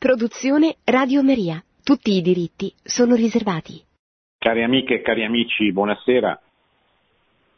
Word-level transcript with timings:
Produzione 0.00 0.76
Radio 0.84 1.22
Maria. 1.22 1.62
Tutti 1.84 2.12
i 2.12 2.22
diritti 2.22 2.72
sono 2.82 3.14
riservati. 3.14 3.84
Cari 4.38 4.62
amiche 4.62 4.94
e 4.94 5.02
cari 5.02 5.26
amici, 5.26 5.70
buonasera. 5.72 6.40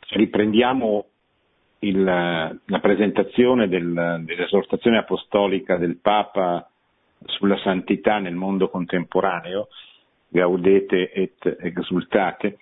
Riprendiamo 0.09 1.07
il, 1.79 2.03
la 2.03 2.81
presentazione 2.81 3.69
del, 3.69 4.23
dell'esortazione 4.25 4.99
apostolica 4.99 5.77
del 5.77 5.99
Papa 5.99 6.69
sulla 7.27 7.57
santità 7.59 8.19
nel 8.19 8.35
mondo 8.35 8.69
contemporaneo, 8.69 9.69
Gaudete 10.27 11.13
et 11.13 11.59
exultate. 11.61 12.59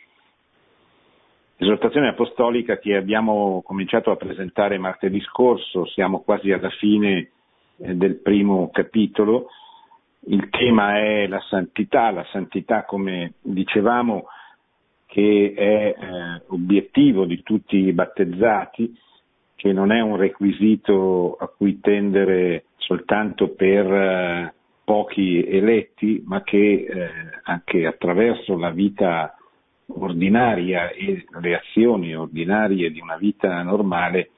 Esortazione 1.56 2.08
apostolica 2.08 2.78
che 2.78 2.96
abbiamo 2.96 3.62
cominciato 3.64 4.10
a 4.10 4.16
presentare 4.16 4.76
martedì 4.76 5.22
scorso, 5.22 5.86
siamo 5.86 6.20
quasi 6.20 6.52
alla 6.52 6.68
fine 6.68 7.30
eh, 7.78 7.94
del 7.94 8.16
primo 8.16 8.68
capitolo 8.70 9.48
il 10.26 10.48
tema 10.50 10.98
è 10.98 11.26
la 11.26 11.40
santità, 11.48 12.10
la 12.10 12.26
santità 12.30 12.84
come 12.84 13.34
dicevamo 13.40 14.26
che 15.06 15.54
è 15.56 15.94
eh, 15.98 16.42
obiettivo 16.48 17.24
di 17.24 17.42
tutti 17.42 17.76
i 17.76 17.92
battezzati, 17.92 18.96
che 19.56 19.72
non 19.72 19.90
è 19.90 20.00
un 20.00 20.16
requisito 20.16 21.36
a 21.38 21.48
cui 21.48 21.80
tendere 21.80 22.66
soltanto 22.76 23.48
per 23.50 23.92
eh, 23.92 24.54
pochi 24.84 25.44
eletti, 25.44 26.22
ma 26.24 26.42
che 26.42 26.86
eh, 26.88 27.10
anche 27.42 27.86
attraverso 27.86 28.56
la 28.56 28.70
vita 28.70 29.34
ordinaria 29.86 30.90
e 30.90 31.24
le 31.40 31.56
azioni 31.56 32.14
ordinarie 32.14 32.90
di 32.90 33.00
una 33.00 33.16
vita 33.16 33.60
normale 33.62 34.30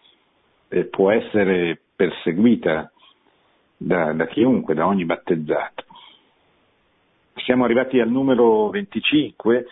eh, 0.68 0.84
può 0.84 1.10
essere 1.10 1.78
perseguita 1.94 2.90
da, 3.84 4.12
da 4.12 4.26
chiunque, 4.26 4.74
da 4.74 4.86
ogni 4.86 5.04
battezzato. 5.04 5.84
Siamo 7.44 7.64
arrivati 7.64 7.98
al 8.00 8.10
numero 8.10 8.68
25, 8.70 9.66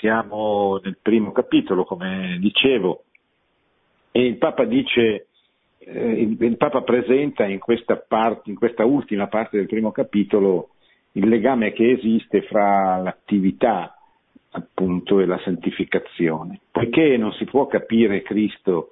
siamo 0.00 0.80
nel 0.82 0.98
primo 1.00 1.32
capitolo, 1.32 1.84
come 1.84 2.38
dicevo, 2.40 3.04
e 4.10 4.24
il 4.24 4.36
Papa 4.36 4.64
dice, 4.64 5.26
eh, 5.78 6.36
il, 6.38 6.56
Papa 6.56 6.82
presenta 6.82 7.44
in 7.44 7.58
questa, 7.58 7.96
parte, 7.96 8.50
in 8.50 8.56
questa 8.56 8.84
ultima 8.84 9.26
parte 9.26 9.56
del 9.56 9.66
primo 9.66 9.90
capitolo 9.90 10.70
il 11.12 11.28
legame 11.28 11.72
che 11.72 11.90
esiste 11.90 12.42
fra 12.42 12.96
l'attività 12.98 13.96
appunto 14.50 15.20
e 15.20 15.26
la 15.26 15.38
santificazione. 15.42 16.60
Poiché 16.70 17.16
non 17.16 17.32
si 17.32 17.44
può 17.44 17.66
capire 17.66 18.22
Cristo 18.22 18.90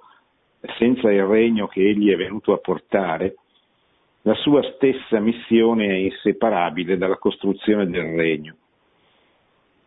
senza 0.77 1.11
il 1.11 1.23
regno 1.23 1.67
che 1.67 1.81
egli 1.81 2.11
è 2.11 2.15
venuto 2.15 2.53
a 2.53 2.57
portare, 2.57 3.35
la 4.23 4.35
sua 4.35 4.61
stessa 4.73 5.19
missione 5.19 5.87
è 5.87 5.93
inseparabile 5.93 6.97
dalla 6.97 7.17
costruzione 7.17 7.87
del 7.87 8.15
regno. 8.15 8.55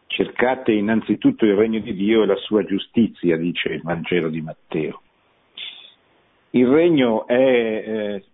Cercate 0.07 0.73
innanzitutto 0.73 1.45
il 1.45 1.55
regno 1.55 1.81
di 1.81 1.95
Dio 1.95 2.23
e 2.23 2.27
la 2.27 2.37
sua 2.37 2.65
giustizia, 2.65 3.37
dice 3.37 3.71
il 3.71 3.83
Vangelo 3.83 4.29
di 4.29 4.41
Matteo. 4.41 5.01
Il 6.51 6.67
regno 6.67 7.27
è 7.27 7.35
eh, 7.35 8.25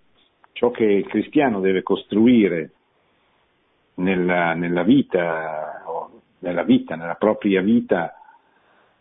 ciò 0.53 0.71
che 0.71 0.85
il 0.85 1.07
cristiano 1.07 1.61
deve 1.61 1.83
costruire 1.83 2.71
nella, 3.95 4.55
nella, 4.55 4.83
vita, 4.83 5.83
nella 6.41 6.63
vita, 6.63 6.97
nella 6.97 7.15
propria 7.15 7.63
vita, 7.63 8.15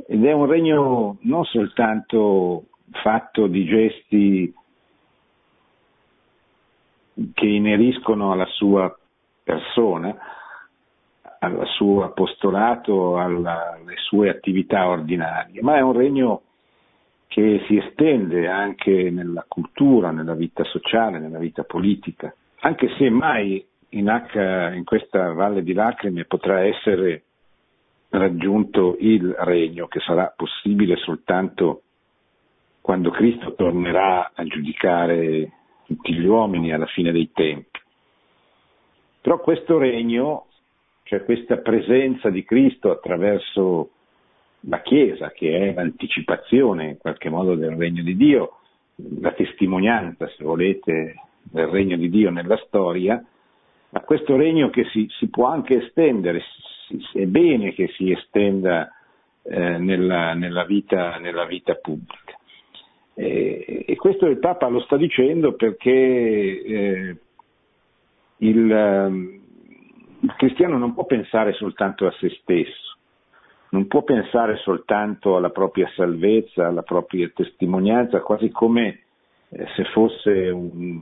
ed 0.08 0.24
è 0.24 0.32
un 0.32 0.46
regno 0.46 1.18
non 1.22 1.46
soltanto 1.46 2.66
fatto 2.92 3.48
di 3.48 3.66
gesti 3.66 4.54
che 7.34 7.45
ineriscono 7.45 8.31
alla 8.31 8.45
sua 8.45 8.95
persona, 9.44 10.16
al 11.40 11.66
suo 11.76 12.03
apostolato, 12.03 13.18
alla, 13.18 13.73
alle 13.73 13.95
sue 13.98 14.30
attività 14.30 14.88
ordinarie, 14.88 15.62
ma 15.62 15.78
è 15.78 15.81
un 15.81 15.94
regno 15.94 16.42
che 17.28 17.63
si 17.66 17.78
estende 17.78 18.47
anche 18.47 19.09
nella 19.09 19.46
cultura, 19.47 20.12
nella 20.12 20.36
vita 20.36 20.63
sociale, 20.66 21.18
nella 21.19 21.40
vita 21.40 21.63
politica, 21.63 22.34
anche 22.59 22.90
se 22.97 23.09
mai 23.09 23.66
in, 23.90 24.07
H, 24.07 24.75
in 24.75 24.84
questa 24.84 25.31
valle 25.34 25.63
di 25.63 25.74
lacrime 25.74 26.25
potrà 26.25 26.62
essere 26.62 27.24
raggiunto 28.09 28.97
il 29.00 29.34
regno 29.40 29.88
che 29.88 30.02
sarà 30.02 30.34
possibile 30.36 30.97
soltanto 30.97 31.84
quando 32.81 33.09
Cristo 33.12 33.53
tornerà 33.53 34.31
a 34.34 34.44
giudicare 34.44 35.52
tutti 35.91 36.13
gli 36.13 36.25
uomini 36.25 36.72
alla 36.72 36.85
fine 36.85 37.12
dei 37.12 37.31
tempi. 37.34 37.79
Però 39.22 39.40
questo 39.40 39.78
regno, 39.78 40.47
cioè 41.03 41.24
questa 41.25 41.57
presenza 41.57 42.29
di 42.29 42.44
Cristo 42.44 42.91
attraverso 42.91 43.90
la 44.62 44.81
Chiesa, 44.81 45.31
che 45.31 45.69
è 45.69 45.74
l'anticipazione 45.74 46.85
in 46.85 46.97
qualche 46.97 47.30
modo 47.30 47.56
del 47.56 47.75
regno 47.75 48.03
di 48.03 48.16
Dio, 48.16 48.57
la 49.19 49.31
testimonianza, 49.34 50.28
se 50.30 50.44
volete, 50.44 51.16
del 51.44 51.68
regno 51.68 51.97
di 51.97 52.09
Dio 52.09 52.30
nella 52.31 52.57
storia, 52.68 53.24
ma 53.90 54.00
questo 54.01 54.38
regno 54.38 54.69
che 54.69 54.85
si, 54.85 55.07
si 55.09 55.28
può 55.28 55.47
anche 55.47 55.84
estendere, 55.84 56.41
è 57.13 57.25
bene 57.25 57.74
che 57.74 57.90
si 57.96 58.12
estenda 58.12 58.90
eh, 59.44 59.78
nella, 59.78 60.34
nella, 60.34 60.63
vita, 60.63 61.18
nella 61.18 61.46
vita 61.46 61.75
pubblica. 61.75 62.31
E 63.14 63.96
questo 63.98 64.26
il 64.26 64.40
Papa 64.40 64.68
lo 64.68 64.80
sta 64.82 64.98
dicendo 64.98 65.54
perché 65.54 65.92
eh, 65.92 67.16
il, 68.38 68.72
ehm, 68.72 69.42
il 70.22 70.34
cristiano 70.38 70.78
non 70.78 70.94
può 70.94 71.06
pensare 71.06 71.54
soltanto 71.54 72.08
a 72.08 72.12
se 72.20 72.30
stesso, 72.42 72.98
non 73.70 73.88
può 73.88 74.04
pensare 74.04 74.58
soltanto 74.58 75.36
alla 75.36 75.50
propria 75.50 75.90
salvezza, 75.96 76.68
alla 76.68 76.84
propria 76.84 77.30
testimonianza, 77.34 78.22
quasi 78.22 78.50
come 78.50 79.02
eh, 79.50 79.66
se 79.76 79.84
fosse 79.86 80.50
un, 80.50 81.02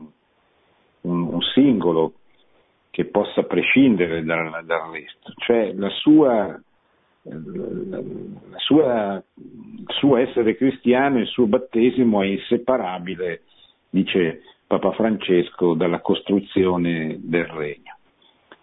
un, 1.01 1.21
un, 1.21 1.41
singolo 1.53 2.13
che 2.89 3.05
possa 3.05 3.43
prescindere 3.43 4.23
dal, 4.23 4.63
dal 4.65 4.91
resto. 4.91 5.33
Cioè 5.37 5.73
la 5.73 5.89
sua 5.89 6.59
sua, 8.57 9.23
il 9.35 9.85
suo 9.87 10.17
essere 10.17 10.55
cristiano, 10.55 11.19
il 11.19 11.27
suo 11.27 11.47
battesimo 11.47 12.21
è 12.21 12.27
inseparabile, 12.27 13.41
dice 13.89 14.41
Papa 14.67 14.91
Francesco, 14.91 15.73
dalla 15.73 16.01
costruzione 16.01 17.17
del 17.21 17.45
regno. 17.45 17.97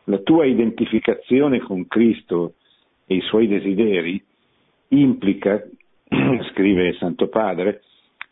La 0.04 0.18
tua 0.18 0.46
identificazione 0.46 1.60
con 1.60 1.86
Cristo 1.88 2.54
e 3.06 3.16
i 3.16 3.20
suoi 3.22 3.48
desideri 3.48 4.22
implica, 4.88 5.60
scrive 6.52 6.94
Santo 6.94 7.28
Padre, 7.28 7.82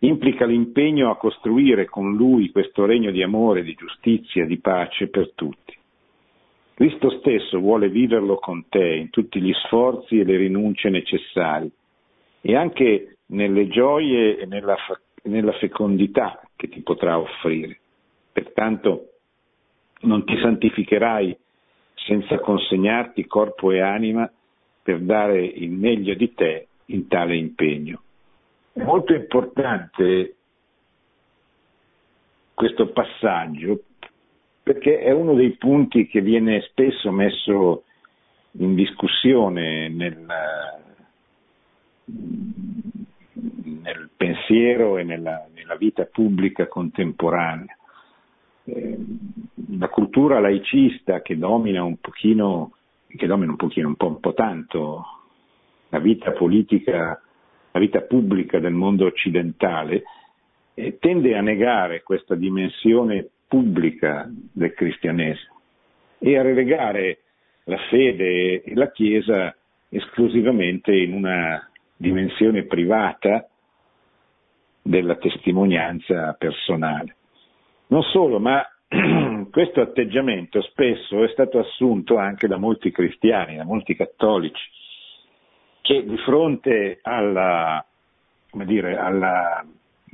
implica 0.01 0.45
l'impegno 0.45 1.11
a 1.11 1.17
costruire 1.17 1.87
con 1.87 2.15
lui 2.15 2.51
questo 2.51 2.85
regno 2.85 3.11
di 3.11 3.23
amore, 3.23 3.63
di 3.63 3.75
giustizia, 3.75 4.47
di 4.47 4.59
pace 4.59 5.09
per 5.09 5.33
tutti. 5.35 5.77
Cristo 6.75 7.11
stesso 7.19 7.61
vuole 7.61 7.89
viverlo 7.89 8.37
con 8.37 8.69
te 8.69 8.97
in 8.97 9.11
tutti 9.11 9.41
gli 9.41 9.53
sforzi 9.65 10.19
e 10.19 10.25
le 10.25 10.37
rinunce 10.37 10.91
necessari 10.91 11.71
e 12.41 12.57
anche 12.57 13.19
nelle 13.27 13.69
gioie 13.69 14.39
e 14.39 14.47
nella, 14.47 14.77
nella 15.23 15.53
fecondità 15.53 16.43
che 16.57 16.69
ti 16.69 16.81
potrà 16.83 17.19
offrire. 17.19 17.79
Pertanto 18.33 19.11
non 20.01 20.25
ti 20.25 20.37
santificherai 20.37 21.37
senza 21.95 22.39
consegnarti 22.41 23.25
corpo 23.27 23.71
e 23.71 23.81
anima 23.81 24.31
per 24.83 24.99
dare 24.99 25.45
il 25.45 25.71
meglio 25.71 26.15
di 26.15 26.35
te 26.35 26.67
in 26.87 27.07
tale 27.07 27.37
impegno. 27.37 28.03
È 28.73 28.83
molto 28.83 29.15
importante 29.15 30.35
questo 32.53 32.89
passaggio 32.89 33.81
perché 34.65 35.01
è 35.01 35.13
uno 35.13 35.35
dei 35.35 35.51
punti 35.51 36.07
che 36.07 36.23
viene 36.23 36.63
spesso 36.63 37.13
messo 37.13 37.85
in 38.53 38.75
discussione 38.75 39.91
nel, 39.91 40.27
nel 43.83 44.09
pensiero 44.17 44.97
e 44.97 45.05
nella, 45.05 45.47
nella, 45.55 45.77
vita 45.77 46.07
pubblica 46.07 46.67
contemporanea. 46.67 47.77
Eh, 48.65 48.99
la 49.77 49.89
cultura 49.89 50.41
laicista 50.41 51.21
che 51.21 51.37
domina 51.37 51.85
un 51.85 51.99
pochino, 51.99 52.73
che 53.07 53.27
domina 53.27 53.51
un 53.51 53.59
pochino, 53.59 53.89
un 53.89 53.97
po', 53.97 54.07
un 54.07 54.21
po 54.21 54.33
tanto 54.33 55.05
la 55.91 55.99
vita 55.99 56.33
politica, 56.33 57.21
la 57.71 57.81
vita 57.81 58.01
pubblica 58.01 58.59
del 58.61 58.73
mondo 58.73 59.05
occidentale, 59.05 60.05
eh, 60.73 60.97
tende 60.99 61.37
a 61.37 61.43
negare 61.43 62.03
questa 62.03 62.35
dimensione 62.35 63.29
pubblica 63.55 64.29
del 64.29 64.75
cristianesimo 64.75 65.61
e 66.19 66.37
a 66.37 66.43
relegare 66.43 67.21
la 67.65 67.79
fede 67.89 68.65
e 68.65 68.75
la 68.75 68.91
Chiesa 68.91 69.55
esclusivamente 69.91 70.93
in 70.93 71.13
una 71.13 71.71
dimensione 71.97 72.65
privata 72.65 73.49
della 74.83 75.15
testimonianza 75.15 76.33
personale. 76.37 77.15
Non 77.87 78.03
solo, 78.03 78.41
ma 78.41 78.61
questo 79.53 79.81
atteggiamento 79.81 80.61
spesso 80.63 81.23
è 81.23 81.29
stato 81.29 81.61
assunto 81.61 82.17
anche 82.17 82.49
da 82.49 82.57
molti 82.57 82.91
cristiani, 82.91 83.55
da 83.55 83.65
molti 83.65 83.95
cattolici, 83.95 84.69
che 85.81 86.05
di 86.05 86.17
fronte 86.19 86.99
alla, 87.03 87.87
dire, 88.65 88.97
alla, 88.97 89.65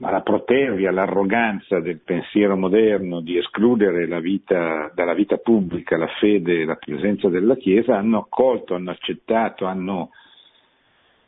alla 0.01 0.23
protervia, 0.23 0.91
all'arroganza 0.91 1.81
del 1.81 2.01
pensiero 2.01 2.57
moderno 2.57 3.21
di 3.21 3.37
escludere 3.37 4.07
la 4.07 4.21
vita, 4.21 4.91
dalla 4.95 5.15
vita 5.15 5.37
pubblica 5.37 5.97
la 5.97 6.09
fede 6.19 6.61
e 6.61 6.65
la 6.65 6.77
presenza 6.77 7.29
della 7.29 7.57
Chiesa, 7.57 7.97
hanno 7.97 8.19
accolto, 8.19 8.75
hanno 8.75 8.91
accettato, 8.91 9.67
hanno, 9.67 10.11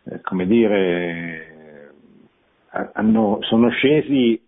eh, 0.05 0.21
come 0.23 0.47
dire, 0.47 1.93
hanno, 2.95 3.39
sono 3.43 3.69
scesi 3.71 4.41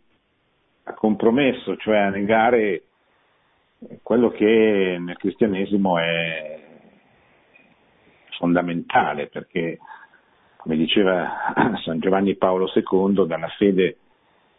a 0.84 0.94
compromesso, 0.94 1.76
cioè 1.76 1.98
a 1.98 2.10
negare 2.10 2.82
quello 4.02 4.30
che 4.30 4.96
nel 4.98 5.16
cristianesimo 5.16 5.98
è 5.98 6.62
fondamentale, 8.38 9.26
perché 9.26 9.78
come 10.56 10.76
diceva 10.76 11.52
San 11.84 12.00
Giovanni 12.00 12.36
Paolo 12.36 12.70
II, 12.74 13.26
dalla 13.26 13.48
fede 13.58 13.98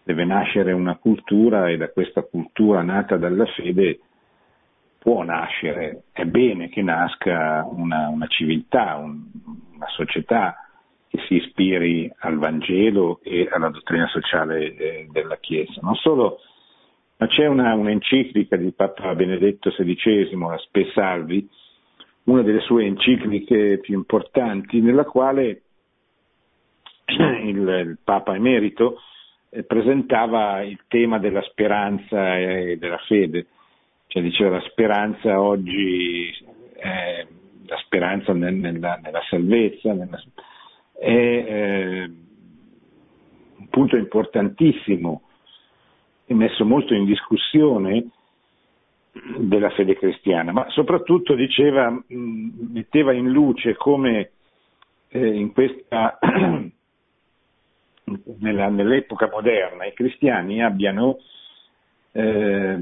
deve 0.05 0.23
nascere 0.23 0.71
una 0.71 0.97
cultura 0.97 1.67
e 1.67 1.77
da 1.77 1.89
questa 1.89 2.21
cultura 2.21 2.83
nata 2.83 3.17
dalla 3.17 3.45
fede 3.47 3.99
può 4.99 5.23
nascere, 5.23 6.03
è 6.11 6.25
bene 6.25 6.69
che 6.69 6.83
nasca 6.83 7.67
una, 7.67 8.07
una 8.09 8.27
civiltà, 8.27 8.95
un, 8.97 9.23
una 9.73 9.87
società 9.87 10.55
che 11.07 11.19
si 11.27 11.35
ispiri 11.35 12.11
al 12.19 12.37
Vangelo 12.37 13.19
e 13.23 13.49
alla 13.51 13.69
dottrina 13.69 14.07
sociale 14.07 14.75
eh, 14.75 15.07
della 15.11 15.37
Chiesa. 15.37 15.79
Non 15.81 15.95
solo, 15.95 16.37
ma 17.17 17.27
c'è 17.27 17.47
una, 17.47 17.73
un'enciclica 17.73 18.57
di 18.57 18.71
Papa 18.73 19.15
Benedetto 19.15 19.71
XVI, 19.71 20.37
la 20.37 20.57
Spe 20.57 20.91
Salvi, 20.93 21.47
una 22.25 22.43
delle 22.43 22.61
sue 22.61 22.85
encicliche 22.85 23.79
più 23.79 23.95
importanti, 23.95 24.81
nella 24.81 25.05
quale 25.05 25.61
il, 27.05 27.57
il 27.57 27.97
Papa 28.03 28.35
Emerito 28.35 28.99
presentava 29.63 30.61
il 30.61 30.79
tema 30.87 31.19
della 31.19 31.41
speranza 31.43 32.37
e 32.37 32.77
della 32.77 32.99
fede, 33.07 33.47
cioè 34.07 34.21
diceva 34.21 34.57
la 34.57 34.69
speranza 34.69 35.41
oggi 35.41 36.33
è 36.75 37.25
la 37.67 37.77
speranza 37.77 38.33
nel, 38.33 38.53
nella, 38.53 38.99
nella, 39.01 39.21
salvezza, 39.29 39.93
nella, 39.93 40.21
è 40.93 41.09
eh, 41.09 42.11
un 43.57 43.67
punto 43.69 43.95
importantissimo 43.95 45.21
e 46.25 46.33
messo 46.33 46.65
molto 46.65 46.93
in 46.93 47.05
discussione 47.05 48.09
della 49.37 49.69
fede 49.71 49.95
cristiana, 49.95 50.51
ma 50.51 50.69
soprattutto 50.69 51.35
diceva, 51.35 51.91
metteva 52.07 53.13
in 53.13 53.29
luce 53.29 53.75
come 53.75 54.31
eh, 55.07 55.27
in 55.27 55.53
questa, 55.53 56.19
nella, 58.39 58.69
nell'epoca 58.69 59.29
moderna 59.31 59.85
i 59.85 59.93
cristiani 59.93 60.63
abbiano 60.63 61.19
eh, 62.11 62.77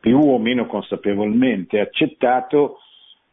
più 0.00 0.18
o 0.18 0.38
meno 0.38 0.66
consapevolmente 0.66 1.80
accettato 1.80 2.78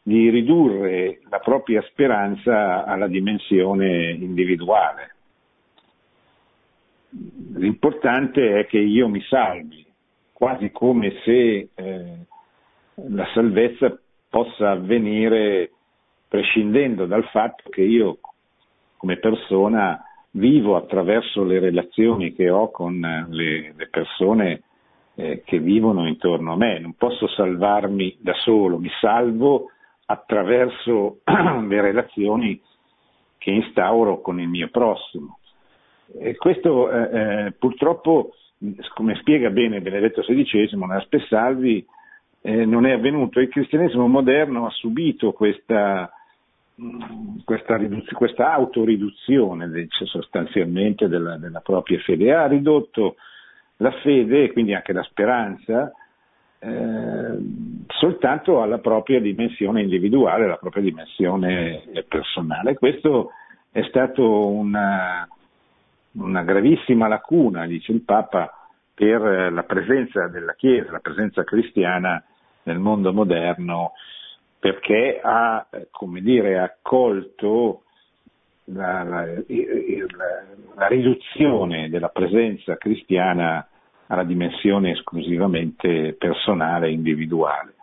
di 0.02 0.30
ridurre 0.30 1.22
la 1.30 1.40
propria 1.40 1.82
speranza 1.84 2.84
alla 2.84 3.08
dimensione 3.08 4.12
individuale. 4.12 5.16
L'importante 7.56 8.60
è 8.60 8.66
che 8.66 8.80
io 8.80 9.08
mi 9.08 9.22
salvi, 9.22 9.86
quasi 10.34 10.72
come 10.72 11.14
se 11.24 11.70
eh, 11.74 12.18
la 12.96 13.28
salvezza 13.34 13.98
possa 14.30 14.72
avvenire 14.72 15.72
prescindendo 16.28 17.06
dal 17.06 17.24
fatto 17.30 17.70
che 17.70 17.82
io 17.82 18.18
come 18.98 19.18
persona 19.18 20.04
vivo 20.36 20.76
attraverso 20.76 21.44
le 21.44 21.60
relazioni 21.60 22.34
che 22.34 22.50
ho 22.50 22.72
con 22.72 23.00
le, 23.30 23.74
le 23.76 23.88
persone 23.90 24.62
eh, 25.16 25.44
che 25.46 25.60
vivono 25.60 26.08
intorno 26.08 26.54
a 26.54 26.58
me. 26.58 26.80
Non 26.80 26.94
posso 26.94 27.28
salvarmi 27.28 28.18
da 28.20 28.34
solo, 28.34 28.80
mi 28.80 28.90
salvo 29.00 29.70
attraverso 30.06 31.20
le 31.24 31.82
relazioni 31.82 32.60
che 33.38 33.52
instauro 33.52 34.22
con 34.22 34.40
il 34.40 34.48
mio 34.48 34.70
prossimo. 34.70 35.40
E 36.20 36.36
questo 36.36 36.90
eh, 36.90 37.46
eh, 37.46 37.52
purtroppo, 37.54 38.34
come 38.94 39.16
spiega 39.16 39.50
bene 39.50 39.82
Benedetto 39.82 40.22
XVI, 40.22 40.70
nella 40.74 41.02
Spessalvi, 41.02 41.86
eh, 42.42 42.66
non 42.66 42.86
è 42.86 42.92
avvenuto. 42.92 43.40
Il 43.40 43.50
cristianesimo 43.50 44.08
moderno 44.08 44.66
ha 44.66 44.70
subito 44.72 45.32
questa, 45.32 46.12
questa, 47.46 47.80
questa 48.14 48.54
autoriduzione 48.54 49.88
sostanzialmente 49.90 51.08
della, 51.08 51.38
della, 51.38 51.60
propria 51.60 52.00
fede. 52.00 52.34
Ha 52.34 52.48
ridotto 52.48 53.16
la 53.78 53.92
fede 54.02 54.44
e 54.46 54.52
quindi 54.52 54.74
anche 54.74 54.94
la 54.94 55.04
speranza 55.04 55.92
eh, 56.60 57.38
soltanto 57.88 58.62
alla 58.62 58.80
propria 58.80 59.20
dimensione 59.20 59.82
individuale, 59.82 60.46
alla 60.46 60.58
propria 60.58 60.84
dimensione 60.84 61.84
personale. 62.08 62.76
Questo 62.76 63.32
è 63.72 63.84
stato 63.84 64.48
una, 64.48 65.28
una 66.14 66.44
gravissima 66.44 67.08
lacuna, 67.08 67.66
dice 67.66 67.92
il 67.92 68.02
Papa, 68.02 68.52
per 68.94 69.52
la 69.52 69.64
presenza 69.64 70.28
della 70.28 70.54
Chiesa, 70.54 70.92
la 70.92 71.00
presenza 71.00 71.44
cristiana 71.44 72.24
nel 72.64 72.78
mondo 72.78 73.12
moderno, 73.12 73.94
perché 74.64 75.20
ha, 75.22 75.68
dire, 76.22 76.58
accolto 76.58 77.82
la, 78.68 79.04
la, 79.04 79.26
la, 79.26 79.44
la 80.76 80.88
riduzione 80.88 81.90
della 81.90 82.08
presenza 82.08 82.78
cristiana 82.78 83.68
alla 84.08 84.24
dimensione 84.24 84.92
esclusivamente 84.92 86.14
personale 86.14 86.88
e 86.88 86.92
individuale. 86.92 87.74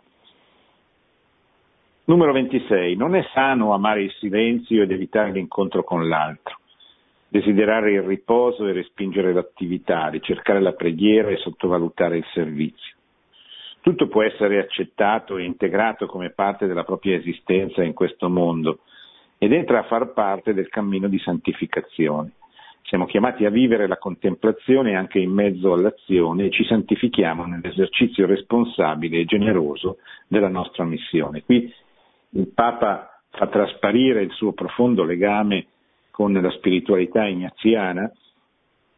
Numero 2.05 2.31
26. 2.31 2.95
Non 2.95 3.13
è 3.13 3.27
sano 3.31 3.75
amare 3.75 4.01
il 4.01 4.11
silenzio 4.13 4.81
ed 4.81 4.89
evitare 4.89 5.29
l'incontro 5.29 5.83
con 5.83 6.09
l'altro, 6.09 6.61
desiderare 7.27 7.91
il 7.91 8.01
riposo 8.01 8.65
e 8.65 8.71
respingere 8.73 9.33
l'attività, 9.33 10.07
ricercare 10.07 10.59
la 10.59 10.73
preghiera 10.73 11.29
e 11.29 11.37
sottovalutare 11.37 12.17
il 12.17 12.25
servizio. 12.33 12.95
Tutto 13.81 14.07
può 14.07 14.21
essere 14.21 14.59
accettato 14.59 15.37
e 15.37 15.43
integrato 15.43 16.05
come 16.05 16.29
parte 16.29 16.67
della 16.67 16.83
propria 16.83 17.15
esistenza 17.15 17.83
in 17.83 17.93
questo 17.93 18.29
mondo 18.29 18.79
ed 19.39 19.53
entra 19.53 19.79
a 19.79 19.83
far 19.83 20.13
parte 20.13 20.53
del 20.53 20.69
cammino 20.69 21.07
di 21.07 21.17
santificazione. 21.17 22.33
Siamo 22.83 23.05
chiamati 23.05 23.45
a 23.45 23.49
vivere 23.49 23.87
la 23.87 23.97
contemplazione 23.97 24.95
anche 24.95 25.17
in 25.17 25.31
mezzo 25.31 25.73
all'azione 25.73 26.45
e 26.45 26.49
ci 26.51 26.63
santifichiamo 26.65 27.45
nell'esercizio 27.45 28.27
responsabile 28.27 29.19
e 29.19 29.25
generoso 29.25 29.97
della 30.27 30.49
nostra 30.49 30.83
missione. 30.83 31.41
Qui 31.43 31.73
il 32.31 32.47
Papa 32.53 33.23
fa 33.31 33.47
trasparire 33.47 34.21
il 34.21 34.31
suo 34.31 34.53
profondo 34.53 35.03
legame 35.03 35.67
con 36.11 36.33
la 36.33 36.51
spiritualità 36.51 37.25
ignaziana, 37.25 38.11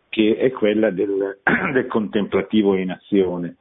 che 0.09 0.35
è 0.37 0.51
quella 0.51 0.89
del, 0.89 1.39
del 1.71 1.87
contemplativo 1.87 2.75
in 2.75 2.91
azione. 2.91 3.57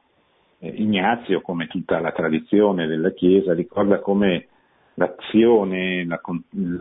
Eh, 0.63 0.75
Ignazio, 0.77 1.41
come 1.41 1.67
tutta 1.67 1.99
la 1.99 2.13
tradizione 2.13 2.87
della 2.87 3.11
Chiesa, 3.11 3.53
ricorda 3.53 3.99
come 3.99 4.47
l'azione, 4.93 6.05
la, 6.05 6.21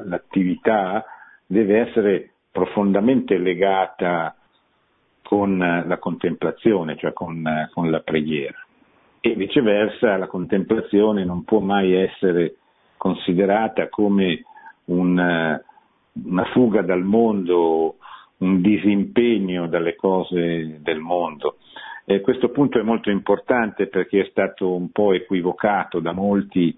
l'attività 0.05 1.05
deve 1.45 1.81
essere 1.81 2.35
profondamente 2.53 3.37
legata 3.39 4.37
con 5.23 5.59
la 5.59 5.99
contemplazione, 5.99 6.97
cioè 6.97 7.13
con, 7.13 7.43
con 7.73 7.91
la 7.91 7.99
preghiera. 8.01 8.57
E 9.19 9.35
viceversa 9.35 10.17
la 10.17 10.29
contemplazione 10.29 11.25
non 11.25 11.43
può 11.43 11.59
mai 11.59 11.93
essere 11.93 12.57
considerata 12.97 13.89
come 13.89 14.45
un, 14.87 15.61
una 16.25 16.45
fuga 16.53 16.83
dal 16.83 17.03
mondo, 17.03 17.97
un 18.39 18.61
disimpegno 18.61 19.67
dalle 19.67 19.97
cose 19.97 20.79
del 20.81 21.01
mondo. 21.01 21.57
E 22.05 22.21
questo 22.21 22.51
punto 22.51 22.79
è 22.79 22.83
molto 22.83 23.11
importante 23.11 23.87
perché 23.87 24.23
è 24.23 24.29
stato 24.31 24.75
un 24.75 24.91
po' 24.91 25.13
equivocato 25.13 26.01
da 26.01 26.13
molti, 26.13 26.77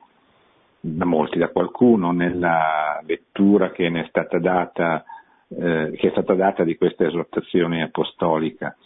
da 0.81 1.05
molti, 1.05 1.39
da 1.39 1.49
qualcuno 1.49 2.13
nella 2.13 3.01
lettura 3.07 3.71
che 3.71 3.89
ne 3.89 4.05
è 4.05 4.07
stata 4.09 4.39
data 4.39 5.05
eh, 5.49 5.93
che 5.97 6.09
è 6.09 6.11
stata 6.11 6.35
data 6.35 6.65
di 6.65 6.77
questa 6.77 7.07
esortazione 7.07 7.83
apostolica. 7.83 8.77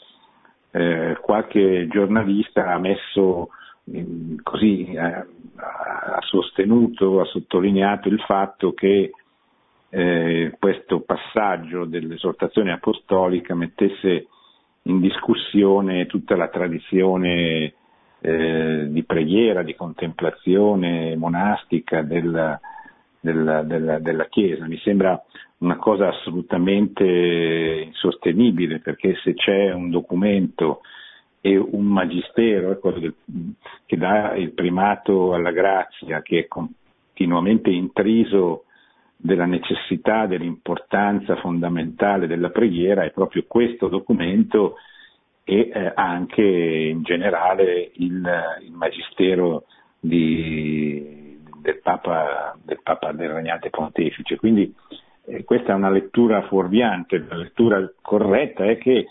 Eh, 0.70 1.16
qualche 1.20 1.88
giornalista 1.88 2.72
ha 2.72 2.78
messo 2.78 3.50
così, 4.42 4.94
ha, 4.98 5.24
ha, 5.56 6.18
sostenuto, 6.20 7.20
ha 7.20 7.24
sottolineato 7.24 8.08
il 8.08 8.20
fatto 8.20 8.74
che 8.74 9.12
eh, 9.88 10.56
questo 10.58 11.00
passaggio 11.00 11.86
dell'esortazione 11.86 12.72
apostolica 12.72 13.54
mettesse 13.54 14.26
in 14.88 15.00
discussione 15.00 16.06
tutta 16.06 16.34
la 16.36 16.48
tradizione 16.48 17.74
eh, 18.20 18.86
di 18.88 19.04
preghiera, 19.04 19.62
di 19.62 19.74
contemplazione 19.74 21.14
monastica 21.16 22.02
della, 22.02 22.58
della, 23.20 23.62
della, 23.62 23.98
della, 23.98 24.26
Chiesa. 24.26 24.66
Mi 24.66 24.78
sembra 24.78 25.22
una 25.58 25.76
cosa 25.76 26.08
assolutamente 26.08 27.04
insostenibile 27.86 28.80
perché 28.80 29.14
se 29.22 29.34
c'è 29.34 29.72
un 29.72 29.90
documento 29.90 30.80
e 31.40 31.56
un 31.56 31.84
magistero 31.84 32.72
ecco, 32.72 32.92
che 33.86 33.96
dà 33.96 34.34
il 34.34 34.52
primato 34.52 35.34
alla 35.34 35.52
grazia, 35.52 36.22
che 36.22 36.40
è 36.40 36.46
continuamente 36.48 37.70
intriso 37.70 38.64
della 39.20 39.46
necessità, 39.46 40.26
dell'importanza 40.26 41.34
fondamentale 41.36 42.28
della 42.28 42.50
preghiera, 42.50 43.02
è 43.02 43.10
proprio 43.10 43.44
questo 43.48 43.88
documento 43.88 44.76
e 45.42 45.70
eh, 45.72 45.92
anche 45.94 46.42
in 46.42 47.02
generale 47.02 47.90
il, 47.94 48.30
il 48.62 48.72
magistero 48.72 49.64
di, 49.98 51.36
del, 51.60 51.80
Papa, 51.82 52.56
del, 52.62 52.78
Papa, 52.80 53.12
del 53.12 53.30
Regnante 53.30 53.70
Pontefice. 53.70 54.36
Quindi 54.36 54.72
eh, 55.24 55.42
questa 55.42 55.72
è 55.72 55.74
una 55.74 55.90
lettura 55.90 56.42
fuorviante, 56.42 57.24
la 57.28 57.36
lettura 57.36 57.90
corretta 58.00 58.66
è 58.66 58.78
che 58.78 59.06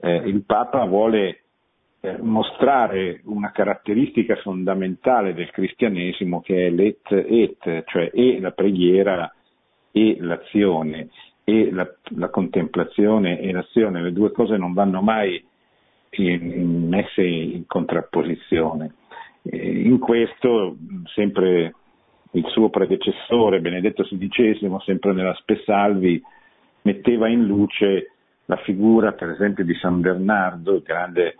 eh, 0.00 0.14
il 0.16 0.42
Papa 0.42 0.84
vuole 0.86 1.42
eh, 2.00 2.16
mostrare 2.20 3.20
una 3.26 3.52
caratteristica 3.52 4.34
fondamentale 4.36 5.34
del 5.34 5.50
cristianesimo 5.50 6.40
che 6.40 6.66
è 6.66 6.70
l'et 6.70 7.12
et, 7.12 7.84
cioè 7.86 8.10
e 8.12 8.40
la 8.40 8.50
preghiera 8.50 9.32
e 9.92 10.16
l'azione 10.20 11.08
e 11.44 11.70
la, 11.70 11.88
la 12.16 12.28
contemplazione 12.28 13.40
e 13.40 13.52
l'azione, 13.52 14.02
le 14.02 14.12
due 14.12 14.32
cose 14.32 14.56
non 14.56 14.72
vanno 14.72 15.02
mai 15.02 15.42
in, 16.10 16.88
messe 16.88 17.22
in 17.22 17.66
contrapposizione. 17.66 18.94
In 19.42 19.98
questo 19.98 20.76
sempre 21.14 21.74
il 22.32 22.46
suo 22.46 22.70
predecessore, 22.70 23.60
Benedetto 23.60 24.04
XVI, 24.04 24.78
sempre 24.84 25.12
nella 25.12 25.34
Spessalvi, 25.34 26.22
metteva 26.82 27.28
in 27.28 27.44
luce 27.44 28.12
la 28.46 28.56
figura 28.56 29.12
per 29.12 29.30
esempio 29.30 29.64
di 29.64 29.74
San 29.74 30.00
Bernardo, 30.00 30.74
il 30.74 30.82
grande, 30.82 31.36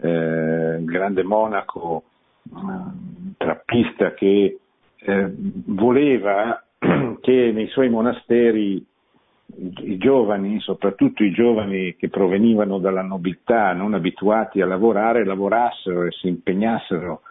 eh, 0.00 0.78
grande 0.80 1.22
monaco 1.22 2.04
eh, 2.44 3.34
trappista 3.36 4.14
che 4.14 4.58
eh, 4.98 5.32
voleva 5.66 6.65
che 7.20 7.52
nei 7.52 7.68
suoi 7.68 7.88
monasteri 7.88 8.84
i 9.58 9.96
giovani, 9.96 10.60
soprattutto 10.60 11.22
i 11.22 11.30
giovani 11.30 11.94
che 11.96 12.08
provenivano 12.08 12.78
dalla 12.78 13.02
nobiltà, 13.02 13.72
non 13.72 13.94
abituati 13.94 14.60
a 14.60 14.66
lavorare, 14.66 15.24
lavorassero 15.24 16.04
e 16.04 16.10
si 16.10 16.28
impegnassero 16.28 17.22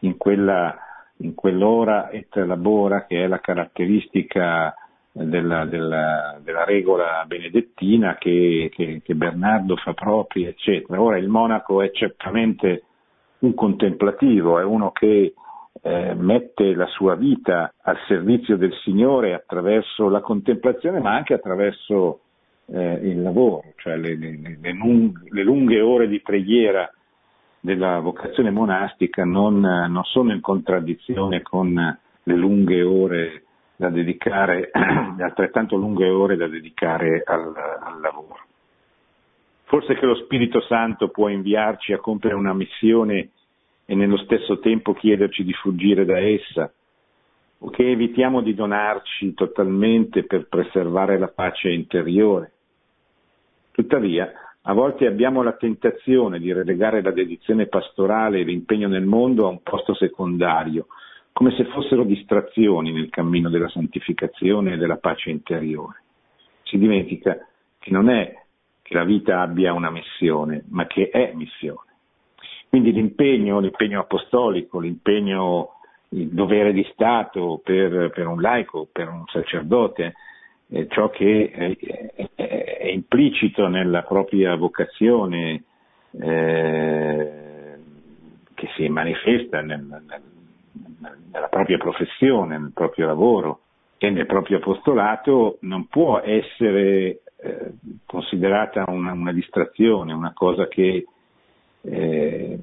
in, 0.00 0.16
quella, 0.16 0.76
in 1.18 1.34
quell'ora 1.34 2.10
et 2.10 2.34
labora 2.36 3.06
che 3.06 3.22
è 3.22 3.26
la 3.26 3.40
caratteristica 3.40 4.74
della, 5.12 5.64
della, 5.64 6.38
della 6.42 6.64
regola 6.64 7.24
benedettina 7.26 8.16
che, 8.16 8.70
che, 8.72 9.00
che, 9.02 9.14
Bernardo 9.14 9.76
fa 9.76 9.92
propria, 9.92 10.48
eccetera. 10.48 11.00
Ora 11.00 11.18
il 11.18 11.28
monaco 11.28 11.82
è 11.82 11.90
certamente 11.90 12.84
un 13.40 13.54
contemplativo, 13.54 14.58
è 14.58 14.64
uno 14.64 14.90
che 14.92 15.34
eh, 15.82 16.14
mette 16.14 16.74
la 16.74 16.86
sua 16.86 17.14
vita 17.14 17.72
al 17.82 17.96
servizio 18.06 18.56
del 18.56 18.72
Signore 18.82 19.34
attraverso 19.34 20.08
la 20.08 20.20
contemplazione, 20.20 21.00
ma 21.00 21.14
anche 21.14 21.34
attraverso 21.34 22.20
eh, 22.66 23.00
il 23.02 23.22
lavoro, 23.22 23.64
cioè 23.76 23.96
le, 23.96 24.16
le, 24.16 24.58
le, 24.60 24.72
lunghe, 24.72 25.20
le, 25.30 25.42
lunghe 25.42 25.80
ore 25.80 26.08
di 26.08 26.20
preghiera 26.20 26.90
della 27.60 27.98
vocazione 27.98 28.50
monastica 28.50 29.24
non, 29.24 29.60
non, 29.60 30.02
sono 30.04 30.32
in 30.32 30.40
contraddizione 30.40 31.42
con 31.42 31.98
le 32.22 32.34
lunghe 32.34 32.82
ore 32.82 33.44
da 33.76 33.90
dedicare, 33.90 34.70
le 35.16 35.22
altrettanto 35.22 35.76
lunghe 35.76 36.08
ore 36.08 36.36
da 36.36 36.46
dedicare 36.46 37.22
al, 37.24 37.52
al 37.80 38.00
lavoro. 38.00 38.38
Forse 39.64 39.94
che 39.94 40.04
lo 40.04 40.16
Spirito 40.16 40.60
Santo 40.62 41.08
può 41.08 41.28
inviarci 41.28 41.92
a 41.92 41.98
compiere 41.98 42.34
una 42.34 42.52
missione 42.52 43.30
e 43.90 43.96
nello 43.96 44.18
stesso 44.18 44.60
tempo 44.60 44.94
chiederci 44.94 45.42
di 45.42 45.52
fuggire 45.52 46.04
da 46.04 46.16
essa, 46.16 46.72
o 47.58 47.70
che 47.70 47.90
evitiamo 47.90 48.40
di 48.40 48.54
donarci 48.54 49.34
totalmente 49.34 50.22
per 50.26 50.46
preservare 50.46 51.18
la 51.18 51.26
pace 51.26 51.70
interiore. 51.70 52.52
Tuttavia, 53.72 54.30
a 54.62 54.72
volte 54.74 55.08
abbiamo 55.08 55.42
la 55.42 55.54
tentazione 55.54 56.38
di 56.38 56.52
relegare 56.52 57.02
la 57.02 57.10
dedizione 57.10 57.66
pastorale 57.66 58.38
e 58.38 58.44
l'impegno 58.44 58.86
nel 58.86 59.02
mondo 59.02 59.46
a 59.46 59.50
un 59.50 59.60
posto 59.60 59.92
secondario, 59.94 60.86
come 61.32 61.50
se 61.56 61.64
fossero 61.64 62.04
distrazioni 62.04 62.92
nel 62.92 63.10
cammino 63.10 63.50
della 63.50 63.68
santificazione 63.70 64.74
e 64.74 64.76
della 64.76 64.98
pace 64.98 65.30
interiore. 65.30 66.04
Si 66.62 66.78
dimentica 66.78 67.44
che 67.80 67.90
non 67.90 68.08
è 68.08 68.40
che 68.82 68.94
la 68.94 69.04
vita 69.04 69.40
abbia 69.40 69.72
una 69.72 69.90
missione, 69.90 70.62
ma 70.68 70.86
che 70.86 71.08
è 71.08 71.32
missione. 71.34 71.89
Quindi 72.70 72.92
l'impegno, 72.92 73.58
l'impegno 73.58 73.98
apostolico, 73.98 74.78
l'impegno, 74.78 75.80
il 76.10 76.28
dovere 76.28 76.72
di 76.72 76.86
Stato 76.92 77.60
per, 77.64 78.10
per 78.10 78.28
un 78.28 78.40
laico, 78.40 78.86
per 78.90 79.08
un 79.08 79.24
sacerdote, 79.26 80.14
eh, 80.68 80.86
ciò 80.88 81.10
che 81.10 81.50
è, 81.50 81.76
è, 82.36 82.78
è, 82.78 82.86
implicito 82.86 83.66
nella 83.66 84.02
propria 84.02 84.54
vocazione, 84.54 85.64
eh, 86.12 87.32
che 88.54 88.68
si 88.76 88.88
manifesta 88.88 89.62
nel, 89.62 89.82
nel, 89.82 90.22
nella 91.32 91.48
propria 91.48 91.76
professione, 91.76 92.56
nel 92.56 92.70
proprio 92.72 93.06
lavoro 93.06 93.62
e 93.98 94.10
nel 94.10 94.26
proprio 94.26 94.58
apostolato, 94.58 95.58
non 95.62 95.88
può 95.88 96.20
essere 96.20 97.22
eh, 97.42 97.72
considerata 98.06 98.84
una, 98.86 99.10
una 99.10 99.32
distrazione, 99.32 100.12
una 100.12 100.32
cosa 100.32 100.68
che 100.68 101.04
eh, 101.82 102.58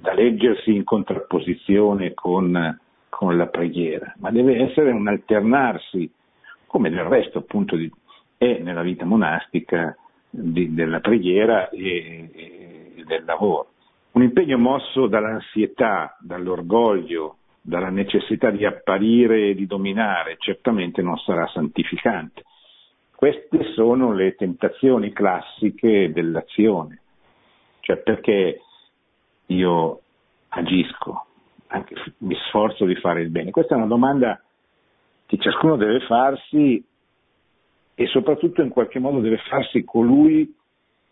da 0.00 0.12
leggersi 0.12 0.74
in 0.74 0.84
contrapposizione 0.84 2.12
con, 2.14 2.78
con, 3.08 3.36
la 3.36 3.46
preghiera, 3.46 4.14
ma 4.18 4.30
deve 4.30 4.58
essere 4.68 4.90
un 4.90 5.08
alternarsi, 5.08 6.10
come 6.66 6.90
del 6.90 7.04
resto 7.04 7.38
appunto 7.38 7.76
di, 7.76 7.90
è 8.36 8.58
nella 8.60 8.82
vita 8.82 9.04
monastica 9.04 9.96
di, 10.28 10.74
della 10.74 11.00
preghiera 11.00 11.70
e, 11.70 12.30
e 12.34 13.04
del 13.06 13.24
lavoro. 13.24 13.68
Un 14.12 14.22
impegno 14.22 14.58
mosso 14.58 15.06
dall'ansietà, 15.06 16.16
dall'orgoglio, 16.20 17.38
dalla 17.60 17.88
necessità 17.88 18.50
di 18.50 18.66
apparire 18.66 19.48
e 19.48 19.54
di 19.54 19.66
dominare, 19.66 20.36
certamente 20.38 21.00
non 21.00 21.16
sarà 21.16 21.46
santificante. 21.48 22.42
Queste 23.16 23.72
sono 23.72 24.12
le 24.12 24.34
tentazioni 24.34 25.12
classiche 25.12 26.12
dell'azione 26.12 27.03
cioè 27.84 27.98
perché 27.98 28.62
io 29.46 30.00
agisco, 30.48 31.26
anche 31.66 31.94
mi 32.18 32.34
sforzo 32.48 32.86
di 32.86 32.94
fare 32.96 33.20
il 33.20 33.28
bene? 33.28 33.50
Questa 33.50 33.74
è 33.74 33.76
una 33.76 33.86
domanda 33.86 34.42
che 35.26 35.36
ciascuno 35.38 35.76
deve 35.76 36.00
farsi 36.00 36.82
e 37.94 38.06
soprattutto 38.06 38.62
in 38.62 38.70
qualche 38.70 38.98
modo 38.98 39.20
deve 39.20 39.36
farsi 39.36 39.84
colui 39.84 40.52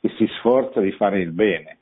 che 0.00 0.08
si 0.16 0.26
sforza 0.38 0.80
di 0.80 0.92
fare 0.92 1.20
il 1.20 1.32
bene. 1.32 1.78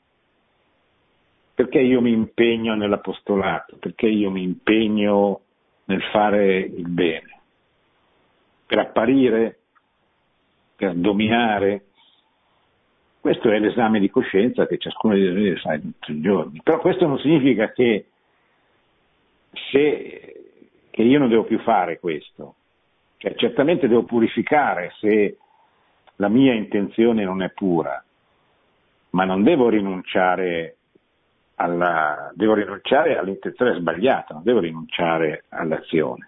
Perché 1.53 1.79
io 1.79 2.01
mi 2.01 2.11
impegno 2.11 2.75
nell'apostolato? 2.75 3.77
Perché 3.77 4.07
io 4.07 4.29
mi 4.29 4.43
impegno 4.43 5.41
nel 5.85 6.01
fare 6.11 6.59
il 6.59 6.89
bene? 6.89 7.39
Per 8.65 8.77
apparire? 8.77 9.59
Per 10.75 10.95
dominare? 10.95 11.85
Questo 13.21 13.51
è 13.51 13.59
l'esame 13.59 13.99
di 13.99 14.09
coscienza 14.09 14.65
che 14.65 14.79
ciascuno 14.79 15.13
di 15.13 15.23
noi 15.23 15.33
deve 15.43 15.79
tutti 15.79 16.11
i 16.11 16.21
giorni. 16.21 16.59
Però 16.63 16.79
questo 16.79 17.05
non 17.05 17.19
significa 17.19 17.71
che, 17.71 18.07
se, 19.69 20.43
che 20.89 21.01
io 21.03 21.19
non 21.19 21.29
devo 21.29 21.43
più 21.43 21.59
fare 21.59 21.99
questo. 21.99 22.55
Cioè, 23.17 23.35
certamente 23.35 23.87
devo 23.87 24.05
purificare 24.05 24.93
se 24.99 25.37
la 26.15 26.29
mia 26.29 26.55
intenzione 26.55 27.23
non 27.23 27.43
è 27.43 27.51
pura, 27.51 28.03
ma 29.11 29.23
non 29.23 29.43
devo 29.43 29.69
rinunciare, 29.69 30.77
alla, 31.57 32.31
devo 32.33 32.55
rinunciare 32.55 33.19
all'intenzione 33.19 33.77
sbagliata, 33.77 34.33
non 34.33 34.43
devo 34.43 34.61
rinunciare 34.61 35.43
all'azione. 35.49 36.27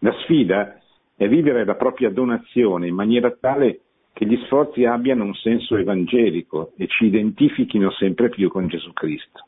La 0.00 0.12
sfida 0.22 0.76
è 1.14 1.28
vivere 1.28 1.64
la 1.64 1.76
propria 1.76 2.10
donazione 2.10 2.88
in 2.88 2.96
maniera 2.96 3.30
tale 3.30 3.78
che 4.12 4.26
gli 4.26 4.36
sforzi 4.44 4.84
abbiano 4.84 5.24
un 5.24 5.34
senso 5.34 5.76
evangelico 5.76 6.72
e 6.76 6.86
ci 6.86 7.06
identifichino 7.06 7.90
sempre 7.92 8.28
più 8.28 8.48
con 8.50 8.68
Gesù 8.68 8.92
Cristo. 8.92 9.46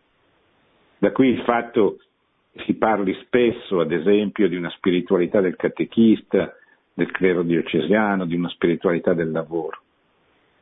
Da 0.98 1.12
qui 1.12 1.28
il 1.28 1.42
fatto 1.42 1.98
che 2.52 2.62
si 2.64 2.74
parli 2.74 3.14
spesso, 3.24 3.80
ad 3.80 3.92
esempio, 3.92 4.48
di 4.48 4.56
una 4.56 4.70
spiritualità 4.70 5.40
del 5.40 5.56
catechista, 5.56 6.54
del 6.94 7.10
clero 7.10 7.42
diocesiano, 7.42 8.24
di 8.24 8.36
una 8.36 8.48
spiritualità 8.48 9.12
del 9.12 9.30
lavoro. 9.30 9.80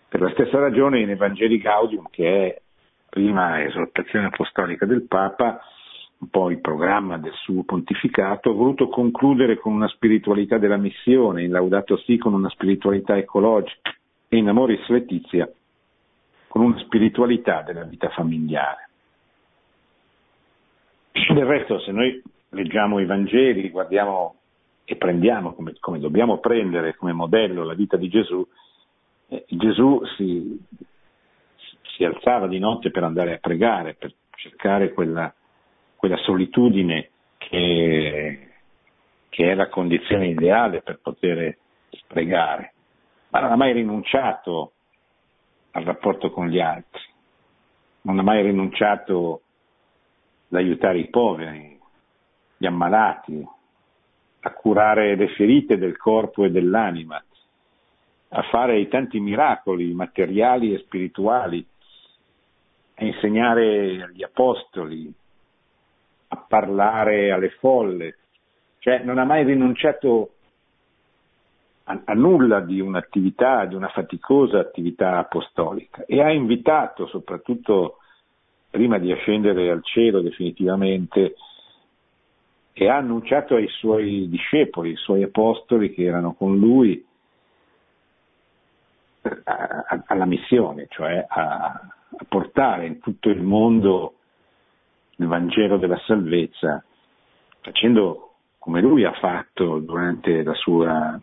Per 0.08 0.20
la 0.20 0.30
stessa 0.30 0.58
ragione 0.58 1.00
in 1.00 1.10
Evangeli 1.10 1.58
Gaudium, 1.58 2.06
che 2.10 2.46
è 2.46 2.60
prima 3.08 3.62
esortazione 3.62 4.26
apostolica 4.26 4.86
del 4.86 5.02
Papa, 5.02 5.60
un 6.22 6.28
po' 6.28 6.50
il 6.50 6.60
programma 6.60 7.18
del 7.18 7.32
suo 7.34 7.64
pontificato, 7.64 8.50
ha 8.50 8.54
voluto 8.54 8.88
concludere 8.88 9.58
con 9.58 9.72
una 9.72 9.88
spiritualità 9.88 10.56
della 10.56 10.76
missione, 10.76 11.42
in 11.42 11.50
Laudato 11.50 11.96
Si 11.98 12.16
con 12.16 12.32
una 12.32 12.48
spiritualità 12.50 13.16
ecologica 13.16 13.92
e 14.28 14.36
in 14.36 14.48
Amoris 14.48 14.86
Letizia 14.88 15.50
con 16.46 16.62
una 16.62 16.78
spiritualità 16.78 17.62
della 17.62 17.82
vita 17.82 18.08
familiare. 18.10 18.88
Del 21.12 21.44
resto, 21.44 21.80
se 21.80 21.90
noi 21.90 22.22
leggiamo 22.50 23.00
i 23.00 23.06
Vangeli, 23.06 23.70
guardiamo 23.70 24.36
e 24.84 24.96
prendiamo 24.96 25.54
come, 25.54 25.74
come 25.80 25.98
dobbiamo 25.98 26.38
prendere 26.38 26.94
come 26.94 27.12
modello 27.12 27.64
la 27.64 27.74
vita 27.74 27.96
di 27.96 28.08
Gesù, 28.08 28.46
eh, 29.28 29.44
Gesù 29.48 30.02
si, 30.16 30.60
si 31.96 32.04
alzava 32.04 32.46
di 32.46 32.58
notte 32.58 32.90
per 32.90 33.02
andare 33.02 33.34
a 33.34 33.38
pregare, 33.38 33.94
per 33.94 34.12
cercare 34.36 34.92
quella, 34.92 35.34
quella 36.02 36.16
solitudine 36.16 37.10
che, 37.38 38.48
che, 39.28 39.50
è 39.52 39.54
la 39.54 39.68
condizione 39.68 40.26
ideale 40.26 40.82
per 40.82 40.98
poter 41.00 41.56
pregare, 42.08 42.72
ma 43.28 43.38
non 43.38 43.52
ha 43.52 43.56
mai 43.56 43.72
rinunciato 43.72 44.72
al 45.70 45.84
rapporto 45.84 46.32
con 46.32 46.48
gli 46.48 46.58
altri, 46.58 47.02
non 48.00 48.18
ha 48.18 48.22
mai 48.22 48.42
rinunciato 48.42 49.42
ad 50.48 50.58
aiutare 50.58 50.98
i 50.98 51.08
poveri, 51.08 51.78
gli 52.56 52.66
ammalati, 52.66 53.46
a 54.40 54.50
curare 54.50 55.14
le 55.14 55.28
ferite 55.36 55.78
del 55.78 55.96
corpo 55.96 56.42
e 56.42 56.50
dell'anima, 56.50 57.24
a 58.30 58.42
fare 58.50 58.80
i 58.80 58.88
tanti 58.88 59.20
miracoli 59.20 59.92
materiali 59.92 60.74
e 60.74 60.78
spirituali 60.78 61.64
a 62.96 63.04
insegnare 63.04 64.02
agli 64.02 64.24
apostoli, 64.24 65.20
a 66.32 66.44
parlare 66.48 67.30
alle 67.30 67.50
folle, 67.50 68.16
cioè 68.78 69.02
non 69.02 69.18
ha 69.18 69.24
mai 69.24 69.44
rinunciato 69.44 70.30
a, 71.84 72.00
a, 72.04 72.14
nulla 72.14 72.60
di 72.60 72.80
un'attività, 72.80 73.66
di 73.66 73.74
una 73.74 73.88
faticosa 73.88 74.58
attività 74.58 75.18
apostolica. 75.18 76.04
E 76.06 76.22
ha 76.22 76.32
invitato, 76.32 77.06
soprattutto 77.06 77.98
prima 78.70 78.98
di 78.98 79.12
ascendere 79.12 79.70
al 79.70 79.84
cielo 79.84 80.22
definitivamente, 80.22 81.34
e 82.72 82.88
ha 82.88 82.96
annunciato 82.96 83.54
ai 83.54 83.68
suoi 83.68 84.26
discepoli, 84.30 84.90
ai 84.90 84.96
suoi 84.96 85.22
apostoli 85.22 85.92
che 85.92 86.04
erano 86.04 86.32
con 86.32 86.56
lui, 86.56 87.04
alla 90.06 90.24
missione, 90.24 90.86
cioè 90.88 91.24
a, 91.28 91.78
a 92.16 92.24
portare 92.26 92.86
in 92.86 93.00
tutto 93.00 93.28
il 93.28 93.42
mondo 93.42 94.14
il 95.16 95.26
Vangelo 95.26 95.76
della 95.76 96.00
salvezza, 96.06 96.84
facendo 97.60 98.34
come 98.58 98.80
lui 98.80 99.04
ha 99.04 99.12
fatto 99.12 99.78
durante 99.80 100.42
la 100.42 100.54
sua, 100.54 101.20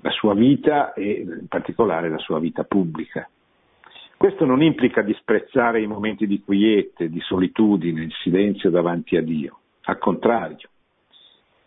la 0.00 0.10
sua 0.10 0.34
vita 0.34 0.92
e 0.92 1.24
in 1.26 1.46
particolare 1.48 2.10
la 2.10 2.18
sua 2.18 2.38
vita 2.38 2.64
pubblica. 2.64 3.28
Questo 4.16 4.44
non 4.44 4.62
implica 4.62 5.02
disprezzare 5.02 5.82
i 5.82 5.86
momenti 5.86 6.26
di 6.26 6.42
quiete, 6.42 7.10
di 7.10 7.20
solitudine, 7.20 8.02
il 8.04 8.12
silenzio 8.22 8.70
davanti 8.70 9.16
a 9.16 9.22
Dio, 9.22 9.58
al 9.82 9.98
contrario, 9.98 10.68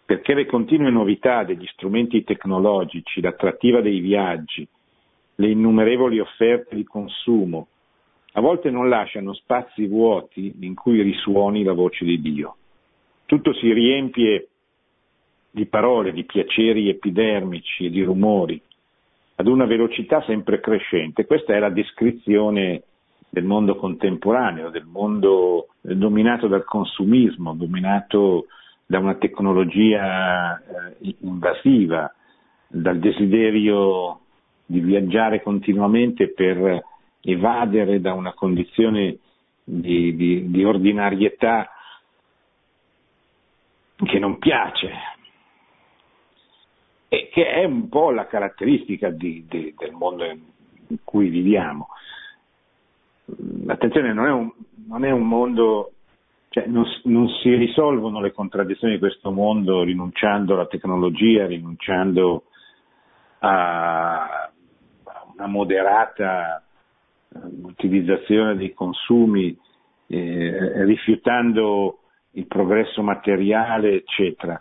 perché 0.05 0.33
le 0.33 0.45
continue 0.45 0.89
novità 0.89 1.43
degli 1.43 1.67
strumenti 1.67 2.23
tecnologici, 2.23 3.21
l'attrattiva 3.21 3.81
dei 3.81 3.99
viaggi, 3.99 4.67
le 5.35 5.49
innumerevoli 5.49 6.19
offerte 6.19 6.75
di 6.75 6.83
consumo, 6.83 7.67
a 8.37 8.41
volte 8.41 8.69
non 8.69 8.87
lasciano 8.87 9.33
spazi 9.33 9.87
vuoti 9.87 10.53
in 10.59 10.75
cui 10.75 11.01
risuoni 11.01 11.63
la 11.63 11.73
voce 11.73 12.05
di 12.05 12.21
Dio. 12.21 12.57
Tutto 13.25 13.51
si 13.53 13.73
riempie 13.73 14.49
di 15.49 15.65
parole, 15.65 16.13
di 16.13 16.23
piaceri 16.23 16.87
epidermici 16.87 17.87
e 17.87 17.89
di 17.89 18.03
rumori, 18.03 18.61
ad 19.35 19.47
una 19.47 19.65
velocità 19.65 20.21
sempre 20.27 20.59
crescente. 20.59 21.25
Questa 21.25 21.55
è 21.55 21.59
la 21.59 21.71
descrizione 21.71 22.83
del 23.27 23.43
mondo 23.43 23.75
contemporaneo, 23.75 24.69
del 24.69 24.85
mondo 24.85 25.69
dominato 25.81 26.47
dal 26.47 26.63
consumismo, 26.63 27.55
dominato 27.55 28.45
da 28.85 28.99
una 28.99 29.15
tecnologia 29.15 30.59
eh, 31.01 31.15
invasiva, 31.21 32.13
dal 32.67 32.99
desiderio 32.99 34.19
di 34.63 34.79
viaggiare 34.79 35.41
continuamente 35.41 36.31
per 36.31 36.83
evadere 37.29 37.99
da 37.99 38.13
una 38.13 38.33
condizione 38.33 39.17
di, 39.61 40.15
di, 40.15 40.49
di 40.49 40.63
ordinarietà 40.63 41.69
che 43.97 44.17
non 44.17 44.37
piace 44.37 44.91
e 47.09 47.29
che 47.29 47.49
è 47.49 47.65
un 47.65 47.89
po' 47.89 48.11
la 48.11 48.27
caratteristica 48.27 49.09
di, 49.09 49.45
del 49.45 49.91
mondo 49.91 50.23
in 50.23 50.97
cui 51.03 51.27
viviamo. 51.27 51.89
Attenzione, 53.67 54.13
non 54.13 54.25
è 54.25 54.31
un, 54.31 54.51
non 54.87 55.03
è 55.03 55.11
un 55.11 55.27
mondo, 55.27 55.91
cioè 56.49 56.65
non, 56.67 56.85
non, 57.03 57.27
si 57.41 57.53
risolvono 57.55 58.21
le 58.21 58.31
contraddizioni 58.31 58.93
di 58.93 58.99
questo 58.99 59.31
mondo 59.31 59.83
rinunciando 59.83 60.53
alla 60.53 60.67
tecnologia, 60.67 61.45
rinunciando 61.45 62.43
a 63.39 64.49
una 65.33 65.47
moderata 65.47 66.61
eh, 67.33 67.39
utilizzazione 67.63 68.55
dei 68.55 68.73
consumi, 68.73 69.57
eh, 70.07 70.85
rifiutando 70.85 71.99
il 72.31 72.47
progresso 72.47 73.01
materiale, 73.01 73.95
eccetera. 73.95 74.59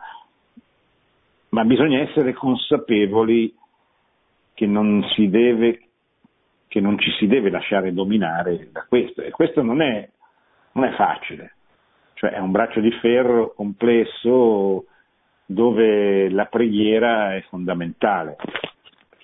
Ma 1.51 1.65
bisogna 1.65 2.01
essere 2.01 2.33
consapevoli 2.33 3.55
che 4.55 4.67
non, 4.67 5.05
deve, 5.29 5.89
che 6.69 6.81
non 6.81 6.99
ci 6.99 7.11
si 7.19 7.27
deve 7.27 7.51
lasciare 7.51 7.93
dominare 7.93 8.71
da 8.73 8.85
questo. 8.89 9.23
E 9.23 9.31
questo 9.31 9.63
non 9.63 9.83
è, 9.83 10.09
non 10.73 10.85
è 10.85 10.93
facile. 10.95 11.55
Cioè 12.15 12.31
è 12.31 12.39
un 12.39 12.51
braccio 12.51 12.81
di 12.81 12.91
ferro 12.93 13.53
complesso 13.55 14.87
dove 15.45 16.31
la 16.31 16.47
preghiera 16.47 17.37
è 17.37 17.43
fondamentale 17.49 18.37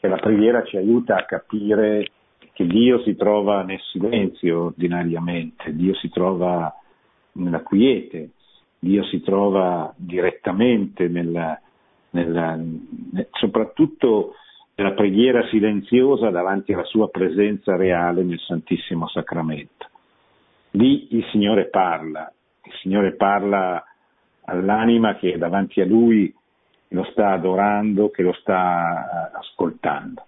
che 0.03 0.09
la 0.09 0.17
preghiera 0.17 0.65
ci 0.65 0.77
aiuta 0.77 1.15
a 1.15 1.25
capire 1.25 2.11
che 2.53 2.67
Dio 2.67 3.03
si 3.03 3.17
trova 3.17 3.62
nel 3.62 3.81
silenzio 3.81 4.65
ordinariamente, 4.65 5.75
Dio 5.75 5.95
si 5.95 6.09
trova 6.11 6.73
nella 7.33 7.62
quiete, 7.62 8.31
Dio 8.79 9.05
si 9.05 9.23
trova 9.23 9.93
direttamente 9.97 11.09
nella, 11.09 11.59
nella, 12.11 12.59
soprattutto 13.33 14.35
nella 14.75 14.93
preghiera 14.93 15.47
silenziosa 15.49 16.31
davanti 16.31 16.73
alla 16.73 16.85
sua 16.85 17.09
presenza 17.09 17.77
reale 17.77 18.23
nel 18.23 18.41
Santissimo 18.41 19.09
Sacramento. 19.09 19.88
Lì 20.73 21.15
il 21.15 21.25
Signore 21.31 21.69
parla, 21.69 22.31
il 22.65 22.73
Signore 22.81 23.15
parla 23.15 23.83
all'anima 24.45 25.17
che 25.17 25.37
davanti 25.38 25.81
a 25.81 25.87
Lui 25.87 26.35
lo 26.88 27.05
sta 27.11 27.33
adorando, 27.33 28.11
che 28.11 28.23
lo 28.23 28.33
sta 28.33 29.31
eh, 29.33 29.38
ascoltando. 29.38 30.27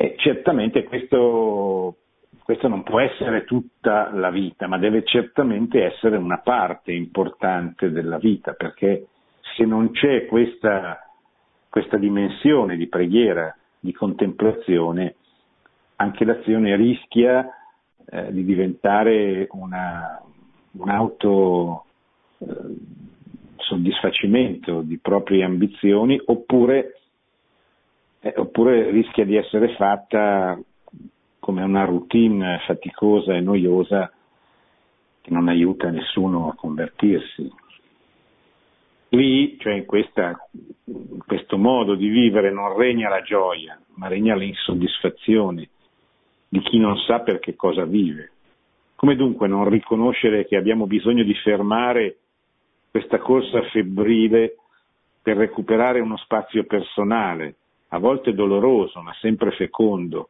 E 0.00 0.14
certamente 0.16 0.84
questo, 0.84 1.96
questo 2.44 2.68
non 2.68 2.84
può 2.84 3.00
essere 3.00 3.44
tutta 3.44 4.12
la 4.12 4.30
vita, 4.30 4.68
ma 4.68 4.78
deve 4.78 5.02
certamente 5.02 5.82
essere 5.82 6.16
una 6.16 6.38
parte 6.38 6.92
importante 6.92 7.90
della 7.90 8.18
vita, 8.18 8.52
perché 8.52 9.08
se 9.56 9.64
non 9.64 9.90
c'è 9.90 10.26
questa, 10.26 11.00
questa 11.68 11.96
dimensione 11.96 12.76
di 12.76 12.86
preghiera, 12.86 13.52
di 13.80 13.92
contemplazione, 13.92 15.16
anche 15.96 16.24
l'azione 16.24 16.76
rischia 16.76 17.48
eh, 18.08 18.32
di 18.32 18.44
diventare 18.44 19.48
una, 19.50 20.22
un'auto 20.74 21.86
eh, 22.38 22.46
soddisfacimento 23.56 24.82
di 24.82 24.96
proprie 24.98 25.42
ambizioni 25.42 26.20
oppure, 26.24 26.97
eh, 28.28 28.40
oppure 28.40 28.90
rischia 28.90 29.24
di 29.24 29.36
essere 29.36 29.74
fatta 29.74 30.58
come 31.38 31.62
una 31.62 31.84
routine 31.84 32.60
faticosa 32.66 33.34
e 33.34 33.40
noiosa 33.40 34.12
che 35.20 35.30
non 35.30 35.48
aiuta 35.48 35.90
nessuno 35.90 36.48
a 36.48 36.54
convertirsi. 36.54 37.50
Lì, 39.10 39.58
cioè 39.58 39.72
in, 39.72 39.86
questa, 39.86 40.38
in 40.84 41.24
questo 41.26 41.56
modo 41.56 41.94
di 41.94 42.08
vivere, 42.08 42.52
non 42.52 42.76
regna 42.76 43.08
la 43.08 43.22
gioia, 43.22 43.80
ma 43.94 44.08
regna 44.08 44.36
l'insoddisfazione 44.36 45.68
di 46.48 46.60
chi 46.60 46.78
non 46.78 46.96
sa 46.98 47.20
per 47.20 47.38
che 47.38 47.54
cosa 47.56 47.84
vive. 47.84 48.32
Come 48.96 49.16
dunque 49.16 49.48
non 49.48 49.68
riconoscere 49.68 50.46
che 50.46 50.56
abbiamo 50.56 50.86
bisogno 50.86 51.22
di 51.22 51.34
fermare 51.34 52.16
questa 52.90 53.18
corsa 53.18 53.62
febbrile 53.70 54.56
per 55.22 55.36
recuperare 55.36 56.00
uno 56.00 56.16
spazio 56.18 56.64
personale, 56.64 57.56
a 57.88 57.98
volte 57.98 58.34
doloroso 58.34 59.00
ma 59.00 59.14
sempre 59.20 59.50
fecondo, 59.52 60.28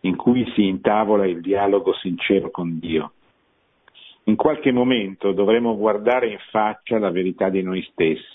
in 0.00 0.16
cui 0.16 0.48
si 0.54 0.66
intavola 0.66 1.26
il 1.26 1.40
dialogo 1.40 1.92
sincero 1.94 2.50
con 2.50 2.78
Dio. 2.78 3.12
In 4.24 4.36
qualche 4.36 4.72
momento 4.72 5.32
dovremo 5.32 5.76
guardare 5.76 6.28
in 6.28 6.38
faccia 6.50 6.98
la 6.98 7.10
verità 7.10 7.48
di 7.48 7.62
noi 7.62 7.82
stessi 7.90 8.34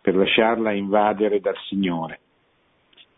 per 0.00 0.16
lasciarla 0.16 0.72
invadere 0.72 1.40
dal 1.40 1.56
Signore. 1.68 2.20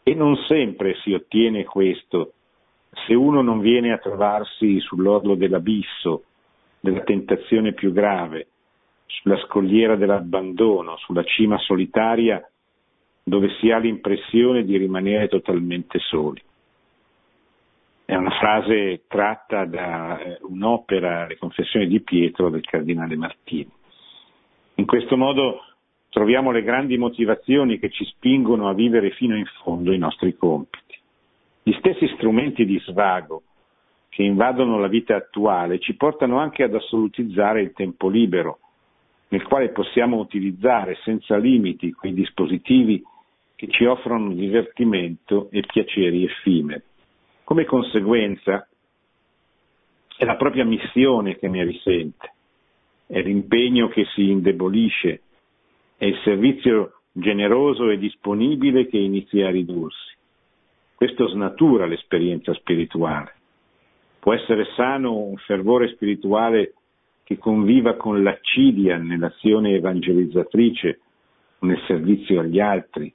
E 0.02 0.14
non 0.14 0.36
sempre 0.46 0.94
si 1.02 1.12
ottiene 1.12 1.64
questo 1.64 2.32
se 3.06 3.14
uno 3.14 3.42
non 3.42 3.60
viene 3.60 3.92
a 3.92 3.98
trovarsi 3.98 4.80
sull'orlo 4.80 5.34
dell'abisso, 5.34 6.24
della 6.80 7.00
tentazione 7.00 7.74
più 7.74 7.92
grave, 7.92 8.48
sulla 9.06 9.38
scogliera 9.44 9.96
dell'abbandono, 9.96 10.96
sulla 10.98 11.24
cima 11.24 11.58
solitaria 11.58 12.42
dove 13.28 13.50
si 13.60 13.70
ha 13.70 13.78
l'impressione 13.78 14.64
di 14.64 14.76
rimanere 14.76 15.28
totalmente 15.28 15.98
soli. 15.98 16.42
È 18.04 18.14
una 18.14 18.30
frase 18.30 19.02
tratta 19.06 19.66
da 19.66 20.18
eh, 20.18 20.38
un'opera, 20.42 21.26
Le 21.26 21.36
confessioni 21.36 21.86
di 21.86 22.00
Pietro 22.00 22.48
del 22.48 22.64
cardinale 22.64 23.16
Martini. 23.16 23.70
In 24.76 24.86
questo 24.86 25.16
modo 25.16 25.60
troviamo 26.08 26.50
le 26.50 26.62
grandi 26.62 26.96
motivazioni 26.96 27.78
che 27.78 27.90
ci 27.90 28.04
spingono 28.06 28.68
a 28.68 28.74
vivere 28.74 29.10
fino 29.10 29.36
in 29.36 29.44
fondo 29.62 29.92
i 29.92 29.98
nostri 29.98 30.36
compiti. 30.36 30.96
Gli 31.62 31.74
stessi 31.74 32.08
strumenti 32.14 32.64
di 32.64 32.78
svago 32.80 33.42
che 34.08 34.22
invadono 34.22 34.78
la 34.78 34.88
vita 34.88 35.14
attuale 35.14 35.78
ci 35.78 35.94
portano 35.94 36.38
anche 36.38 36.62
ad 36.62 36.74
assolutizzare 36.74 37.60
il 37.60 37.72
tempo 37.72 38.08
libero, 38.08 38.58
nel 39.28 39.42
quale 39.44 39.68
possiamo 39.68 40.16
utilizzare 40.16 40.96
senza 41.04 41.36
limiti 41.36 41.92
quei 41.92 42.14
dispositivi 42.14 43.04
che 43.58 43.66
ci 43.66 43.84
offrono 43.84 44.34
divertimento 44.34 45.48
e 45.50 45.64
piaceri 45.66 46.22
effimeri. 46.22 46.80
Come 47.42 47.64
conseguenza 47.64 48.68
è 50.16 50.24
la 50.24 50.36
propria 50.36 50.64
missione 50.64 51.36
che 51.38 51.48
ne 51.48 51.64
risente, 51.64 52.34
è 53.08 53.20
l'impegno 53.20 53.88
che 53.88 54.04
si 54.14 54.30
indebolisce, 54.30 55.22
è 55.96 56.04
il 56.04 56.20
servizio 56.22 57.00
generoso 57.10 57.90
e 57.90 57.98
disponibile 57.98 58.86
che 58.86 58.98
inizia 58.98 59.48
a 59.48 59.50
ridursi. 59.50 60.14
Questo 60.94 61.26
snatura 61.26 61.86
l'esperienza 61.86 62.54
spirituale. 62.54 63.34
Può 64.20 64.34
essere 64.34 64.66
sano 64.76 65.16
un 65.16 65.36
fervore 65.36 65.88
spirituale 65.94 66.74
che 67.24 67.38
conviva 67.38 67.96
con 67.96 68.22
l'accidia 68.22 68.98
nell'azione 68.98 69.74
evangelizzatrice, 69.74 71.00
nel 71.60 71.82
servizio 71.88 72.38
agli 72.38 72.60
altri, 72.60 73.12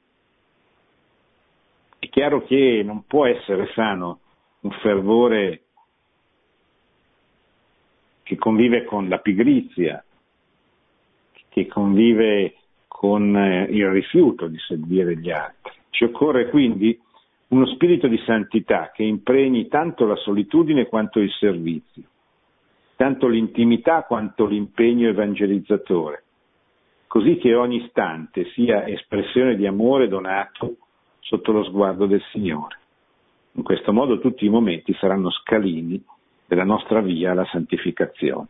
chiaro 2.13 2.43
che 2.43 2.83
non 2.85 3.05
può 3.07 3.25
essere 3.25 3.71
sano 3.73 4.19
un 4.59 4.69
fervore 4.83 5.61
che 8.21 8.35
convive 8.35 8.83
con 8.83 9.09
la 9.09 9.17
pigrizia, 9.17 10.03
che 11.49 11.65
convive 11.65 12.53
con 12.87 13.35
eh, 13.35 13.63
il 13.63 13.89
rifiuto 13.89 14.45
di 14.45 14.59
servire 14.59 15.17
gli 15.17 15.31
altri. 15.31 15.73
Ci 15.89 16.03
occorre 16.03 16.49
quindi 16.49 16.97
uno 17.47 17.65
spirito 17.65 18.07
di 18.07 18.21
santità 18.27 18.91
che 18.93 19.01
impregni 19.01 19.67
tanto 19.67 20.05
la 20.05 20.15
solitudine 20.17 20.85
quanto 20.85 21.19
il 21.19 21.31
servizio, 21.31 22.03
tanto 22.95 23.27
l'intimità 23.27 24.03
quanto 24.03 24.45
l'impegno 24.45 25.09
evangelizzatore, 25.09 26.23
così 27.07 27.37
che 27.37 27.55
ogni 27.55 27.83
istante 27.83 28.51
sia 28.51 28.85
espressione 28.85 29.55
di 29.55 29.65
amore 29.65 30.07
donato 30.07 30.77
sotto 31.33 31.51
lo 31.51 31.63
sguardo 31.63 32.05
del 32.05 32.21
Signore. 32.31 32.77
In 33.53 33.63
questo 33.63 33.91
modo 33.91 34.19
tutti 34.19 34.45
i 34.45 34.49
momenti 34.49 34.93
saranno 34.93 35.31
scalini 35.31 35.99
della 36.45 36.63
nostra 36.63 37.01
via 37.01 37.31
alla 37.31 37.45
santificazione. 37.45 38.49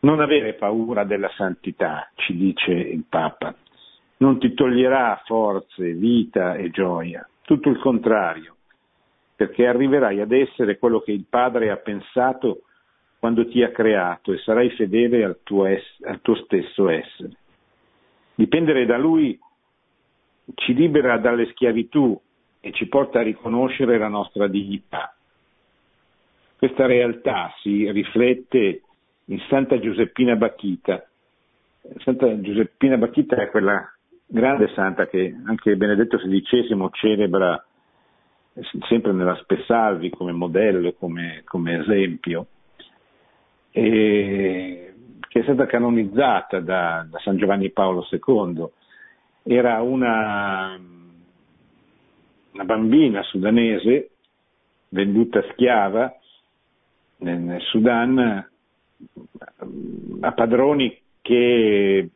Non 0.00 0.20
avere 0.20 0.54
paura 0.54 1.04
della 1.04 1.30
santità, 1.36 2.10
ci 2.16 2.36
dice 2.36 2.72
il 2.72 3.04
Papa, 3.08 3.54
non 4.18 4.40
ti 4.40 4.54
toglierà 4.54 5.22
forze, 5.24 5.92
vita 5.92 6.54
e 6.54 6.70
gioia, 6.70 7.28
tutto 7.42 7.68
il 7.68 7.78
contrario, 7.78 8.56
perché 9.36 9.68
arriverai 9.68 10.20
ad 10.20 10.32
essere 10.32 10.78
quello 10.78 10.98
che 10.98 11.12
il 11.12 11.26
Padre 11.28 11.70
ha 11.70 11.76
pensato 11.76 12.62
quando 13.20 13.46
ti 13.46 13.62
ha 13.62 13.70
creato 13.70 14.32
e 14.32 14.38
sarai 14.38 14.70
fedele 14.70 15.24
al 15.24 15.38
tuo, 15.44 15.66
es- 15.66 16.02
al 16.02 16.20
tuo 16.22 16.34
stesso 16.36 16.88
essere. 16.88 17.36
Dipendere 18.34 18.84
da 18.86 18.96
Lui 18.96 19.38
ci 20.54 20.74
libera 20.74 21.18
dalle 21.18 21.50
schiavitù 21.50 22.18
e 22.60 22.72
ci 22.72 22.86
porta 22.86 23.20
a 23.20 23.22
riconoscere 23.22 23.98
la 23.98 24.08
nostra 24.08 24.48
dignità. 24.48 25.14
Questa 26.56 26.86
realtà 26.86 27.52
si 27.62 27.90
riflette 27.90 28.82
in 29.26 29.38
Santa 29.48 29.78
Giuseppina 29.78 30.34
Bacchita. 30.36 31.06
Santa 31.98 32.40
Giuseppina 32.40 32.96
Bacchita 32.96 33.36
è 33.36 33.48
quella 33.48 33.92
grande 34.26 34.68
santa 34.74 35.06
che 35.06 35.34
anche 35.46 35.76
Benedetto 35.76 36.18
XVI 36.18 36.88
celebra 36.92 37.64
sempre 38.88 39.12
nella 39.12 39.36
Spessalvi 39.36 40.10
come 40.10 40.32
modello, 40.32 40.92
come, 40.94 41.42
come 41.44 41.80
esempio, 41.80 42.46
e 43.70 44.94
che 45.28 45.40
è 45.40 45.42
stata 45.42 45.66
canonizzata 45.66 46.60
da, 46.60 47.06
da 47.08 47.18
San 47.20 47.36
Giovanni 47.36 47.70
Paolo 47.70 48.06
II 48.10 48.68
era 49.42 49.80
una, 49.82 50.78
una 52.52 52.64
bambina 52.64 53.22
sudanese 53.22 54.10
venduta 54.90 55.42
schiava 55.52 56.14
nel, 57.18 57.38
nel 57.38 57.60
Sudan 57.62 58.48
a 60.20 60.32
padroni 60.32 61.00
che 61.20 62.08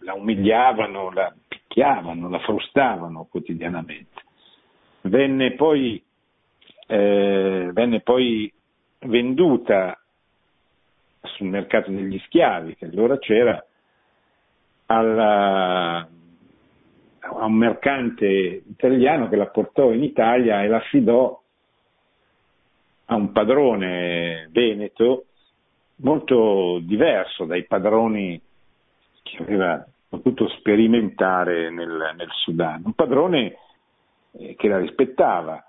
la 0.00 0.14
umiliavano, 0.14 1.10
la 1.10 1.34
picchiavano, 1.46 2.28
la 2.28 2.38
frustavano 2.40 3.26
quotidianamente. 3.30 4.22
Venne 5.02 5.52
poi, 5.52 6.02
eh, 6.86 7.70
venne 7.72 8.00
poi 8.00 8.52
venduta 9.00 9.98
sul 11.22 11.48
mercato 11.48 11.90
degli 11.90 12.18
schiavi, 12.26 12.76
che 12.76 12.86
allora 12.86 13.18
c'era, 13.18 13.64
alla, 14.86 16.08
a 17.28 17.44
un 17.44 17.54
mercante 17.54 18.26
italiano 18.26 19.28
che 19.28 19.36
la 19.36 19.46
portò 19.46 19.92
in 19.92 20.02
Italia 20.02 20.62
e 20.62 20.68
la 20.68 20.76
affidò 20.76 21.40
a 23.06 23.14
un 23.14 23.32
padrone 23.32 24.48
veneto 24.50 25.26
molto 25.96 26.78
diverso 26.82 27.44
dai 27.44 27.64
padroni 27.64 28.40
che 29.22 29.42
aveva 29.42 29.86
potuto 30.08 30.48
sperimentare 30.48 31.70
nel, 31.70 32.14
nel 32.16 32.28
Sudan. 32.30 32.82
Un 32.84 32.92
padrone 32.94 33.56
eh, 34.32 34.54
che 34.56 34.68
la 34.68 34.78
rispettava, 34.78 35.64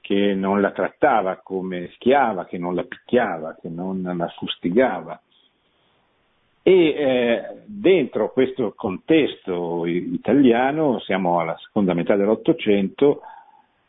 che 0.00 0.34
non 0.34 0.60
la 0.60 0.70
trattava 0.72 1.36
come 1.36 1.90
schiava, 1.94 2.46
che 2.46 2.58
non 2.58 2.74
la 2.74 2.84
picchiava, 2.84 3.56
che 3.60 3.68
non 3.68 4.02
la 4.02 4.28
fustigava, 4.36 5.20
e 6.68 6.88
eh, 6.90 7.62
dentro 7.64 8.30
questo 8.30 8.74
contesto 8.76 9.86
italiano, 9.86 11.00
siamo 11.00 11.40
alla 11.40 11.56
seconda 11.64 11.94
metà 11.94 12.14
dell'Ottocento, 12.14 13.22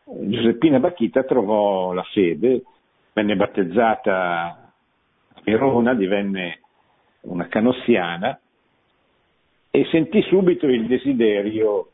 Giuseppina 0.05 0.79
Bacchita 0.79 1.23
trovò 1.23 1.91
la 1.91 2.03
fede, 2.03 2.63
venne 3.11 3.35
battezzata 3.35 4.71
a 5.33 5.41
Verona, 5.43 5.93
divenne 5.93 6.61
una 7.23 7.49
canossiana 7.49 8.39
e 9.71 9.85
sentì 9.91 10.21
subito 10.21 10.65
il 10.65 10.87
desiderio 10.87 11.89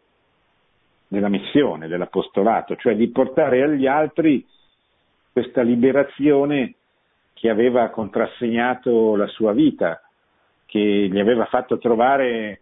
della 1.08 1.30
missione, 1.30 1.88
dell'apostolato, 1.88 2.76
cioè 2.76 2.96
di 2.96 3.08
portare 3.08 3.64
agli 3.64 3.88
altri 3.88 4.46
questa 5.32 5.64
liberazione 5.64 6.76
che 7.34 7.50
aveva 7.50 7.90
contrassegnato 7.90 9.16
la 9.16 9.28
sua 9.30 9.52
vita, 9.52 10.00
che 10.66 10.80
gli 10.80 11.20
aveva 11.20 11.46
fatto 11.46 11.78
trovare 11.78 12.62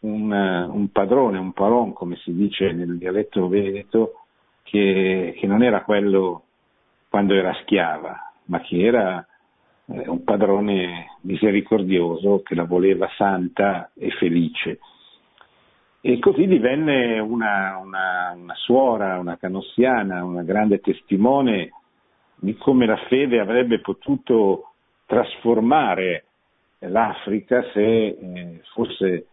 un, 0.00 0.30
un 0.30 0.90
padrone, 0.92 1.38
un 1.38 1.52
palon, 1.52 1.92
come 1.92 2.16
si 2.16 2.34
dice 2.34 2.72
nel 2.72 2.98
dialetto 2.98 3.48
veneto, 3.48 4.24
che, 4.62 5.34
che 5.38 5.46
non 5.46 5.62
era 5.62 5.82
quello 5.82 6.44
quando 7.08 7.34
era 7.34 7.54
schiava, 7.62 8.32
ma 8.44 8.60
che 8.60 8.84
era 8.84 9.26
eh, 9.86 10.08
un 10.08 10.22
padrone 10.24 11.16
misericordioso 11.22 12.42
che 12.42 12.54
la 12.54 12.64
voleva 12.64 13.08
santa 13.16 13.90
e 13.94 14.10
felice. 14.10 14.78
E 16.00 16.18
così 16.20 16.46
divenne 16.46 17.18
una, 17.18 17.78
una, 17.82 18.34
una, 18.36 18.54
suora, 18.54 19.18
una 19.18 19.36
canossiana, 19.36 20.24
una 20.24 20.42
grande 20.42 20.80
testimone 20.80 21.72
di 22.36 22.56
come 22.56 22.86
la 22.86 22.98
fede 23.08 23.40
avrebbe 23.40 23.80
potuto 23.80 24.74
trasformare 25.06 26.27
l'Africa 26.80 27.62
se 27.72 27.80
eh, 27.80 28.60
fosse 28.72 29.26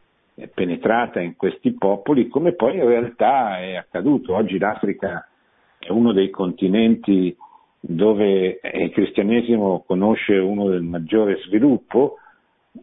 penetrata 0.54 1.22
in 1.22 1.36
questi 1.36 1.74
popoli, 1.74 2.28
come 2.28 2.54
poi 2.54 2.76
in 2.76 2.86
realtà 2.86 3.60
è 3.60 3.76
accaduto. 3.76 4.36
Oggi 4.36 4.58
l'Africa 4.58 5.28
è 5.80 5.90
uno 5.90 6.12
dei 6.12 6.30
continenti 6.30 7.36
dove 7.80 8.60
il 8.62 8.92
cristianesimo 8.92 9.84
conosce 9.86 10.36
uno 10.38 10.70
del 10.70 10.82
maggiore 10.82 11.38
sviluppo, 11.46 12.18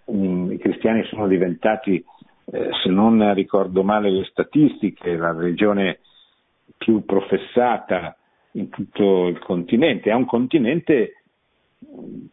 i 0.07 0.59
cristiani 0.59 1.05
sono 1.05 1.27
diventati, 1.27 2.03
eh, 2.47 2.69
se 2.83 2.89
non 2.89 3.35
ricordo 3.35 3.83
male 3.83 4.11
le 4.11 4.25
statistiche, 4.25 5.17
la 5.17 5.33
religione 5.33 5.99
più 6.79 7.05
professata 7.05 8.17
in 8.53 8.69
tutto 8.71 9.27
il 9.27 9.39
continente, 9.41 10.11
è 10.11 10.15
un 10.15 10.25
continente 10.25 11.17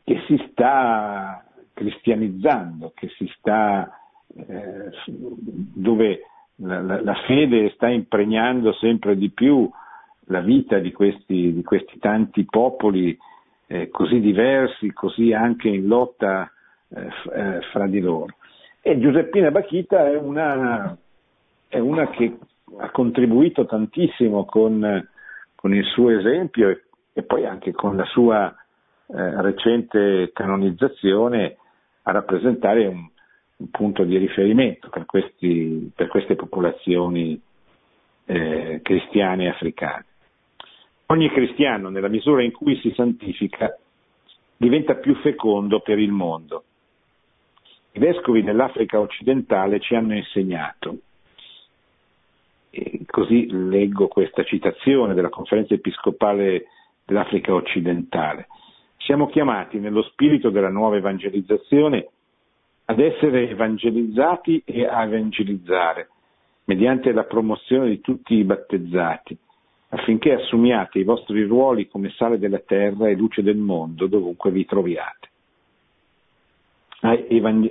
che 0.04 0.22
si 0.28 0.42
sta 0.52 1.44
cristianizzando, 1.80 2.92
che 2.94 3.08
si 3.16 3.32
sta, 3.38 3.90
eh, 4.36 4.90
dove 5.08 6.26
la, 6.58 6.82
la, 6.82 7.02
la, 7.02 7.16
fede 7.26 7.72
sta 7.76 7.88
impregnando 7.88 8.74
sempre 8.74 9.16
di 9.16 9.30
più 9.30 9.70
la 10.26 10.42
vita 10.42 10.78
di 10.80 10.92
questi, 10.92 11.54
di 11.54 11.64
questi 11.64 11.98
tanti 11.98 12.44
popoli 12.44 13.18
eh, 13.68 13.90
così 13.90 14.20
diversi, 14.20 14.92
così 14.92 15.32
anche 15.32 15.70
in 15.70 15.88
lotta 15.88 16.52
eh, 16.90 17.08
eh 17.34 17.62
fra 17.72 17.88
di 17.88 18.02
loro. 18.02 18.36
E 18.82 19.00
Giuseppina 19.00 19.52
Bachita 19.52 20.10
è 20.10 20.18
una, 20.18 20.98
è 21.70 21.80
una 21.80 22.10
che 22.10 22.38
ha 22.78 22.92
contribuito 22.92 23.66
tantissimo 23.66 24.44
con, 24.44 25.08
con 25.56 25.74
il 25.74 25.86
suo 25.86 26.10
esempio 26.10 26.70
e, 26.70 26.84
e, 27.14 27.24
poi 27.24 27.46
anche 27.46 27.72
con 27.72 27.96
la 27.96 28.06
sua 28.06 28.54
eh, 29.12 29.42
recente 29.42 30.32
canonizzazione 30.34 31.58
a 32.04 32.12
rappresentare 32.12 32.86
un, 32.86 33.08
un 33.58 33.70
punto 33.70 34.04
di 34.04 34.18
riferimento 34.18 34.90
per, 34.90 35.06
questi, 35.06 35.92
per 35.96 36.08
queste 36.08 36.36
popolazioni 36.36 37.40
eh, 38.26 38.80
cristiane 38.84 39.50
africane. 39.50 40.06
Ogni 41.08 41.30
cristiano, 41.30 41.90
nella 41.90 42.08
misura 42.08 42.44
in 42.44 42.52
cui 42.52 42.80
si 42.80 42.92
santifica, 42.96 43.76
diventa 44.56 44.96
più 44.96 45.16
fecondo 45.16 45.80
per 45.80 45.98
il 45.98 46.12
mondo. 46.12 46.64
I 47.94 48.00
vescovi 48.00 48.44
dell'Africa 48.44 49.00
occidentale 49.00 49.80
ci 49.80 49.96
hanno 49.96 50.16
insegnato, 50.16 50.98
e 52.70 53.02
così 53.08 53.48
leggo 53.50 54.08
questa 54.08 54.44
citazione 54.44 55.16
della 55.16 55.30
conferenza 55.30 55.74
episcopale 55.74 56.66
dell'Africa 57.04 57.54
occidentale, 57.54 58.48
siamo 59.10 59.26
chiamati 59.26 59.80
nello 59.80 60.04
spirito 60.04 60.52
della 60.52 60.70
nuova 60.70 60.98
evangelizzazione 60.98 62.10
ad 62.86 63.00
essere 63.00 63.50
evangelizzati 63.50 64.62
e 64.64 64.86
a 64.86 65.04
evangelizzare 65.04 66.10
mediante 66.66 67.12
la 67.12 67.24
promozione 67.24 67.90
di 67.90 68.02
tutti 68.02 68.36
i 68.36 68.44
battezzati, 68.44 69.36
affinché 69.90 70.34
assumiate 70.34 71.00
i 71.00 71.04
vostri 71.04 71.44
ruoli 71.46 71.88
come 71.88 72.12
sale 72.12 72.38
della 72.38 72.60
terra 72.60 73.10
e 73.10 73.16
luce 73.16 73.42
del 73.42 73.58
mondo 73.58 74.06
dovunque 74.06 74.52
vi 74.52 74.64
troviate. 74.66 75.28
A, 77.00 77.18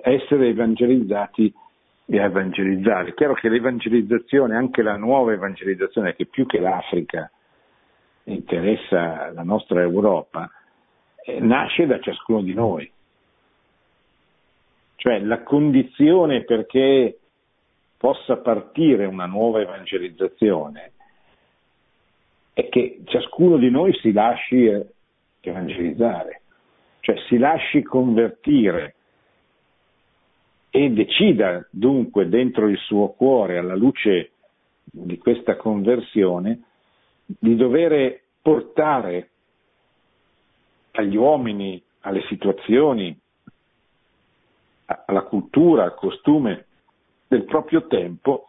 essere 0.03 0.49
evangelizzati 0.49 1.55
e 2.05 2.19
a 2.19 2.25
evangelizzare. 2.25 3.11
È 3.11 3.15
chiaro 3.15 3.35
che 3.35 3.49
l'evangelizzazione, 3.49 4.57
anche 4.57 4.83
la 4.83 4.97
nuova 4.97 5.33
evangelizzazione, 5.35 6.17
che 6.17 6.27
più 6.27 6.47
che 6.47 6.59
l'Africa 6.59 7.31
interessa 8.25 9.31
la 9.31 9.45
nostra 9.45 9.83
Europa, 9.83 10.51
nasce 11.41 11.87
da 11.87 12.01
ciascuno 12.01 12.43
di 12.43 12.55
noi. 12.55 12.91
Cioè 14.97 15.21
la 15.21 15.43
condizione 15.43 16.45
perché 16.45 17.19
possa 17.97 18.37
partire 18.39 19.05
una 19.07 19.27
nuova 19.27 19.61
evangelizzazione 19.61 20.93
è 22.53 22.69
che 22.69 23.03
ciascuno 23.05 23.57
di 23.57 23.71
noi 23.71 23.93
si 24.01 24.13
lasci 24.13 24.69
evangelizzare, 25.41 26.43
cioè 27.01 27.17
si 27.29 27.39
lasci 27.39 27.83
convertire 27.83 28.95
e 30.71 30.91
decida 30.91 31.67
dunque 31.71 32.29
dentro 32.29 32.69
il 32.69 32.79
suo 32.79 33.09
cuore, 33.11 33.59
alla 33.59 33.75
luce 33.75 34.33
di 34.85 35.19
questa 35.19 35.57
conversione, 35.57 36.63
di 37.25 37.57
dover 37.57 38.21
portare 38.43 39.31
agli 40.99 41.17
uomini, 41.17 41.81
alle 42.01 42.23
situazioni, 42.27 43.17
alla 44.87 45.23
cultura, 45.23 45.85
al 45.85 45.95
costume 45.95 46.67
del 47.29 47.45
proprio 47.45 47.87
tempo 47.87 48.49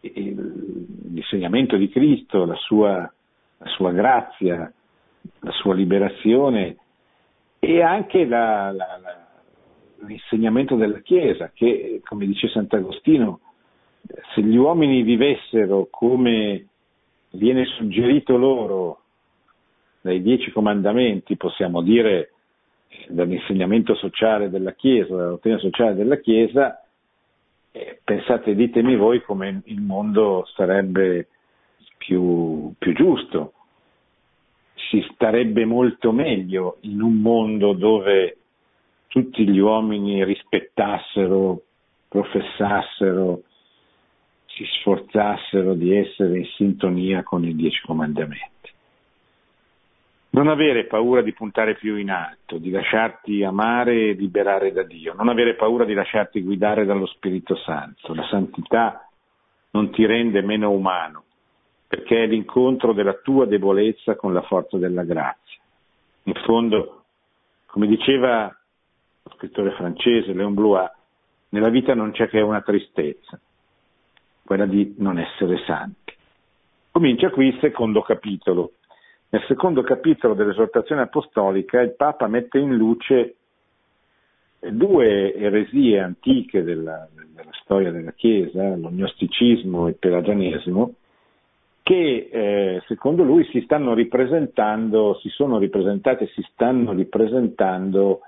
l'insegnamento 0.00 1.76
di 1.76 1.88
Cristo, 1.88 2.44
la 2.44 2.54
sua, 2.54 3.12
la 3.58 3.66
sua 3.66 3.90
grazia, 3.90 4.72
la 5.40 5.50
sua 5.52 5.74
liberazione 5.74 6.76
e 7.58 7.82
anche 7.82 8.24
la, 8.24 8.70
la, 8.70 9.00
l'insegnamento 10.06 10.76
della 10.76 11.00
Chiesa 11.00 11.50
che, 11.52 12.00
come 12.04 12.26
dice 12.26 12.48
Sant'Agostino, 12.48 13.40
se 14.32 14.42
gli 14.42 14.56
uomini 14.56 15.02
vivessero 15.02 15.88
come 15.90 16.66
viene 17.30 17.64
suggerito 17.64 18.36
loro 18.36 19.00
dai 20.08 20.22
dieci 20.22 20.50
comandamenti, 20.50 21.36
possiamo 21.36 21.82
dire 21.82 22.32
dall'insegnamento 23.08 23.94
sociale 23.94 24.48
della 24.48 24.72
Chiesa, 24.72 25.14
dalla 25.14 25.28
dottrina 25.28 25.58
sociale 25.58 25.94
della 25.94 26.18
Chiesa, 26.18 26.82
eh, 27.72 28.00
pensate, 28.02 28.54
ditemi 28.54 28.96
voi 28.96 29.22
come 29.22 29.60
il 29.66 29.82
mondo 29.82 30.46
sarebbe 30.54 31.28
più, 31.98 32.72
più 32.78 32.94
giusto. 32.94 33.52
Si 34.90 35.06
starebbe 35.12 35.66
molto 35.66 36.10
meglio 36.12 36.78
in 36.82 37.02
un 37.02 37.20
mondo 37.20 37.74
dove 37.74 38.38
tutti 39.08 39.46
gli 39.46 39.58
uomini 39.58 40.24
rispettassero, 40.24 41.62
professassero, 42.08 43.42
si 44.46 44.64
sforzassero 44.80 45.74
di 45.74 45.94
essere 45.94 46.38
in 46.38 46.46
sintonia 46.56 47.22
con 47.22 47.44
i 47.44 47.54
dieci 47.54 47.82
comandamenti. 47.82 48.57
Non 50.38 50.46
avere 50.46 50.84
paura 50.84 51.20
di 51.20 51.32
puntare 51.32 51.74
più 51.74 51.96
in 51.96 52.12
alto, 52.12 52.58
di 52.58 52.70
lasciarti 52.70 53.42
amare 53.42 54.10
e 54.10 54.12
liberare 54.12 54.70
da 54.70 54.84
Dio, 54.84 55.12
non 55.14 55.28
avere 55.28 55.56
paura 55.56 55.84
di 55.84 55.94
lasciarti 55.94 56.42
guidare 56.42 56.84
dallo 56.84 57.06
Spirito 57.06 57.56
Santo. 57.56 58.14
La 58.14 58.24
santità 58.30 59.08
non 59.72 59.90
ti 59.90 60.06
rende 60.06 60.40
meno 60.42 60.70
umano, 60.70 61.24
perché 61.88 62.22
è 62.22 62.26
l'incontro 62.28 62.92
della 62.92 63.14
tua 63.14 63.46
debolezza 63.46 64.14
con 64.14 64.32
la 64.32 64.42
forza 64.42 64.78
della 64.78 65.02
grazia. 65.02 65.58
In 66.22 66.34
fondo, 66.44 67.02
come 67.66 67.88
diceva 67.88 68.44
lo 68.44 69.32
scrittore 69.34 69.72
francese 69.72 70.32
Léon 70.34 70.54
Blois, 70.54 70.88
nella 71.48 71.68
vita 71.68 71.94
non 71.94 72.12
c'è 72.12 72.28
che 72.28 72.40
una 72.40 72.62
tristezza, 72.62 73.40
quella 74.44 74.66
di 74.66 74.94
non 74.98 75.18
essere 75.18 75.64
santi. 75.66 76.14
Comincia 76.92 77.28
qui 77.30 77.48
il 77.48 77.58
secondo 77.60 78.02
capitolo. 78.02 78.74
Nel 79.30 79.44
secondo 79.46 79.82
capitolo 79.82 80.34
dell'esortazione 80.34 81.02
apostolica 81.02 81.80
il 81.80 81.94
Papa 81.94 82.26
mette 82.28 82.58
in 82.58 82.74
luce 82.74 83.34
due 84.58 85.34
eresie 85.34 86.00
antiche 86.00 86.62
della, 86.62 87.06
della 87.34 87.50
storia 87.62 87.90
della 87.90 88.12
Chiesa, 88.12 88.74
l'ognosticismo 88.74 89.86
e 89.86 89.90
il 89.90 89.96
pelagianesimo, 89.96 90.94
che 91.82 92.28
eh, 92.30 92.82
secondo 92.86 93.22
lui 93.22 93.44
si 93.50 93.60
stanno 93.62 93.94
ripresentando, 93.94 95.18
si 95.22 95.28
sono 95.28 95.58
ripresentate 95.58 96.24
e 96.24 96.30
si 96.34 96.42
stanno 96.52 96.92
ripresentando 96.92 98.20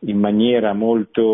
in 0.00 0.18
maniera 0.18 0.72
molto 0.72 1.30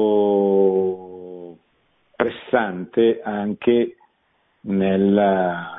pressante 2.14 3.20
anche 3.22 3.96
nel, 4.62 5.75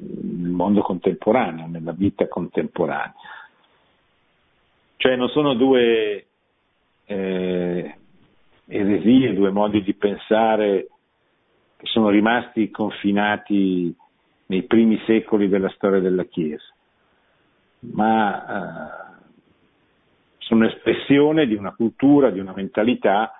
nel 0.00 0.50
mondo 0.50 0.82
contemporaneo, 0.82 1.66
nella 1.66 1.92
vita 1.92 2.28
contemporanea. 2.28 3.14
Cioè 4.96 5.16
non 5.16 5.28
sono 5.28 5.54
due 5.54 6.26
eh, 7.06 7.94
eresie, 8.66 9.34
due 9.34 9.50
modi 9.50 9.82
di 9.82 9.94
pensare 9.94 10.88
che 11.76 11.86
sono 11.86 12.10
rimasti 12.10 12.70
confinati 12.70 13.94
nei 14.46 14.62
primi 14.64 15.00
secoli 15.06 15.48
della 15.48 15.70
storia 15.70 16.00
della 16.00 16.24
Chiesa, 16.24 16.74
ma 17.80 18.44
eh, 18.44 19.18
sono 20.38 20.66
espressione 20.66 21.46
di 21.46 21.54
una 21.54 21.72
cultura, 21.72 22.30
di 22.30 22.40
una 22.40 22.52
mentalità, 22.54 23.39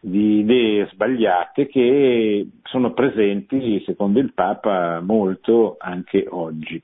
di 0.00 0.40
idee 0.40 0.88
sbagliate 0.92 1.66
che 1.66 2.46
sono 2.62 2.92
presenti, 2.92 3.82
secondo 3.84 4.20
il 4.20 4.32
Papa, 4.32 5.00
molto 5.00 5.76
anche 5.78 6.26
oggi. 6.28 6.80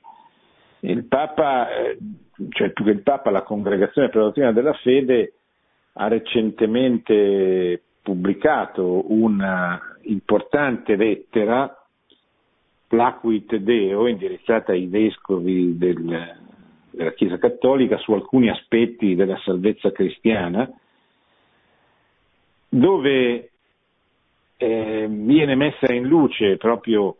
Il 0.81 1.05
Papa, 1.05 1.69
eh, 1.69 1.97
cioè 2.49 2.71
più 2.71 2.83
che 2.83 2.91
il 2.91 3.01
Papa, 3.01 3.31
la 3.31 3.43
Congregazione 3.43 4.09
per 4.09 4.17
la 4.17 4.23
dottrina 4.25 4.51
della 4.51 4.73
fede 4.73 5.33
ha 5.93 6.07
recentemente 6.07 7.81
pubblicato 8.01 9.11
una 9.11 9.79
importante 10.03 10.95
lettera, 10.95 11.73
Placuit 12.87 13.55
Deo, 13.55 14.07
indirizzata 14.07 14.73
ai 14.73 14.85
vescovi 14.85 15.75
del, 15.77 16.37
della 16.91 17.13
Chiesa 17.13 17.37
Cattolica 17.37 17.97
su 17.97 18.11
alcuni 18.11 18.49
aspetti 18.49 19.15
della 19.15 19.37
salvezza 19.43 19.91
cristiana, 19.91 20.69
dove 22.77 23.51
eh, 24.57 25.07
viene 25.09 25.55
messa 25.55 25.93
in 25.93 26.03
luce 26.03 26.57
proprio 26.57 27.17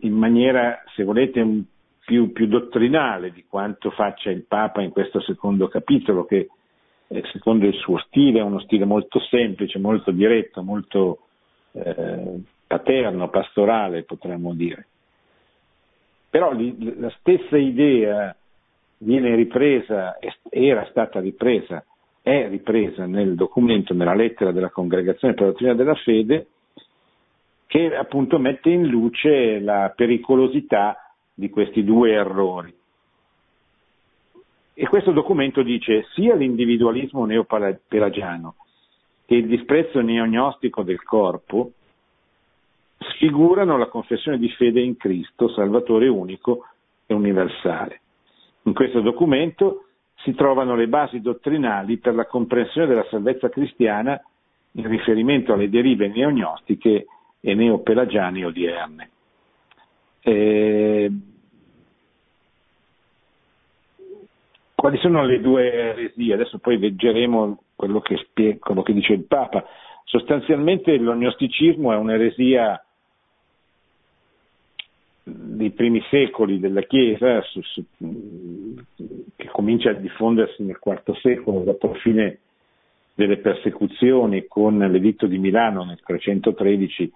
in 0.00 0.12
maniera, 0.12 0.82
se 0.94 1.04
volete, 1.04 1.64
più, 2.04 2.32
più, 2.32 2.46
dottrinale 2.46 3.30
di 3.30 3.44
quanto 3.48 3.90
faccia 3.90 4.30
il 4.30 4.44
Papa 4.44 4.80
in 4.80 4.90
questo 4.90 5.20
secondo 5.20 5.68
capitolo, 5.68 6.24
che 6.24 6.48
eh, 7.08 7.22
secondo 7.32 7.66
il 7.66 7.74
suo 7.74 7.98
stile 7.98 8.40
è 8.40 8.42
uno 8.42 8.58
stile 8.60 8.84
molto 8.84 9.20
semplice, 9.20 9.78
molto 9.78 10.10
diretto, 10.10 10.62
molto 10.62 11.18
eh, 11.72 12.40
paterno, 12.66 13.28
pastorale, 13.28 14.04
potremmo 14.04 14.54
dire. 14.54 14.86
Però 16.30 16.52
li, 16.52 16.98
la 16.98 17.12
stessa 17.18 17.56
idea 17.56 18.34
viene 18.98 19.34
ripresa, 19.36 20.18
era 20.48 20.86
stata 20.90 21.20
ripresa, 21.20 21.84
è 22.26 22.48
ripresa 22.48 23.06
nel 23.06 23.36
documento, 23.36 23.94
nella 23.94 24.12
lettera 24.12 24.50
della 24.50 24.70
Congregazione 24.70 25.34
per 25.34 25.44
la 25.44 25.50
dottrina 25.50 25.74
della 25.74 25.94
fede, 25.94 26.48
che 27.68 27.94
appunto 27.94 28.40
mette 28.40 28.68
in 28.68 28.88
luce 28.88 29.60
la 29.60 29.92
pericolosità 29.94 31.14
di 31.32 31.48
questi 31.50 31.84
due 31.84 32.10
errori. 32.10 32.74
E 34.74 34.88
questo 34.88 35.12
documento 35.12 35.62
dice 35.62 36.06
sia 36.14 36.34
l'individualismo 36.34 37.24
neopelagiano 37.26 38.56
che 39.24 39.36
il 39.36 39.46
disprezzo 39.46 40.00
neognostico 40.00 40.82
del 40.82 41.04
corpo 41.04 41.70
sfigurano 42.98 43.78
la 43.78 43.86
confessione 43.86 44.38
di 44.38 44.48
fede 44.48 44.80
in 44.80 44.96
Cristo, 44.96 45.48
Salvatore 45.50 46.08
unico 46.08 46.66
e 47.06 47.14
universale. 47.14 48.00
In 48.62 48.74
questo 48.74 49.00
documento 49.00 49.85
si 50.16 50.34
trovano 50.34 50.74
le 50.74 50.88
basi 50.88 51.20
dottrinali 51.20 51.98
per 51.98 52.14
la 52.14 52.26
comprensione 52.26 52.86
della 52.86 53.06
salvezza 53.10 53.48
cristiana 53.48 54.20
in 54.72 54.88
riferimento 54.88 55.52
alle 55.52 55.68
derive 55.68 56.08
neognostiche 56.08 57.06
e 57.40 57.54
neopelagiane 57.54 58.44
odierne. 58.44 59.10
Eh, 60.20 61.10
quali 64.74 64.98
sono 64.98 65.24
le 65.24 65.40
due 65.40 65.72
eresie? 65.72 66.34
Adesso 66.34 66.58
poi 66.58 66.78
leggeremo 66.78 67.62
quello 67.74 68.00
che, 68.00 68.16
spie- 68.16 68.58
quello 68.58 68.82
che 68.82 68.92
dice 68.92 69.12
il 69.12 69.24
Papa. 69.24 69.64
Sostanzialmente 70.04 70.96
l'ognosticismo 70.96 71.92
è 71.92 71.96
un'eresia 71.96 72.84
dei 75.28 75.70
primi 75.70 76.00
secoli 76.08 76.60
della 76.60 76.82
Chiesa, 76.82 77.42
su, 77.42 77.60
su, 77.62 77.84
che 79.34 79.48
comincia 79.48 79.90
a 79.90 79.94
diffondersi 79.94 80.62
nel 80.62 80.78
IV 80.80 81.16
secolo, 81.20 81.64
dopo 81.64 81.88
la 81.88 81.94
fine 81.94 82.38
delle 83.12 83.38
persecuzioni 83.38 84.46
con 84.46 84.78
l'editto 84.78 85.26
di 85.26 85.38
Milano 85.38 85.82
nel 85.82 86.00
313, 86.00 87.12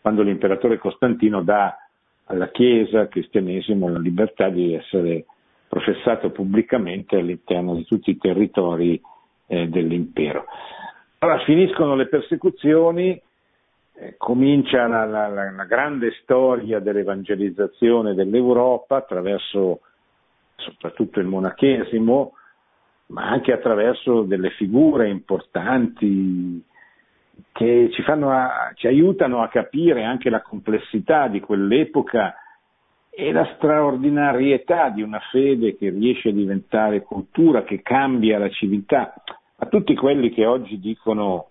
quando 0.00 0.22
l'imperatore 0.22 0.78
Costantino 0.78 1.42
dà 1.42 1.76
alla 2.26 2.50
Chiesa, 2.50 3.00
al 3.00 3.08
cristianesimo, 3.08 3.88
la 3.88 3.98
libertà 3.98 4.48
di 4.48 4.74
essere 4.74 5.24
professato 5.66 6.30
pubblicamente 6.30 7.16
all'interno 7.16 7.74
di 7.74 7.84
tutti 7.84 8.10
i 8.10 8.18
territori 8.18 9.00
eh, 9.48 9.66
dell'impero. 9.66 10.44
Allora 11.18 11.42
finiscono 11.44 11.96
le 11.96 12.06
persecuzioni, 12.06 13.20
eh, 13.94 14.14
comincia 14.16 14.86
la, 14.86 15.04
la, 15.04 15.28
la, 15.28 15.64
grande 15.64 16.12
storia 16.22 16.80
dell'evangelizzazione 16.80 18.14
dell'Europa 18.14 18.96
attraverso 18.96 19.80
soprattutto 20.56 21.20
il 21.20 21.26
monachesimo, 21.26 22.32
ma 23.06 23.28
anche 23.28 23.52
attraverso 23.52 24.22
delle 24.22 24.50
figure 24.50 25.08
importanti 25.08 26.64
che 27.52 27.90
ci, 27.92 28.02
a, 28.06 28.72
ci 28.74 28.86
aiutano 28.86 29.42
a 29.42 29.48
capire 29.48 30.04
anche 30.04 30.30
la 30.30 30.40
complessità 30.40 31.28
di 31.28 31.40
quell'epoca 31.40 32.34
e 33.10 33.30
la 33.30 33.44
straordinarietà 33.56 34.88
di 34.88 35.02
una 35.02 35.20
fede 35.30 35.76
che 35.76 35.90
riesce 35.90 36.30
a 36.30 36.32
diventare 36.32 37.02
cultura, 37.02 37.62
che 37.62 37.82
cambia 37.82 38.38
la 38.38 38.48
civiltà. 38.48 39.12
A 39.56 39.66
tutti 39.66 39.94
quelli 39.94 40.30
che 40.30 40.46
oggi 40.46 40.78
dicono 40.78 41.50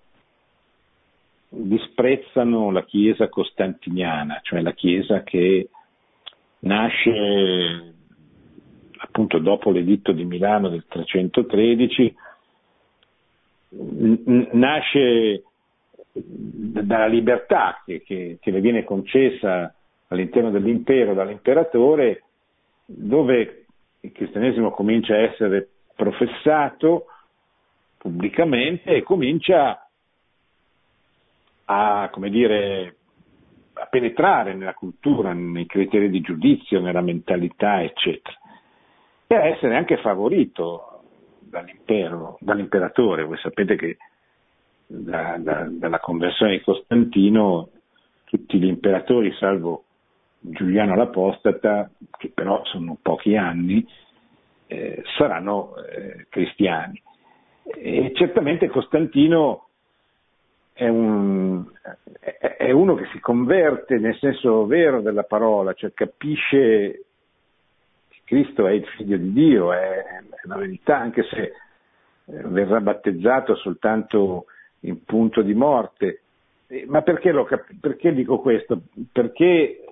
disprezzano 1.54 2.72
la 2.72 2.86
Chiesa 2.86 3.28
costantiniana, 3.28 4.40
cioè 4.42 4.62
la 4.62 4.72
Chiesa 4.72 5.22
che 5.24 5.70
nasce 6.60 7.94
appunto 8.98 9.40
dopo 9.40 9.72
l'editto 9.72 10.14
di 10.14 10.24
Milano 10.24 10.70
del 10.70 10.86
313, 10.88 12.16
nasce 14.52 15.44
dalla 16.14 17.08
libertà 17.08 17.82
che, 17.86 18.02
che, 18.02 18.38
che 18.40 18.52
le 18.52 18.62
viene 18.62 18.84
concessa 18.86 19.74
all'interno 20.08 20.52
dell'impero 20.52 21.14
dall'imperatore, 21.14 22.24
dove 22.86 23.66
il 24.00 24.12
cristianesimo 24.12 24.72
comincia 24.72 25.16
a 25.16 25.22
essere 25.22 25.68
professato 25.96 27.08
pubblicamente 27.98 28.96
e 28.96 29.04
comincia 29.04 29.86
a, 31.66 32.10
come 32.12 32.30
dire, 32.30 32.96
a 33.74 33.86
penetrare 33.86 34.54
nella 34.54 34.74
cultura, 34.74 35.34
nei 35.34 35.66
criteri 35.66 36.10
di 36.10 36.22
giudizio, 36.22 36.82
nella 36.82 37.02
mentalità, 37.02 37.82
eccetera, 37.82 38.38
e 39.28 39.36
a 39.36 39.46
essere 39.46 39.76
anche 39.76 39.98
favorito 39.98 41.04
dall'imperatore. 41.40 43.24
Voi 43.24 43.38
sapete 43.38 43.76
che 43.76 43.98
da, 44.88 45.38
da, 45.38 45.68
dalla 45.70 46.00
conversione 46.00 46.58
di 46.58 46.62
Costantino 46.62 47.70
tutti 48.26 48.60
gli 48.60 48.66
imperatori, 48.66 49.34
salvo 49.34 49.86
Giuliano 50.40 50.96
l'Apostata, 50.96 51.92
che 52.18 52.32
però 52.34 52.64
sono 52.66 52.98
pochi 53.02 53.36
anni, 53.36 53.86
eh, 54.68 55.04
saranno 55.18 55.76
eh, 55.78 56.26
cristiani. 56.30 57.02
E 57.64 58.12
certamente 58.16 58.70
Costantino 58.70 59.68
è, 60.82 60.88
un, 60.88 61.64
è, 62.58 62.72
uno 62.72 62.96
che 62.96 63.06
si 63.12 63.20
converte 63.20 64.00
nel 64.00 64.18
senso 64.18 64.66
vero 64.66 65.02
della 65.02 65.22
parola, 65.22 65.74
cioè 65.74 65.94
capisce 65.94 67.06
che 68.10 68.22
Cristo 68.26 68.66
è 68.66 68.72
il 68.72 68.88
figlio 68.98 69.18
di 69.18 69.32
Dio, 69.32 69.74
è, 69.74 69.78
è 69.78 70.24
la 70.46 70.56
verità, 70.56 70.98
anche 70.98 71.22
se 71.30 71.42
eh, 71.44 71.52
verrà 72.26 72.82
battezzato 72.82 73.54
soltanto 73.58 74.46
in 74.80 75.04
punto 75.04 75.44
di 75.44 75.54
morte. 75.54 76.22
Ma 76.88 77.04
perché, 77.04 77.32
cap- 77.46 77.76
perché 77.80 78.12
dico 78.16 78.40
questo? 78.40 78.82
Perché, 79.12 79.84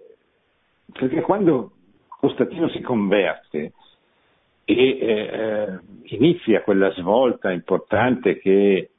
perché, 0.92 1.22
quando 1.22 1.72
Costantino 2.08 2.68
si 2.70 2.82
converte 2.82 3.74
e 4.66 4.98
eh, 4.98 5.80
inizia 6.16 6.64
quella 6.64 6.90
svolta 6.94 7.52
importante 7.52 8.40
che, 8.40 8.90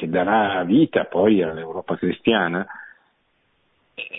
che 0.00 0.08
darà 0.08 0.64
vita 0.64 1.04
poi 1.04 1.42
all'Europa 1.42 1.94
cristiana, 1.96 2.66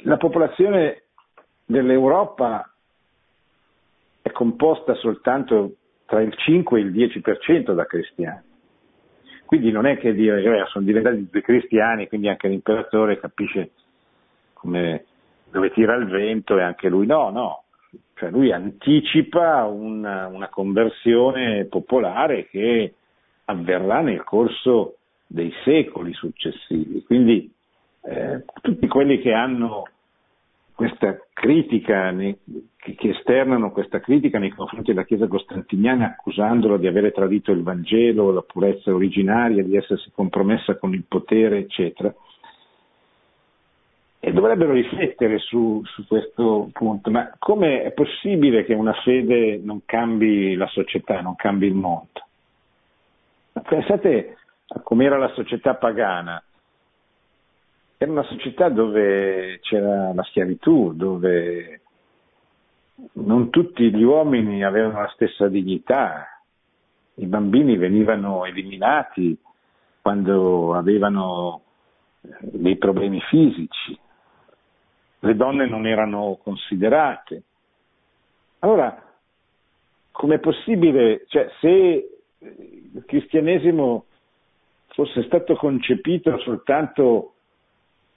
la 0.04 0.18
popolazione 0.18 1.06
dell'Europa 1.66 2.72
è 4.22 4.32
composta 4.32 4.94
soltanto 4.94 5.74
tra 6.06 6.22
il 6.22 6.36
5 6.36 6.80
e 6.80 6.84
il 6.84 6.92
10% 6.92 7.74
da 7.74 7.86
cristiani. 7.86 8.50
Quindi 9.44 9.72
non 9.72 9.88
è 9.88 9.98
che 9.98 10.14
dire, 10.14 10.44
eh, 10.44 10.66
sono 10.68 10.86
diventati 10.86 11.28
due 11.32 11.42
cristiani, 11.42 12.08
quindi 12.08 12.30
anche 12.30 12.48
l'imperatore 12.48 13.20
capisce 13.20 13.72
come, 14.54 15.06
dove 15.50 15.72
tira 15.72 15.96
il 15.96 16.06
vento 16.06 16.60
e 16.60 16.62
anche 16.62 16.90
lui 16.90 17.08
no, 17.08 17.32
no. 17.32 17.64
Cioè 18.14 18.30
lui 18.30 18.52
anticipa 18.52 19.66
una, 19.66 20.28
una 20.28 20.48
conversione 20.50 21.66
popolare 21.66 22.48
che 22.50 22.94
avverrà 23.46 24.02
nel 24.02 24.24
corso 24.24 24.98
dei 25.32 25.52
secoli 25.64 26.14
successivi. 26.14 27.04
Quindi 27.04 27.50
eh, 28.02 28.44
tutti 28.62 28.88
quelli 28.88 29.20
che 29.20 29.32
hanno 29.32 29.88
questa 30.76 31.18
critica, 31.34 32.14
che 32.14 33.10
esternano 33.10 33.72
questa 33.72 34.00
critica 34.00 34.40
nei 34.40 34.50
confronti 34.50 34.92
della 34.92 35.06
Chiesa 35.06 35.28
costantiniana 35.28 36.06
accusandola 36.06 36.78
di 36.78 36.88
avere 36.88 37.12
tradito 37.12 37.52
il 37.52 37.62
Vangelo, 37.62 38.32
la 38.32 38.42
purezza 38.42 38.94
originaria, 38.94 39.64
di 39.64 39.76
essersi 39.76 40.12
compromessa 40.12 40.78
con 40.78 40.94
il 40.94 41.04
potere, 41.08 41.60
eccetera. 41.60 42.14
E 44.24 44.34
dovrebbero 44.34 44.74
riflettere 44.74 45.38
su, 45.40 45.82
su 45.86 46.06
questo 46.08 46.70
punto, 46.74 47.10
ma 47.10 47.32
come 47.40 47.84
è 47.84 47.92
possibile 47.92 48.66
che 48.66 48.74
una 48.74 48.94
fede 48.94 49.60
non 49.64 49.82
cambi 49.86 50.56
la 50.56 50.68
società, 50.68 51.22
non 51.22 51.36
cambi 51.36 51.68
il 51.68 51.74
mondo? 51.74 52.26
Pensate 53.68 54.38
a 54.74 54.80
com'era 54.80 55.18
la 55.18 55.32
società 55.34 55.76
pagana. 55.76 56.42
Era 57.98 58.12
una 58.12 58.24
società 58.24 58.70
dove 58.70 59.60
c'era 59.62 60.14
la 60.14 60.24
schiavitù, 60.24 60.94
dove 60.94 61.82
non 63.14 63.50
tutti 63.50 63.94
gli 63.94 64.04
uomini 64.04 64.64
avevano 64.64 65.02
la 65.02 65.12
stessa 65.14 65.48
dignità, 65.48 66.42
i 67.16 67.26
bambini 67.26 67.78
venivano 67.78 68.46
eliminati 68.46 69.38
quando 70.02 70.74
avevano 70.74 71.62
eh, 72.22 72.30
dei 72.42 72.78
problemi 72.78 73.20
fisici, 73.22 73.98
le 75.20 75.36
donne 75.36 75.68
non 75.68 75.86
erano 75.86 76.40
considerate. 76.42 77.44
Allora, 78.60 79.00
com'è 80.12 80.40
possibile, 80.40 81.26
cioè, 81.28 81.52
se 81.60 82.22
il 82.40 83.04
cristianesimo 83.06 84.06
fosse 84.94 85.24
stato 85.24 85.56
concepito 85.56 86.38
soltanto 86.40 87.34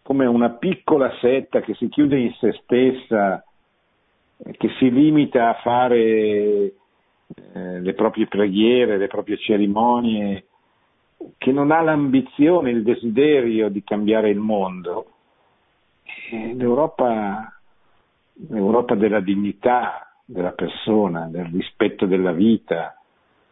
come 0.02 0.26
una 0.26 0.50
piccola 0.50 1.10
setta 1.20 1.60
che 1.60 1.74
si 1.74 1.88
chiude 1.88 2.18
in 2.18 2.34
se 2.34 2.52
stessa, 2.62 3.42
che 4.36 4.68
si 4.78 4.90
limita 4.90 5.48
a 5.48 5.54
fare 5.62 5.94
eh, 5.96 6.74
le 7.80 7.94
proprie 7.94 8.26
preghiere, 8.26 8.98
le 8.98 9.06
proprie 9.06 9.38
cerimonie, 9.38 10.46
che 11.38 11.52
non 11.52 11.70
ha 11.70 11.80
l'ambizione, 11.80 12.70
il 12.70 12.82
desiderio 12.82 13.70
di 13.70 13.82
cambiare 13.82 14.28
il 14.28 14.38
mondo, 14.38 15.12
eh, 16.30 16.52
l'Europa, 16.54 17.50
l'Europa 18.48 18.94
della 18.94 19.20
dignità 19.20 20.20
della 20.24 20.52
persona, 20.52 21.28
del 21.28 21.46
rispetto 21.46 22.04
della 22.04 22.32
vita, 22.32 22.98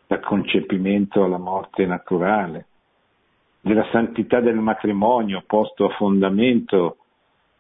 dal 0.07 0.21
concepimento 0.21 1.25
alla 1.25 1.39
morte 1.39 1.87
naturale, 1.87 2.67
della 3.63 3.87
santità 3.93 4.41
del 4.41 4.57
matrimonio 4.57 5.45
posto 5.47 5.87
a 5.87 5.95
fondamento 5.95 6.97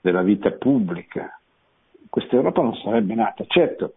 della 0.00 0.22
vita 0.22 0.50
pubblica. 0.50 1.38
Questa 2.11 2.34
Europa 2.34 2.61
non 2.61 2.74
sarebbe 2.74 3.14
nata. 3.14 3.44
Certo, 3.46 3.94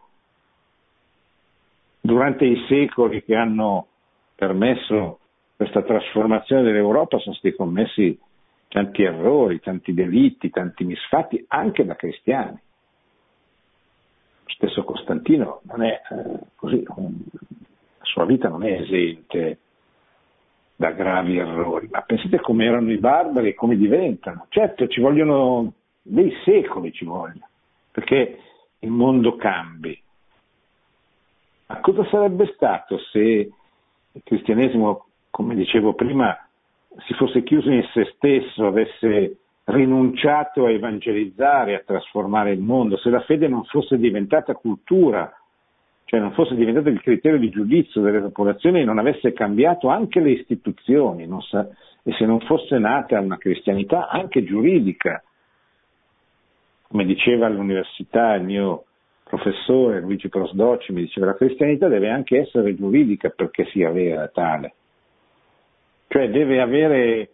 durante 2.00 2.46
i 2.46 2.64
secoli 2.70 3.24
che 3.24 3.36
hanno 3.36 3.88
permesso 4.36 5.20
questa 5.56 5.82
trasformazione 5.82 6.62
dell'Europa 6.62 7.18
sono 7.18 7.34
stati 7.36 7.56
commessi 7.56 8.18
tanti 8.68 9.02
errori, 9.02 9.60
tanti 9.60 9.94
delitti, 9.94 10.52
tanti 10.52 10.84
misfatti, 10.84 11.44
anche 11.48 11.84
da 11.86 11.96
cristiani. 11.96 12.60
Lo 14.44 14.54
stesso 14.54 14.84
Costantino 14.84 15.62
non 15.64 15.82
è 15.82 16.02
eh, 16.12 16.40
così, 16.56 16.84
la 16.84 17.10
sua 18.04 18.26
vita 18.26 18.48
non 18.48 18.64
è 18.64 18.80
esente 18.82 19.60
da 20.76 20.92
gravi 20.92 21.38
errori, 21.38 21.88
ma 21.90 22.02
pensate 22.02 22.40
come 22.40 22.66
erano 22.66 22.92
i 22.92 22.98
barbari 22.98 23.50
e 23.50 23.54
come 23.54 23.78
diventano. 23.78 24.46
Certo, 24.50 24.88
ci 24.88 25.00
vogliono 25.00 25.74
dei 26.02 26.34
secoli, 26.44 26.92
ci 26.92 27.06
vogliono, 27.06 27.48
perché 27.92 28.40
il 28.80 28.90
mondo 28.90 29.36
cambi. 29.36 30.00
Ma 31.68 31.80
cosa 31.80 32.06
sarebbe 32.10 32.52
stato 32.54 32.98
se 33.12 33.20
il 34.12 34.22
cristianesimo, 34.24 35.06
come 35.30 35.56
dicevo 35.56 35.94
prima, 35.94 36.38
si 37.08 37.14
fosse 37.14 37.44
chiuso 37.44 37.72
in 37.72 37.84
se 37.94 38.14
stesso, 38.16 38.68
avesse 38.68 39.38
rinunciato 39.66 40.66
a 40.66 40.72
evangelizzare, 40.72 41.76
a 41.76 41.84
trasformare 41.84 42.52
il 42.52 42.60
mondo, 42.60 42.98
se 42.98 43.10
la 43.10 43.22
fede 43.22 43.48
non 43.48 43.64
fosse 43.66 43.98
diventata 43.98 44.54
cultura, 44.54 45.34
cioè 46.06 46.20
non 46.20 46.34
fosse 46.34 46.56
diventato 46.56 46.90
il 46.90 47.02
criterio 47.02 47.40
di 47.40 47.50
giudizio 47.50 48.02
delle 48.02 48.22
popolazioni 48.22 48.80
e 48.80 48.86
non 48.86 49.00
avesse 49.00 49.34
cambiato 49.34 49.90
anche 49.90 50.20
le 50.20 50.32
istituzioni 50.32 51.28
sa, 51.42 51.68
e 52.04 52.14
se 52.14 52.26
non 52.26 52.40
fosse 52.42 52.78
nata 52.78 53.20
una 53.20 53.38
cristianità 53.38 54.08
anche 54.08 54.44
giuridica. 54.44 55.22
Come 56.88 57.06
diceva 57.06 57.48
all'università 57.48 58.36
il 58.36 58.44
mio 58.44 58.86
professore 59.24 60.00
Luigi 60.00 60.30
Prosdoci, 60.30 60.94
mi 60.94 61.02
diceva 61.02 61.26
la 61.26 61.36
cristianità 61.36 61.88
deve 61.88 62.10
anche 62.10 62.38
essere 62.38 62.76
giuridica 62.76 63.30
perché 63.30 63.66
sia 63.66 63.90
vera 63.90 64.28
tale, 64.28 64.74
cioè 66.08 66.30
deve 66.30 66.62
avere 66.62 67.30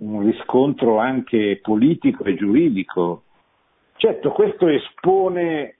un 0.00 0.24
riscontro 0.26 0.98
anche 0.98 1.60
politico 1.62 2.24
e 2.24 2.34
giuridico. 2.34 3.22
Certo, 3.96 4.32
questo 4.32 4.66
espone 4.66 5.76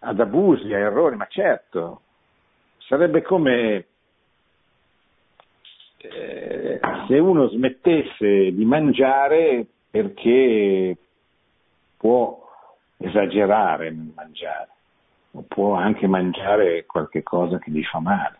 ad 0.00 0.20
abusi, 0.20 0.72
a 0.72 0.78
errori, 0.78 1.16
ma 1.16 1.26
certo, 1.26 2.02
sarebbe 2.78 3.22
come 3.22 3.86
eh, 5.98 6.80
se 7.06 7.18
uno 7.18 7.48
smettesse 7.48 8.52
di 8.52 8.64
mangiare 8.64 9.66
perché 9.90 10.96
può 11.96 12.48
esagerare 12.96 13.90
nel 13.90 14.12
mangiare, 14.14 14.68
o 15.32 15.44
può 15.46 15.74
anche 15.74 16.06
mangiare 16.06 16.86
qualche 16.86 17.22
cosa 17.22 17.58
che 17.58 17.70
gli 17.70 17.82
fa 17.84 18.00
male. 18.00 18.38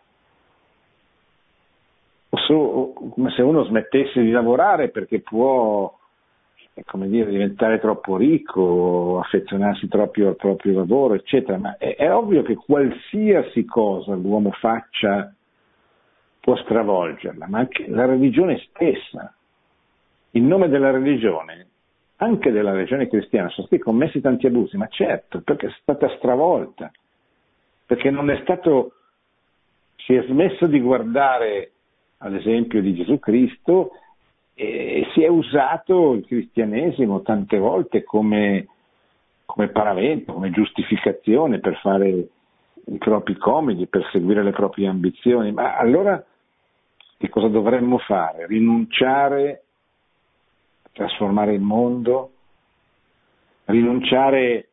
O, 2.29 2.37
so, 2.37 2.93
come 3.11 3.29
se 3.31 3.41
uno 3.41 3.63
smettesse 3.65 4.21
di 4.21 4.31
lavorare 4.31 4.89
perché 4.89 5.19
può 5.19 5.93
come 6.85 7.07
dire, 7.07 7.29
diventare 7.29 7.79
troppo 7.79 8.15
ricco, 8.17 9.19
affezionarsi 9.19 9.87
troppo 9.87 10.27
al 10.27 10.35
proprio 10.35 10.73
lavoro, 10.73 11.15
eccetera, 11.15 11.57
ma 11.57 11.77
è, 11.77 11.95
è 11.95 12.13
ovvio 12.13 12.43
che 12.43 12.55
qualsiasi 12.55 13.65
cosa 13.65 14.15
l'uomo 14.15 14.51
faccia 14.51 15.33
può 16.39 16.55
stravolgerla, 16.55 17.47
ma 17.47 17.59
anche 17.59 17.87
la 17.87 18.05
religione 18.05 18.57
stessa. 18.69 19.33
In 20.31 20.47
nome 20.47 20.69
della 20.69 20.91
religione, 20.91 21.67
anche 22.17 22.51
della 22.51 22.71
religione 22.71 23.07
cristiana, 23.07 23.49
sono 23.49 23.67
stati 23.67 23.81
commessi 23.81 24.21
tanti 24.21 24.47
abusi, 24.47 24.77
ma 24.77 24.87
certo, 24.87 25.41
perché 25.41 25.67
è 25.67 25.75
stata 25.81 26.07
stravolta, 26.17 26.89
perché 27.85 28.09
non 28.09 28.29
è 28.29 28.39
stato, 28.43 28.93
si 29.97 30.13
è 30.13 30.23
smesso 30.23 30.67
di 30.67 30.79
guardare 30.79 31.71
ad 32.23 32.33
esempio 32.33 32.81
di 32.81 32.93
Gesù 32.93 33.19
Cristo 33.19 33.91
e 34.63 35.07
si 35.13 35.23
è 35.23 35.27
usato 35.27 36.13
il 36.13 36.23
cristianesimo 36.27 37.23
tante 37.23 37.57
volte 37.57 38.03
come, 38.03 38.67
come 39.43 39.69
paravento, 39.69 40.33
come 40.33 40.51
giustificazione 40.51 41.57
per 41.57 41.79
fare 41.79 42.09
i 42.09 42.97
propri 42.99 43.37
comidi, 43.37 43.87
per 43.87 44.07
seguire 44.11 44.43
le 44.43 44.51
proprie 44.51 44.87
ambizioni. 44.87 45.51
Ma 45.51 45.77
allora 45.77 46.23
che 47.17 47.29
cosa 47.29 47.47
dovremmo 47.47 47.97
fare? 47.97 48.45
Rinunciare 48.45 49.63
a 50.83 50.89
trasformare 50.93 51.55
il 51.55 51.61
mondo? 51.61 52.31
Rinunciare 53.65 54.67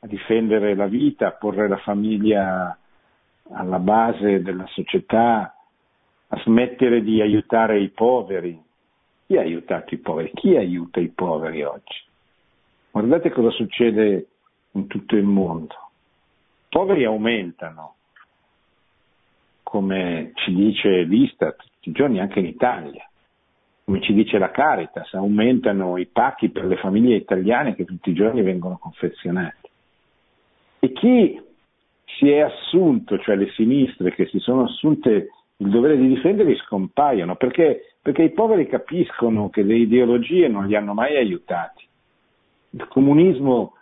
a 0.00 0.08
difendere 0.08 0.74
la 0.74 0.86
vita, 0.86 1.28
a 1.28 1.32
porre 1.32 1.68
la 1.68 1.78
famiglia 1.78 2.76
alla 3.52 3.78
base 3.78 4.42
della 4.42 4.66
società, 4.66 5.54
a 6.26 6.40
smettere 6.40 7.00
di 7.02 7.20
aiutare 7.20 7.78
i 7.78 7.90
poveri, 7.90 8.66
chi 9.28 9.36
ha 9.36 9.42
aiutato 9.42 9.92
i 9.92 9.98
poveri? 9.98 10.30
Chi 10.32 10.56
aiuta 10.56 11.00
i 11.00 11.08
poveri 11.08 11.62
oggi? 11.62 12.00
Guardate 12.90 13.30
cosa 13.30 13.50
succede 13.50 14.26
in 14.72 14.86
tutto 14.86 15.16
il 15.16 15.24
mondo. 15.24 15.74
I 15.74 16.66
poveri 16.70 17.04
aumentano, 17.04 17.96
come 19.62 20.32
ci 20.32 20.54
dice 20.54 21.02
l'Istat, 21.02 21.56
tutti 21.56 21.90
i 21.90 21.92
giorni 21.92 22.20
anche 22.20 22.38
in 22.38 22.46
Italia, 22.46 23.06
come 23.84 24.00
ci 24.00 24.14
dice 24.14 24.38
la 24.38 24.50
Caritas, 24.50 25.12
aumentano 25.12 25.98
i 25.98 26.06
pacchi 26.06 26.48
per 26.48 26.64
le 26.64 26.76
famiglie 26.76 27.16
italiane 27.16 27.74
che 27.74 27.84
tutti 27.84 28.08
i 28.08 28.14
giorni 28.14 28.40
vengono 28.40 28.78
confezionati. 28.78 29.68
E 30.78 30.92
chi 30.92 31.38
si 32.16 32.30
è 32.30 32.40
assunto, 32.40 33.18
cioè 33.18 33.36
le 33.36 33.50
sinistre 33.50 34.14
che 34.14 34.24
si 34.28 34.38
sono 34.38 34.64
assunte 34.64 35.28
il 35.60 35.70
dovere 35.70 35.96
di 35.96 36.08
difenderli 36.08 36.56
scompaiono, 36.56 37.36
perché, 37.36 37.94
perché 38.00 38.22
i 38.22 38.32
poveri 38.32 38.66
capiscono 38.66 39.50
che 39.50 39.62
le 39.62 39.76
ideologie 39.76 40.48
non 40.48 40.66
li 40.66 40.76
hanno 40.76 40.94
mai 40.94 41.16
aiutati. 41.16 41.84
Il 42.70 42.86
comunismo 42.88 43.74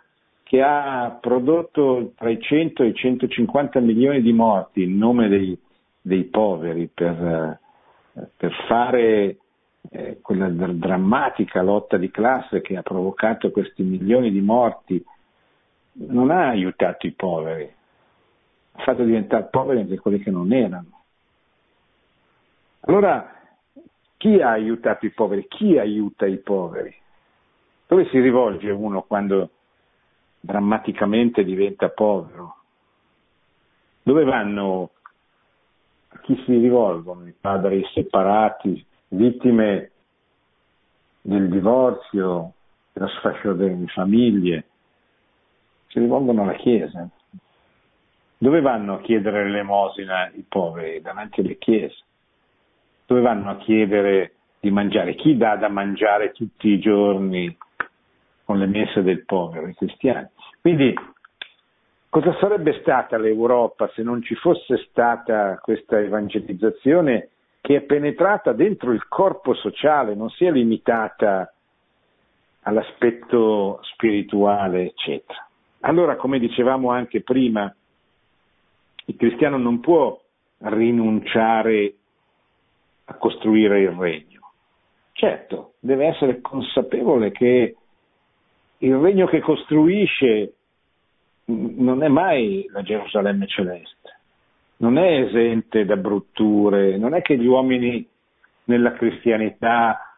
che 0.43 0.61
ha 0.61 1.17
prodotto 1.21 2.13
tra 2.15 2.29
i 2.29 2.39
100 2.41 2.83
e 2.83 2.87
i 2.87 2.93
150 2.93 3.79
milioni 3.79 4.21
di 4.21 4.31
morti 4.31 4.83
in 4.83 4.97
nome 4.97 5.27
dei, 5.27 5.59
dei 6.01 6.23
poveri 6.23 6.89
per, 6.91 7.59
per 8.35 8.53
fare 8.67 9.37
eh, 9.91 10.19
quella 10.21 10.47
drammatica 10.49 11.61
lotta 11.61 11.97
di 11.97 12.09
classe 12.09 12.61
che 12.61 12.77
ha 12.77 12.81
provocato 12.81 13.51
questi 13.51 13.83
milioni 13.83 14.31
di 14.31 14.41
morti, 14.41 15.03
non 16.09 16.31
ha 16.31 16.47
aiutato 16.47 17.05
i 17.07 17.11
poveri, 17.11 17.69
ha 18.71 18.83
fatto 18.83 19.03
diventare 19.03 19.49
poveri 19.51 19.81
anche 19.81 19.99
quelli 19.99 20.19
che 20.19 20.31
non 20.31 20.51
erano. 20.53 20.96
Allora, 22.81 23.33
chi 24.17 24.41
ha 24.41 24.51
aiutato 24.51 25.05
i 25.05 25.11
poveri? 25.11 25.47
Chi 25.47 25.77
aiuta 25.77 26.25
i 26.25 26.37
poveri? 26.37 26.93
Dove 27.87 28.07
si 28.09 28.19
rivolge 28.19 28.69
uno 28.69 29.03
quando 29.03 29.51
drammaticamente 30.39 31.43
diventa 31.43 31.89
povero? 31.89 32.55
Dove 34.03 34.23
vanno 34.23 34.91
a 36.09 36.19
chi 36.19 36.35
si 36.45 36.57
rivolgono 36.57 37.27
i 37.27 37.33
padri 37.39 37.85
separati, 37.93 38.85
vittime 39.09 39.91
del 41.21 41.49
divorzio, 41.49 42.53
dello 42.93 43.07
sfascio 43.07 43.53
delle 43.53 43.87
famiglie? 43.87 44.65
Si 45.87 45.99
rivolgono 45.99 46.43
alla 46.43 46.53
Chiesa. 46.53 47.09
Dove 48.39 48.61
vanno 48.61 48.95
a 48.95 49.01
chiedere 49.01 49.45
l'elemosina 49.45 50.29
i 50.33 50.45
poveri? 50.47 51.01
Davanti 51.01 51.41
alle 51.41 51.57
chiese. 51.57 52.03
Dove 53.07 53.21
vanno 53.21 53.49
a 53.49 53.55
chiedere 53.55 54.33
di 54.59 54.69
mangiare? 54.69 55.15
Chi 55.15 55.37
dà 55.37 55.55
da 55.55 55.69
mangiare 55.69 56.33
tutti 56.33 56.67
i 56.67 56.79
giorni 56.79 57.55
con 58.43 58.59
le 58.59 58.65
messe 58.65 59.01
del 59.01 59.23
povero? 59.23 59.69
I 59.69 59.75
cristiani. 59.75 60.27
Quindi 60.59 60.93
cosa 62.09 62.35
sarebbe 62.37 62.77
stata 62.81 63.17
l'Europa 63.17 63.89
se 63.95 64.03
non 64.03 64.21
ci 64.21 64.35
fosse 64.35 64.85
stata 64.89 65.57
questa 65.59 65.97
evangelizzazione 65.99 67.29
che 67.61 67.77
è 67.77 67.81
penetrata 67.81 68.51
dentro 68.51 68.91
il 68.91 69.07
corpo 69.07 69.53
sociale, 69.53 70.13
non 70.13 70.29
si 70.29 70.43
è 70.43 70.51
limitata 70.51 71.53
all'aspetto 72.63 73.79
spirituale, 73.93 74.87
eccetera. 74.87 75.47
Allora, 75.81 76.17
come 76.17 76.39
dicevamo 76.39 76.91
anche 76.91 77.21
prima, 77.21 77.73
il 79.05 79.15
cristiano 79.15 79.57
non 79.57 79.79
può 79.79 80.19
rinunciare 80.57 81.93
a 83.09 83.13
costruire 83.15 83.81
il 83.81 83.91
regno. 83.91 84.51
Certo, 85.13 85.73
deve 85.79 86.07
essere 86.07 86.41
consapevole 86.41 87.31
che 87.31 87.75
il 88.77 88.95
regno 88.95 89.25
che 89.25 89.39
costruisce 89.39 90.53
non 91.45 92.03
è 92.03 92.07
mai 92.07 92.67
la 92.71 92.83
Gerusalemme 92.83 93.47
celeste, 93.47 94.19
non 94.77 94.97
è 94.97 95.21
esente 95.21 95.85
da 95.85 95.95
brutture, 95.95 96.97
non 96.97 97.13
è 97.13 97.21
che 97.21 97.37
gli 97.37 97.47
uomini 97.47 98.05
nella 98.65 98.91
cristianità 98.93 100.15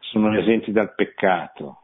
sono 0.00 0.36
esenti 0.36 0.72
dal 0.72 0.94
peccato 0.94 1.82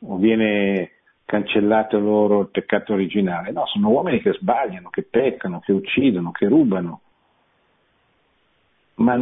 o 0.00 0.16
viene 0.16 0.90
cancellato 1.24 1.98
loro 1.98 2.40
il 2.40 2.48
peccato 2.50 2.92
originale. 2.92 3.50
No, 3.52 3.66
sono 3.66 3.88
uomini 3.90 4.20
che 4.20 4.32
sbagliano, 4.32 4.90
che 4.90 5.04
peccano, 5.04 5.60
che 5.60 5.72
uccidono, 5.72 6.32
che 6.32 6.48
rubano. 6.48 7.00
Ma 8.96 9.16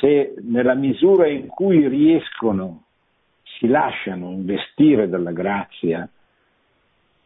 se 0.00 0.34
nella 0.42 0.74
misura 0.74 1.26
in 1.26 1.46
cui 1.48 1.88
riescono, 1.88 2.84
si 3.42 3.66
lasciano 3.66 4.30
investire 4.30 5.08
dalla 5.08 5.32
grazia, 5.32 6.08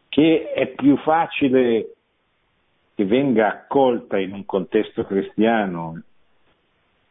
che 0.09 0.53
è 0.53 0.68
più 0.68 0.97
facile 0.99 1.95
che 2.95 3.05
venga 3.05 3.49
accolta 3.49 4.18
in 4.18 4.33
un 4.33 4.45
contesto 4.45 5.05
cristiano 5.05 6.03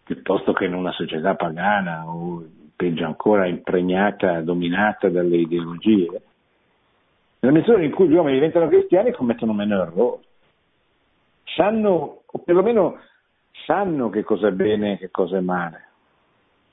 piuttosto 0.04 0.54
che 0.54 0.66
in 0.66 0.74
una 0.74 0.92
società 0.92 1.36
pagana 1.36 2.04
o 2.08 2.44
peggio 2.76 3.06
ancora 3.06 3.46
impregnata, 3.46 4.42
dominata 4.42 5.10
dalle 5.10 5.38
ideologie, 5.38 6.22
nella 7.40 7.58
misura 7.58 7.84
in 7.84 7.92
cui 7.92 8.08
gli 8.08 8.14
uomini 8.14 8.36
diventano 8.36 8.68
cristiani 8.68 9.12
commettono 9.12 9.54
meno 9.54 9.82
errori. 9.82 10.24
Sanno, 11.56 12.22
o 12.26 12.40
perlomeno 12.40 13.00
sanno 13.66 14.10
che 14.10 14.24
cosa 14.24 14.48
è 14.48 14.52
bene 14.52 14.94
e 14.94 14.98
che 14.98 15.10
cosa 15.12 15.38
è 15.38 15.42
male. 15.42 15.88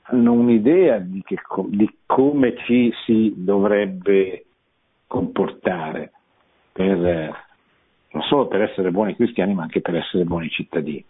Hanno 0.03 0.33
un'idea 0.33 0.99
di, 0.99 1.21
che, 1.23 1.37
di 1.67 1.97
come 2.05 2.55
ci 2.65 2.93
si 3.05 3.33
dovrebbe 3.35 4.45
comportare 5.07 6.11
per, 6.71 6.97
non 8.11 8.23
solo 8.23 8.47
per 8.47 8.61
essere 8.61 8.91
buoni 8.91 9.15
cristiani, 9.15 9.53
ma 9.53 9.63
anche 9.63 9.81
per 9.81 9.95
essere 9.95 10.23
buoni 10.23 10.49
cittadini. 10.49 11.05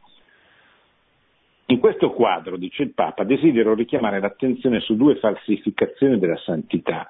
In 1.70 1.80
questo 1.80 2.12
quadro, 2.12 2.56
dice 2.56 2.84
il 2.84 2.94
Papa, 2.94 3.24
desidero 3.24 3.74
richiamare 3.74 4.20
l'attenzione 4.22 4.80
su 4.80 4.96
due 4.96 5.18
falsificazioni 5.18 6.18
della 6.18 6.38
santità 6.38 7.08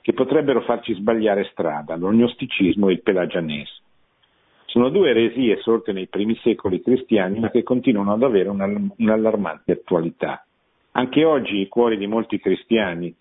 che 0.00 0.12
potrebbero 0.12 0.62
farci 0.62 0.94
sbagliare 0.94 1.48
strada, 1.52 1.96
l'ognosticismo 1.96 2.88
e 2.88 2.92
il 2.92 3.02
pelagianesimo. 3.02 3.79
Sono 4.70 4.88
due 4.88 5.10
eresie 5.10 5.56
sorte 5.62 5.90
nei 5.90 6.06
primi 6.06 6.36
secoli 6.44 6.80
cristiani 6.80 7.40
ma 7.40 7.50
che 7.50 7.64
continuano 7.64 8.12
ad 8.12 8.22
avere 8.22 8.48
un'allarmante 8.48 9.72
attualità. 9.72 10.46
Anche 10.92 11.24
oggi 11.24 11.58
i 11.58 11.66
cuori 11.66 11.96
di 11.98 12.06
molti 12.06 12.38
cristiani, 12.38 13.12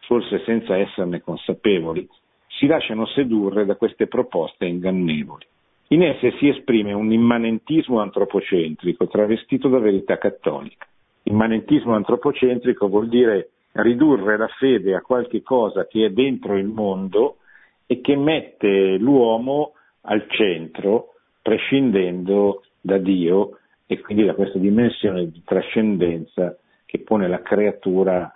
forse 0.00 0.42
senza 0.44 0.76
esserne 0.76 1.20
consapevoli, 1.20 2.08
si 2.48 2.66
lasciano 2.66 3.06
sedurre 3.06 3.64
da 3.64 3.76
queste 3.76 4.08
proposte 4.08 4.66
ingannevoli. 4.66 5.46
In 5.90 6.02
esse 6.02 6.32
si 6.38 6.48
esprime 6.48 6.92
un 6.92 7.12
immanentismo 7.12 8.00
antropocentrico 8.00 9.06
travestito 9.06 9.68
da 9.68 9.78
verità 9.78 10.18
cattolica. 10.18 10.88
Immanentismo 11.22 11.94
antropocentrico 11.94 12.88
vuol 12.88 13.08
dire 13.08 13.50
ridurre 13.74 14.36
la 14.36 14.48
fede 14.58 14.96
a 14.96 15.02
qualche 15.02 15.42
cosa 15.42 15.86
che 15.86 16.06
è 16.06 16.10
dentro 16.10 16.56
il 16.56 16.66
mondo 16.66 17.36
e 17.86 18.00
che 18.00 18.16
mette 18.16 18.96
l'uomo 18.98 19.74
al 20.06 20.26
centro, 20.28 21.14
prescindendo 21.42 22.64
da 22.80 22.98
Dio 22.98 23.58
e 23.86 24.00
quindi 24.00 24.24
da 24.24 24.34
questa 24.34 24.58
dimensione 24.58 25.30
di 25.30 25.42
trascendenza 25.44 26.56
che 26.84 27.00
pone 27.00 27.28
la 27.28 27.42
creatura 27.42 28.32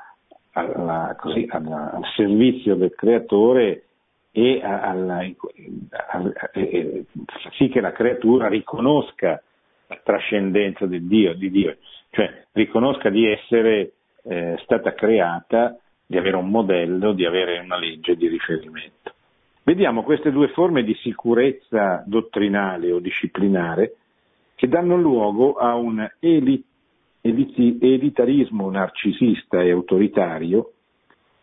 alla, 0.52 1.16
così, 1.18 1.46
alla, 1.48 1.92
al 1.92 2.04
servizio 2.14 2.76
del 2.76 2.94
creatore 2.94 3.84
e 4.32 4.60
alla, 4.62 5.22
e 5.22 7.04
fa 7.26 7.50
sì 7.56 7.68
che 7.68 7.80
la 7.80 7.92
creatura 7.92 8.48
riconosca 8.48 9.42
la 9.86 10.00
trascendenza 10.04 10.86
di 10.86 11.06
Dio, 11.06 11.34
di 11.34 11.50
Dio 11.50 11.76
cioè 12.10 12.46
riconosca 12.52 13.08
di 13.08 13.26
essere 13.26 13.92
eh, 14.24 14.58
stata 14.64 14.94
creata, 14.94 15.76
di 16.04 16.18
avere 16.18 16.36
un 16.36 16.50
modello, 16.50 17.12
di 17.12 17.24
avere 17.24 17.58
una 17.58 17.78
legge 17.78 18.16
di 18.16 18.26
riferimento. 18.26 18.99
Vediamo 19.70 20.02
queste 20.02 20.32
due 20.32 20.48
forme 20.48 20.82
di 20.82 20.94
sicurezza 20.94 22.02
dottrinale 22.04 22.90
o 22.90 22.98
disciplinare 22.98 23.98
che 24.56 24.66
danno 24.66 24.96
luogo 24.96 25.52
a 25.52 25.76
un 25.76 26.04
elitarismo 27.20 28.68
narcisista 28.68 29.62
e 29.62 29.70
autoritario 29.70 30.72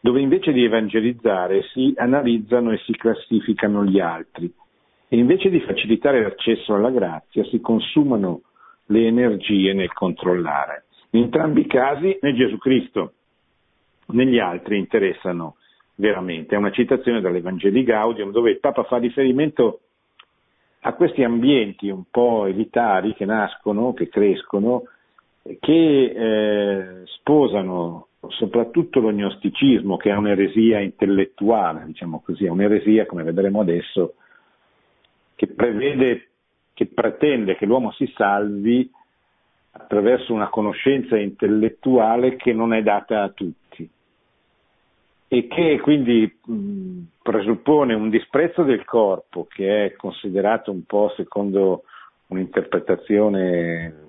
dove 0.01 0.19
invece 0.19 0.51
di 0.51 0.65
evangelizzare 0.65 1.61
si 1.71 1.93
analizzano 1.95 2.73
e 2.73 2.80
si 2.80 2.91
classificano 2.97 3.86
gli 3.86 4.01
altri 4.01 4.53
e 5.07 5.17
invece 5.17 5.49
di 5.49 5.61
facilitare 5.61 6.21
l'accesso 6.21 6.73
alla 6.73 6.91
grazia 6.91 7.45
si 7.45 7.61
consumano 7.61 8.41
le 8.88 9.07
energie 9.07 9.71
nel 9.71 9.93
controllare. 9.93 10.84
In 11.11 11.23
entrambi 11.23 11.61
i 11.61 11.67
casi 11.67 12.17
né 12.19 12.34
Gesù 12.34 12.57
Cristo 12.57 13.13
né 14.07 14.25
gli 14.25 14.38
altri 14.38 14.78
interessano 14.78 15.55
veramente. 15.98 16.56
È 16.56 16.58
una 16.58 16.72
citazione 16.72 17.22
dall'Evangeli 17.22 17.84
Gaudium 17.84 18.32
dove 18.32 18.52
il 18.52 18.60
Papa 18.60 18.84
fa 18.84 18.98
riferimento 18.98 19.82
a 20.82 20.93
questi 20.93 21.24
ambienti 21.24 21.89
un 21.89 22.04
po' 22.10 22.45
elitari 22.45 23.14
che 23.14 23.26
nascono, 23.26 23.93
che 23.93 24.08
crescono, 24.10 24.84
che 25.60 26.06
eh, 26.16 27.02
sposano 27.06 28.08
soprattutto 28.30 29.00
l'ognosticismo, 29.00 29.98
che 29.98 30.10
è 30.12 30.16
un'eresia 30.16 30.80
intellettuale, 30.80 31.86
diciamo 31.86 32.22
così, 32.24 32.45
è 32.45 32.50
un'eresia, 32.50 33.06
come 33.06 33.24
vedremo 33.24 33.62
adesso, 33.62 34.16
che 35.36 35.48
prevede, 35.48 36.30
che 36.74 36.88
pretende 36.88 37.56
che 37.56 37.66
l'uomo 37.66 37.91
si 37.91 38.12
salvi 38.16 38.89
attraverso 39.72 40.34
una 40.34 40.50
conoscenza 40.50 41.18
intellettuale 41.18 42.36
che 42.36 42.54
non 42.54 42.74
è 42.74 42.82
data 42.82 43.24
a 43.24 43.30
tutti 43.30 43.89
e 45.28 45.47
che 45.47 45.80
quindi 45.82 46.39
mh, 46.45 46.99
presuppone 47.21 47.93
un 47.93 48.09
disprezzo 48.09 48.63
del 48.63 48.86
corpo 48.86 49.45
che 49.49 49.86
è 49.86 49.95
considerato 49.95 50.71
un 50.71 50.84
po' 50.86 51.13
secondo 51.15 51.84
un'interpretazione 52.28 54.05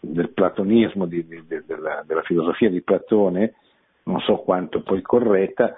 del 0.00 0.30
platonismo, 0.30 1.06
di, 1.06 1.26
di, 1.26 1.42
de, 1.46 1.64
della, 1.66 2.04
della, 2.06 2.22
filosofia 2.22 2.70
di 2.70 2.82
Platone, 2.82 3.54
non 4.04 4.20
so 4.20 4.36
quanto 4.36 4.82
poi 4.82 5.02
corretta, 5.02 5.74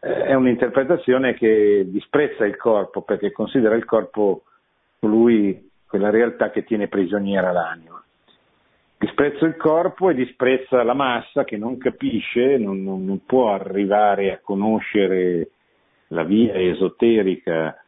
eh, 0.00 0.24
è 0.24 0.34
un'interpretazione 0.34 1.34
che 1.34 1.84
disprezza 1.86 2.46
il 2.46 2.56
corpo 2.56 3.02
perché 3.02 3.32
considera 3.32 3.74
il 3.74 3.84
corpo 3.84 4.44
lui 5.00 5.68
quella 5.86 6.10
realtà 6.10 6.50
che 6.50 6.64
tiene 6.64 6.88
prigioniera 6.88 7.52
l'anima. 7.52 8.02
Disprezza 9.00 9.46
il 9.46 9.56
corpo 9.56 10.10
e 10.10 10.14
disprezza 10.14 10.82
la 10.82 10.92
massa 10.92 11.44
che 11.44 11.56
non 11.56 11.78
capisce, 11.78 12.58
non, 12.58 12.82
non, 12.82 13.02
non 13.06 13.24
può 13.24 13.50
arrivare 13.50 14.30
a 14.30 14.40
conoscere 14.42 15.52
la 16.08 16.22
via 16.22 16.52
esoterica 16.52 17.82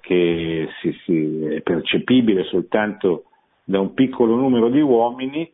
che 0.00 0.66
si, 0.80 0.98
si, 1.04 1.44
è 1.44 1.60
percepibile 1.60 2.44
soltanto 2.44 3.24
da 3.62 3.78
un 3.78 3.92
piccolo 3.92 4.36
numero 4.36 4.70
di 4.70 4.80
uomini 4.80 5.52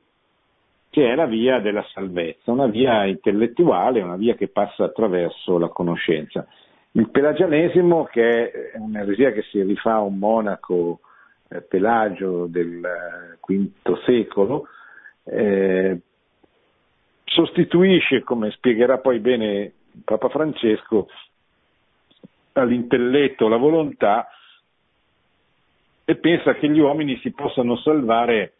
che 0.90 1.10
è 1.10 1.16
la 1.16 1.26
via 1.26 1.58
della 1.58 1.84
salvezza, 1.92 2.52
una 2.52 2.68
via 2.68 3.04
intellettuale, 3.04 4.02
una 4.02 4.16
via 4.16 4.36
che 4.36 4.46
passa 4.46 4.84
attraverso 4.84 5.58
la 5.58 5.70
conoscenza. 5.70 6.46
Il 6.92 7.10
pelagianesimo, 7.10 8.04
che 8.04 8.70
è 8.70 8.78
un'eresia 8.78 9.32
che 9.32 9.42
si 9.42 9.60
rifà 9.60 9.94
a 9.94 10.02
un 10.02 10.18
monaco 10.18 11.00
eh, 11.48 11.62
Pelagio 11.62 12.46
del 12.46 12.80
V 13.44 13.98
secolo, 14.04 14.68
eh, 15.24 16.00
sostituisce, 17.24 18.22
come 18.22 18.50
spiegherà 18.50 18.98
poi 18.98 19.18
bene 19.20 19.72
Papa 20.04 20.28
Francesco, 20.28 21.08
all'intelletto 22.52 23.48
la 23.48 23.56
volontà 23.56 24.28
e 26.04 26.16
pensa 26.16 26.54
che 26.54 26.68
gli 26.68 26.80
uomini 26.80 27.18
si 27.18 27.30
possano 27.30 27.76
salvare 27.76 28.54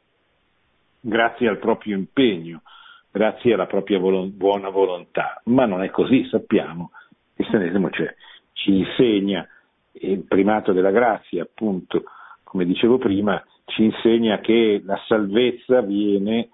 grazie 1.00 1.48
al 1.48 1.58
proprio 1.58 1.96
impegno, 1.96 2.62
grazie 3.10 3.54
alla 3.54 3.66
propria 3.66 3.98
volo- 3.98 4.26
buona 4.26 4.68
volontà, 4.68 5.40
ma 5.46 5.66
non 5.66 5.82
è 5.82 5.90
così, 5.90 6.24
sappiamo, 6.28 6.92
il 6.92 7.34
cristianesimo 7.34 7.90
cioè, 7.90 8.14
ci 8.52 8.76
insegna 8.76 9.46
il 9.92 10.20
primato 10.20 10.72
della 10.72 10.92
grazia, 10.92 11.42
appunto, 11.42 12.04
come 12.50 12.64
dicevo 12.64 12.98
prima, 12.98 13.40
ci 13.66 13.84
insegna 13.84 14.40
che 14.40 14.82
la 14.84 15.00
salvezza 15.06 15.82
viene 15.82 16.48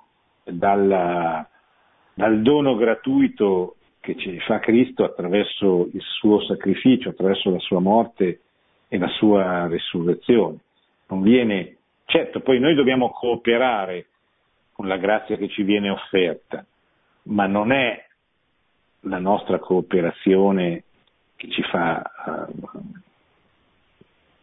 dalla, 0.44 1.48
dal 2.12 2.42
dono 2.42 2.76
gratuito 2.76 3.76
che 4.00 4.14
ci 4.18 4.38
fa 4.40 4.58
Cristo 4.58 5.04
attraverso 5.04 5.88
il 5.90 6.02
suo 6.02 6.44
sacrificio, 6.44 7.08
attraverso 7.08 7.50
la 7.50 7.58
sua 7.60 7.80
morte 7.80 8.40
e 8.88 8.98
la 8.98 9.08
sua 9.08 9.68
risurrezione. 9.68 10.58
Non 11.08 11.22
viene, 11.22 11.78
certo, 12.04 12.40
poi 12.40 12.60
noi 12.60 12.74
dobbiamo 12.74 13.08
cooperare 13.08 14.08
con 14.72 14.88
la 14.88 14.98
grazia 14.98 15.38
che 15.38 15.48
ci 15.48 15.62
viene 15.62 15.88
offerta, 15.88 16.62
ma 17.22 17.46
non 17.46 17.72
è 17.72 18.04
la 19.00 19.18
nostra 19.18 19.58
cooperazione 19.58 20.82
che 21.36 21.48
ci 21.48 21.62
fa 21.62 22.02
uh, 22.26 23.04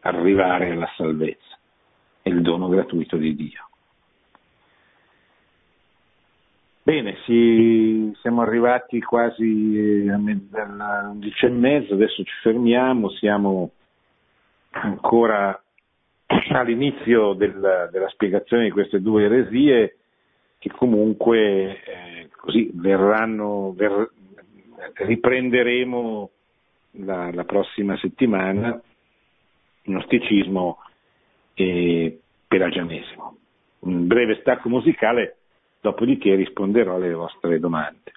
arrivare 0.04 0.72
alla 0.72 0.90
salvezza, 0.96 1.58
è 2.22 2.30
il 2.30 2.42
dono 2.42 2.68
gratuito 2.68 3.18
di 3.18 3.36
Dio. 3.36 3.68
Bene, 6.86 7.18
sì, 7.26 8.12
siamo 8.20 8.42
arrivati 8.42 9.00
quasi 9.00 10.06
alle 10.12 10.40
11 11.12 11.46
e 11.46 11.50
mezzo, 11.50 11.94
adesso 11.94 12.24
ci 12.24 12.34
fermiamo, 12.42 13.10
siamo 13.12 13.72
ancora 14.72 15.58
all'inizio 16.52 17.34
del, 17.34 17.90
della 17.92 18.10
spiegazione 18.10 18.66
di 18.66 18.72
queste 18.72 19.02
due 19.02 19.24
eresie 19.24 19.98
che 20.58 20.70
comunque 20.70 21.84
eh, 21.84 22.30
così 22.38 22.70
verranno, 22.74 23.74
ver, 23.76 24.10
riprenderemo 24.94 26.30
la, 26.92 27.32
la, 27.32 27.44
prossima 27.44 27.98
settimana, 27.98 28.82
gnosticismo 29.84 30.80
e 31.54 32.20
pelagianesimo. 32.48 33.38
Un 33.80 34.08
breve 34.08 34.40
stacco 34.42 34.70
musicale 34.70 35.38
dopodiché 35.82 36.36
risponderò 36.36 36.96
alle 36.96 37.14
vostre 37.14 37.60
domande. 37.60 38.12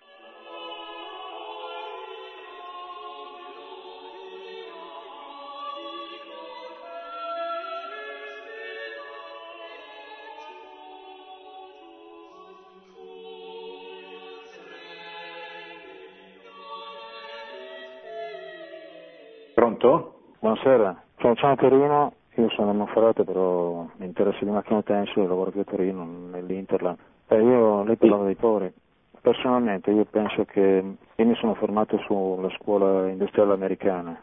Pronto? 19.54 20.34
Buonasera, 20.38 21.05
sono 21.35 21.53
a 21.53 21.57
Torino, 21.57 22.12
io 22.37 22.49
sono 22.51 22.72
Monferrato 22.72 23.24
però 23.24 23.87
mi 23.97 24.07
interessa 24.07 24.45
di 24.45 24.51
macchina 24.51 24.79
utensile, 24.79 25.27
lavoro 25.27 25.51
qui 25.51 25.61
a 25.61 25.64
Torino 25.64 26.05
nell'Interland 26.31 26.99
eh, 27.29 27.43
io, 27.43 27.83
lei 27.83 27.97
parlava 27.97 28.24
dei 28.24 28.37
poveri. 28.37 28.72
Personalmente 29.20 29.91
io 29.91 30.05
penso 30.05 30.45
che 30.45 30.85
io 31.16 31.24
mi 31.24 31.35
sono 31.35 31.55
formato 31.55 31.99
sulla 32.07 32.49
scuola 32.51 33.09
industriale 33.09 33.53
americana, 33.53 34.16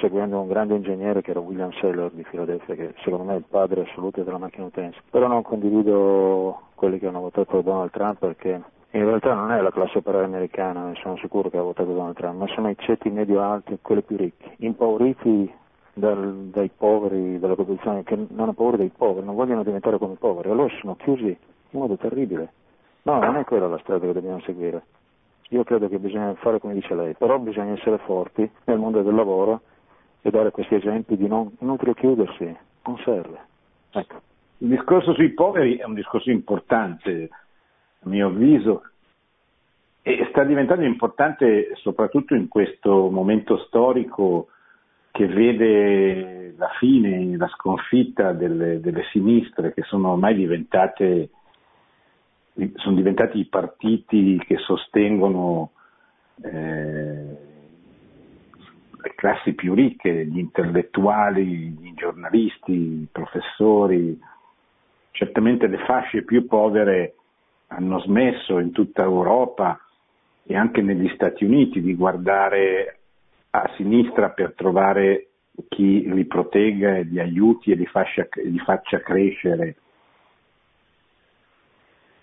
seguendo 0.00 0.38
un 0.40 0.46
grande 0.46 0.76
ingegnere 0.76 1.22
che 1.22 1.32
era 1.32 1.40
William 1.40 1.72
Seller 1.80 2.12
di 2.12 2.22
Filadelfia, 2.22 2.76
che 2.76 2.94
secondo 3.02 3.24
me 3.24 3.34
è 3.34 3.38
il 3.38 3.44
padre 3.48 3.82
assoluto 3.82 4.22
della 4.22 4.38
macchina 4.38 4.66
utensile. 4.66 5.02
Però 5.10 5.26
non 5.26 5.42
condivido 5.42 6.68
quelli 6.76 7.00
che 7.00 7.08
hanno 7.08 7.20
votato 7.20 7.60
Donald 7.60 7.90
Trump 7.90 8.18
perché 8.18 8.62
in 8.92 9.04
realtà 9.04 9.34
non 9.34 9.50
è 9.50 9.60
la 9.60 9.72
classe 9.72 9.98
operaia 9.98 10.24
americana, 10.24 10.92
sono 11.02 11.16
sicuro 11.16 11.50
che 11.50 11.58
ha 11.58 11.62
votato 11.62 11.92
Donald 11.92 12.14
Trump, 12.14 12.38
ma 12.38 12.46
sono 12.46 12.70
i 12.70 12.76
ceti 12.78 13.10
medio-alti, 13.10 13.80
quelli 13.82 14.02
più 14.02 14.16
ricchi, 14.16 14.48
impauriti 14.58 15.52
dal, 15.98 16.48
dai 16.50 16.70
poveri, 16.74 17.38
dalla 17.38 17.54
corruzione, 17.54 18.02
che 18.04 18.16
non 18.16 18.28
hanno 18.36 18.52
paura 18.52 18.76
dei 18.76 18.90
poveri, 18.94 19.26
non 19.26 19.34
vogliono 19.34 19.62
diventare 19.62 19.98
come 19.98 20.14
i 20.14 20.18
poveri, 20.18 20.50
allora 20.50 20.72
sono 20.80 20.96
chiusi 20.96 21.26
in 21.26 21.78
modo 21.78 21.96
terribile. 21.96 22.52
No, 23.02 23.20
non 23.20 23.36
è 23.36 23.44
quella 23.44 23.68
la 23.68 23.78
strada 23.78 24.06
che 24.06 24.12
dobbiamo 24.12 24.40
seguire. 24.40 24.82
Io 25.50 25.64
credo 25.64 25.88
che 25.88 25.98
bisogna 25.98 26.34
fare 26.34 26.58
come 26.58 26.74
dice 26.74 26.94
lei, 26.94 27.14
però 27.14 27.38
bisogna 27.38 27.72
essere 27.72 27.98
forti 27.98 28.48
nel 28.64 28.78
mondo 28.78 29.02
del 29.02 29.14
lavoro 29.14 29.62
e 30.20 30.30
dare 30.30 30.50
questi 30.50 30.74
esempi 30.74 31.16
di 31.16 31.26
non, 31.26 31.50
inutile 31.60 31.94
chiudersi, 31.94 32.56
non 32.84 32.98
serve. 32.98 33.38
Ecco. 33.90 34.20
Il 34.58 34.68
discorso 34.68 35.14
sui 35.14 35.30
poveri 35.30 35.76
è 35.76 35.84
un 35.84 35.94
discorso 35.94 36.30
importante, 36.30 37.28
a 38.00 38.08
mio 38.08 38.26
avviso, 38.26 38.82
e 40.02 40.26
sta 40.30 40.42
diventando 40.44 40.84
importante 40.84 41.72
soprattutto 41.76 42.34
in 42.34 42.48
questo 42.48 43.08
momento 43.10 43.58
storico 43.66 44.48
che 45.18 45.26
vede 45.26 46.54
la 46.56 46.70
fine, 46.78 47.36
la 47.36 47.48
sconfitta 47.48 48.30
delle, 48.30 48.78
delle 48.78 49.02
sinistre 49.10 49.74
che 49.74 49.82
sono 49.82 50.12
ormai 50.12 50.36
diventate 50.36 51.30
sono 52.76 52.94
diventati 52.94 53.40
i 53.40 53.46
partiti 53.46 54.40
che 54.46 54.58
sostengono 54.58 55.70
eh, 56.42 57.36
le 59.00 59.14
classi 59.16 59.54
più 59.54 59.74
ricche, 59.74 60.24
gli 60.26 60.38
intellettuali, 60.38 61.76
i 61.82 61.94
giornalisti, 61.94 62.72
i 62.72 63.08
professori. 63.10 64.16
Certamente 65.10 65.66
le 65.66 65.78
fasce 65.78 66.22
più 66.22 66.46
povere 66.46 67.14
hanno 67.68 67.98
smesso 68.02 68.60
in 68.60 68.70
tutta 68.70 69.02
Europa 69.02 69.80
e 70.44 70.56
anche 70.56 70.80
negli 70.80 71.08
Stati 71.14 71.44
Uniti 71.44 71.80
di 71.80 71.96
guardare 71.96 72.97
a 73.50 73.70
sinistra 73.76 74.30
per 74.30 74.54
trovare 74.54 75.28
chi 75.68 76.12
li 76.12 76.24
protegga 76.26 76.96
e 76.96 77.02
li 77.02 77.18
aiuti 77.18 77.72
e 77.72 77.74
li 77.74 77.86
faccia, 77.86 78.26
li 78.34 78.58
faccia 78.58 79.00
crescere 79.00 79.76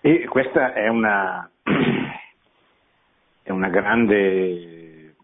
e 0.06 0.24
questa 0.26 0.72
è 0.72 0.86
una, 0.86 1.50
è 3.42 3.50
una 3.50 3.68
grande 3.68 5.16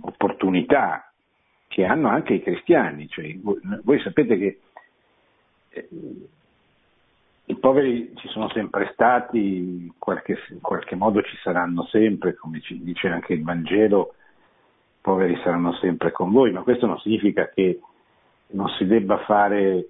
opportunità 0.00 1.12
che 1.66 1.84
hanno 1.84 2.08
anche 2.08 2.34
i 2.34 2.40
cristiani. 2.40 3.08
Cioè, 3.08 3.36
voi, 3.40 3.58
voi, 3.82 4.00
sapete 4.00 4.38
che 4.38 4.60
eh, 5.70 5.88
i 7.46 7.56
poveri 7.56 8.12
ci 8.14 8.28
sono 8.28 8.48
sempre 8.50 8.90
stati, 8.92 9.38
in 9.38 9.92
qualche, 9.98 10.38
in 10.50 10.60
qualche 10.60 10.94
modo 10.94 11.20
ci 11.22 11.36
saranno 11.42 11.84
sempre, 11.86 12.36
come 12.36 12.60
ci 12.60 12.80
dice 12.80 13.08
anche 13.08 13.32
il 13.32 13.42
Vangelo, 13.42 14.14
poveri 15.02 15.38
saranno 15.42 15.74
sempre 15.74 16.12
con 16.12 16.30
voi, 16.30 16.52
ma 16.52 16.62
questo 16.62 16.86
non 16.86 16.98
significa 17.00 17.48
che 17.48 17.80
non 18.52 18.68
si 18.78 18.86
debba 18.86 19.18
fare, 19.18 19.88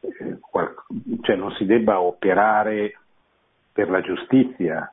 eh, 0.00 0.38
qual, 0.40 0.74
cioè 1.20 1.36
non 1.36 1.52
si 1.52 1.64
debba 1.64 2.00
operare 2.00 2.98
per 3.72 3.88
la 3.90 4.00
giustizia, 4.00 4.92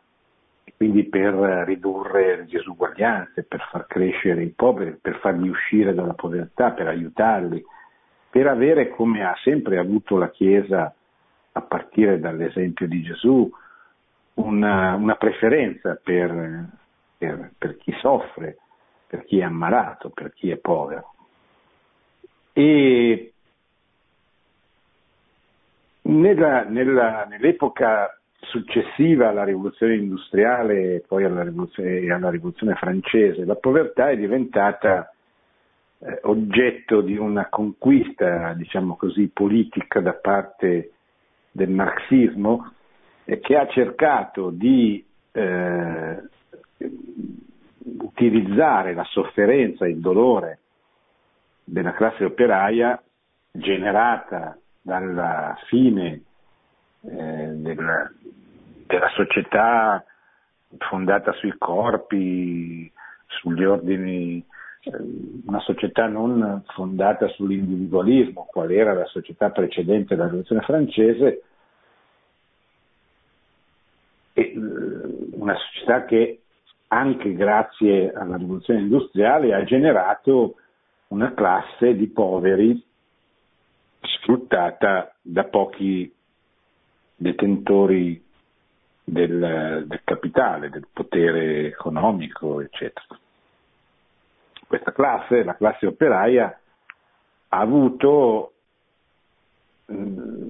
quindi 0.75 1.05
per 1.05 1.33
ridurre 1.65 2.37
le 2.37 2.45
disuguaglianze, 2.45 3.43
per 3.43 3.67
far 3.71 3.87
crescere 3.87 4.43
i 4.43 4.53
poveri, 4.55 4.99
per 5.01 5.17
farli 5.19 5.49
uscire 5.49 5.95
dalla 5.95 6.13
povertà, 6.13 6.71
per 6.71 6.87
aiutarli, 6.87 7.63
per 8.29 8.47
avere, 8.47 8.89
come 8.89 9.23
ha 9.23 9.35
sempre 9.41 9.79
avuto 9.79 10.17
la 10.17 10.29
Chiesa 10.29 10.93
a 11.53 11.61
partire 11.61 12.19
dall'esempio 12.19 12.87
di 12.87 13.01
Gesù, 13.01 13.49
una, 14.35 14.93
una 14.93 15.15
preferenza 15.15 15.99
per, 16.01 16.65
per, 17.17 17.51
per, 17.57 17.77
chi 17.77 17.91
soffre, 17.99 18.57
per 19.07 19.23
chi 19.25 19.39
è 19.39 19.43
ammalato, 19.43 20.09
per 20.09 20.33
chi 20.33 20.49
è 20.51 20.57
povero. 20.57 21.13
E 22.53 23.33
nella, 26.01 26.63
nella, 26.63 27.25
nell'epoca 27.25 28.19
successiva 28.39 29.29
alla 29.29 29.43
rivoluzione 29.43 29.95
industriale 29.95 30.95
e 30.95 31.03
poi 31.07 31.23
alla 31.23 31.43
rivoluzione, 31.43 32.11
alla 32.11 32.29
rivoluzione 32.29 32.75
francese, 32.75 33.45
la 33.45 33.55
povertà 33.55 34.09
è 34.09 34.17
diventata 34.17 35.11
eh, 35.99 36.19
oggetto 36.23 37.01
di 37.01 37.17
una 37.17 37.47
conquista, 37.49 38.53
diciamo 38.53 38.95
così, 38.95 39.27
politica 39.27 39.99
da 39.99 40.13
parte 40.13 40.91
del 41.51 41.69
marxismo 41.69 42.73
eh, 43.25 43.39
che 43.39 43.57
ha 43.57 43.67
cercato 43.67 44.49
di 44.49 45.03
eh, 45.31 46.21
utilizzare 47.99 48.93
la 48.93 49.05
sofferenza 49.05 49.85
e 49.85 49.89
il 49.89 49.99
dolore 49.99 50.59
della 51.63 51.93
classe 51.93 52.25
operaia 52.25 53.01
generata 53.51 54.57
dalla 54.81 55.57
fine 55.67 56.21
eh, 57.01 57.51
della, 57.55 58.11
della 58.85 59.09
società 59.09 60.03
fondata 60.77 61.31
sui 61.33 61.53
corpi, 61.57 62.91
sugli 63.27 63.63
ordini, 63.63 64.43
eh, 64.81 64.91
una 65.45 65.59
società 65.59 66.07
non 66.07 66.63
fondata 66.73 67.27
sull'individualismo, 67.29 68.47
qual 68.49 68.71
era 68.71 68.93
la 68.93 69.05
società 69.05 69.49
precedente 69.49 70.13
alla 70.13 70.25
rivoluzione 70.25 70.61
francese, 70.61 71.41
e 74.33 74.41
eh, 74.41 74.59
una 75.33 75.55
società 75.55 76.05
che 76.05 76.41
anche 76.87 77.33
grazie 77.33 78.11
alla 78.11 78.37
rivoluzione 78.37 78.81
industriale 78.81 79.53
ha 79.53 79.63
generato 79.63 80.55
una 81.07 81.33
classe 81.33 81.95
di 81.95 82.07
poveri 82.07 82.81
sfruttata 84.01 85.13
da 85.21 85.45
pochi 85.45 86.13
detentori 87.15 88.23
del, 89.03 89.85
del 89.87 90.01
capitale, 90.03 90.69
del 90.69 90.87
potere 90.91 91.67
economico, 91.67 92.61
eccetera. 92.61 93.05
Questa 94.67 94.91
classe, 94.91 95.43
la 95.43 95.55
classe 95.55 95.85
operaia, 95.85 96.59
ha 97.49 97.59
avuto, 97.59 98.53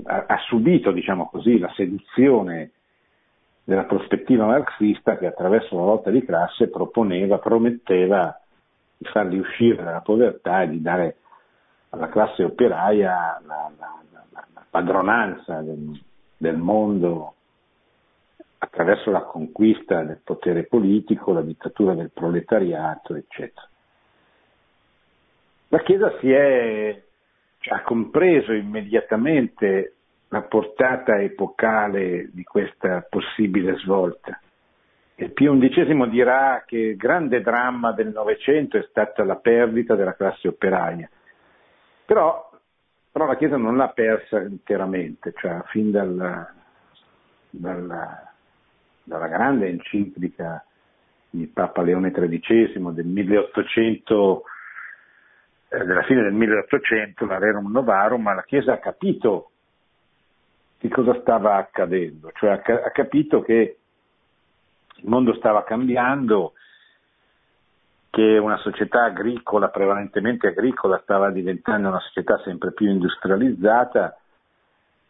ha 0.05 0.37
subito, 0.47 0.91
diciamo 0.91 1.29
così, 1.29 1.59
la 1.59 1.71
seduzione 1.75 2.71
della 3.67 3.83
prospettiva 3.83 4.45
marxista 4.45 5.17
che 5.17 5.25
attraverso 5.25 5.75
la 5.75 5.83
lotta 5.83 6.09
di 6.09 6.23
classe 6.23 6.69
proponeva, 6.69 7.37
prometteva 7.37 8.39
di 8.95 9.03
farli 9.09 9.37
uscire 9.37 9.83
dalla 9.83 9.99
povertà 9.99 10.61
e 10.61 10.69
di 10.69 10.81
dare 10.81 11.17
alla 11.89 12.07
classe 12.07 12.45
operaia 12.45 13.41
la, 13.45 13.69
la, 13.77 14.01
la, 14.09 14.47
la 14.53 14.65
padronanza 14.69 15.59
del, 15.59 16.01
del 16.37 16.55
mondo 16.55 17.33
attraverso 18.59 19.11
la 19.11 19.23
conquista 19.23 20.01
del 20.01 20.21
potere 20.23 20.63
politico, 20.63 21.33
la 21.33 21.41
dittatura 21.41 21.93
del 21.93 22.11
proletariato, 22.11 23.15
eccetera. 23.15 23.67
La 25.67 25.79
Chiesa 25.79 26.17
si 26.21 26.31
è, 26.31 27.03
ha 27.67 27.81
compreso 27.81 28.53
immediatamente 28.53 29.96
la 30.29 30.41
portata 30.41 31.21
epocale 31.21 32.29
di 32.31 32.43
questa 32.43 33.05
possibile 33.09 33.77
svolta. 33.77 34.39
Il 35.15 35.31
Pio 35.31 35.57
XI 35.57 36.09
dirà 36.09 36.63
che 36.65 36.77
il 36.77 36.95
grande 36.95 37.41
dramma 37.41 37.91
del 37.91 38.09
Novecento 38.09 38.77
è 38.77 38.85
stata 38.89 39.23
la 39.23 39.37
perdita 39.37 39.95
della 39.95 40.15
classe 40.15 40.47
operaia, 40.47 41.09
però, 42.05 42.51
però 43.11 43.25
la 43.25 43.35
Chiesa 43.35 43.57
non 43.57 43.77
l'ha 43.77 43.89
persa 43.89 44.41
interamente, 44.41 45.33
cioè 45.37 45.61
fin 45.67 45.89
dalla, 45.89 46.53
dalla, 47.49 48.31
dalla 49.03 49.27
grande 49.27 49.69
enciclica 49.69 50.63
di 51.31 51.47
Papa 51.47 51.81
Leone 51.81 52.11
XIII 52.11 52.93
del 52.93 53.05
1800, 53.05 54.43
eh, 55.69 55.83
della 55.83 56.03
fine 56.03 56.21
del 56.21 56.33
1800, 56.33 57.25
la 57.25 57.39
Rerum 57.39 57.71
Novarum, 57.71 58.21
ma 58.21 58.35
la 58.35 58.43
Chiesa 58.43 58.73
ha 58.73 58.79
capito 58.79 59.51
di 60.79 60.89
cosa 60.89 61.19
stava 61.21 61.55
accadendo, 61.55 62.31
cioè 62.33 62.51
ha, 62.51 62.61
ha 62.85 62.91
capito 62.91 63.41
che 63.41 63.77
il 64.95 65.09
mondo 65.09 65.33
stava 65.35 65.63
cambiando, 65.63 66.53
che 68.09 68.37
una 68.37 68.57
società 68.57 69.03
agricola, 69.03 69.69
prevalentemente 69.69 70.47
agricola, 70.47 70.99
stava 71.03 71.29
diventando 71.29 71.89
una 71.89 71.99
società 71.99 72.39
sempre 72.43 72.71
più 72.71 72.89
industrializzata, 72.89 74.17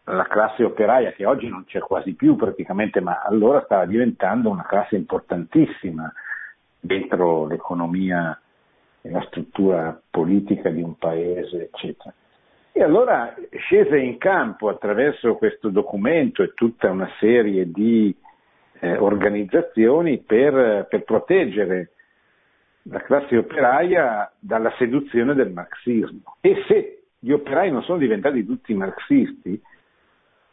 la 0.04 0.28
classe 0.28 0.64
operaia 0.64 1.12
che 1.12 1.26
oggi 1.26 1.50
non 1.50 1.66
c'è 1.66 1.80
quasi 1.80 2.14
più 2.14 2.36
praticamente, 2.36 3.02
ma 3.02 3.22
allora 3.22 3.64
stava 3.64 3.86
diventando 3.86 4.50
una 4.50 4.66
classe 4.66 4.96
importantissima 4.96 6.12
dentro 6.80 7.46
l'economia 7.46 8.40
e 9.02 9.10
la 9.10 9.22
struttura 9.24 10.00
politica 10.10 10.70
di 10.70 10.82
un 10.82 10.98
paese, 10.98 11.70
eccetera. 11.72 12.14
E 12.72 12.84
allora 12.84 13.34
scese 13.58 13.98
in 13.98 14.18
campo 14.18 14.70
attraverso 14.70 15.36
questo 15.36 15.70
documento 15.70 16.44
e 16.44 16.54
tutta 16.54 16.92
una 16.92 17.10
serie 17.20 17.72
di 17.72 18.16
eh, 18.80 18.98
organizzazioni 18.98 20.20
per, 20.20 20.86
per 20.88 21.04
proteggere 21.04 21.92
la 22.84 23.02
classe 23.02 23.38
operaia 23.38 24.32
dalla 24.40 24.72
seduzione 24.78 25.34
del 25.34 25.52
marxismo. 25.52 26.36
E 26.42 26.64
se 26.68 27.04
gli 27.20 27.32
operai 27.32 27.72
non 27.72 27.84
sono 27.84 27.98
diventati 27.98 28.46
tutti 28.46 28.74
marxisti, 28.74 29.60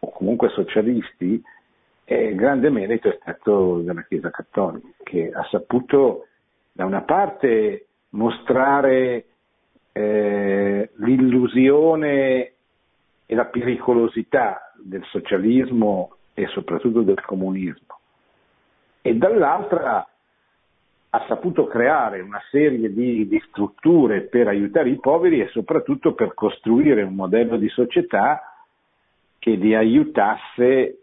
o 0.01 0.11
comunque 0.11 0.49
socialisti, 0.49 1.43
eh, 2.05 2.35
grande 2.35 2.71
merito 2.71 3.09
è 3.09 3.19
stato 3.21 3.81
della 3.81 4.03
Chiesa 4.03 4.31
Cattolica, 4.31 4.89
che 5.03 5.31
ha 5.33 5.47
saputo 5.51 6.27
da 6.73 6.85
una 6.85 7.03
parte 7.03 7.87
mostrare 8.11 9.27
eh, 9.97 10.91
l'illusione 10.97 12.53
e 13.27 13.35
la 13.35 13.45
pericolosità 13.45 14.73
del 14.83 15.05
socialismo 15.05 16.17
e 16.35 16.47
soprattutto 16.49 17.03
del 17.03 17.21
comunismo. 17.25 18.01
E 19.01 19.15
dall'altra 19.15 20.07
ha 21.11 21.25
saputo 21.29 21.67
creare 21.67 22.21
una 22.21 22.43
serie 22.51 22.93
di, 22.93 23.29
di, 23.29 23.41
strutture 23.49 24.23
per 24.23 24.49
aiutare 24.49 24.91
i 24.91 24.99
poveri 24.99 25.41
e 25.41 25.49
soprattutto 25.49 26.13
per 26.13 26.35
costruire 26.35 27.05
un 27.05 27.15
modello 27.15 27.57
di 27.57 27.69
società 27.69 28.53
che 29.39 29.53
li 29.53 29.77
aiutasse 29.77 30.99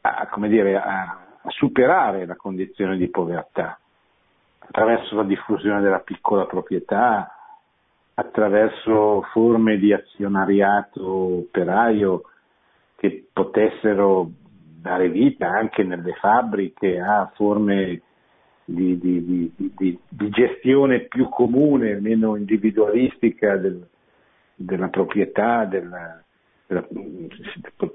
a, 0.00 0.28
dire, 0.46 0.76
a, 0.76 1.18
superare 1.48 2.24
la 2.24 2.36
condizione 2.36 2.96
di 2.96 3.08
povertà 3.08 3.78
attraverso 4.60 5.16
la 5.16 5.24
diffusione 5.24 5.82
della 5.82 6.00
piccola 6.00 6.46
proprietà, 6.46 7.43
attraverso 8.14 9.22
forme 9.32 9.76
di 9.78 9.92
azionariato 9.92 11.04
operaio 11.04 12.22
che 12.96 13.26
potessero 13.32 14.30
dare 14.80 15.08
vita 15.08 15.48
anche 15.48 15.82
nelle 15.82 16.12
fabbriche 16.14 17.00
a 17.00 17.30
forme 17.34 18.02
di, 18.64 18.98
di, 18.98 19.52
di, 19.56 19.98
di 20.08 20.30
gestione 20.30 21.00
più 21.00 21.28
comune, 21.28 22.00
meno 22.00 22.36
individualistica 22.36 23.56
del, 23.56 23.86
della 24.54 24.88
proprietà, 24.88 25.64
della, 25.64 26.22
della, 26.66 26.86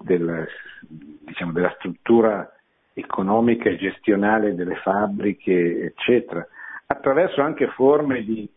della, 0.02 0.46
diciamo, 0.90 1.52
della 1.52 1.74
struttura 1.78 2.52
economica 2.94 3.70
e 3.70 3.78
gestionale 3.78 4.54
delle 4.54 4.76
fabbriche, 4.76 5.86
eccetera, 5.86 6.46
attraverso 6.86 7.42
anche 7.42 7.68
forme 7.70 8.24
di, 8.24 8.48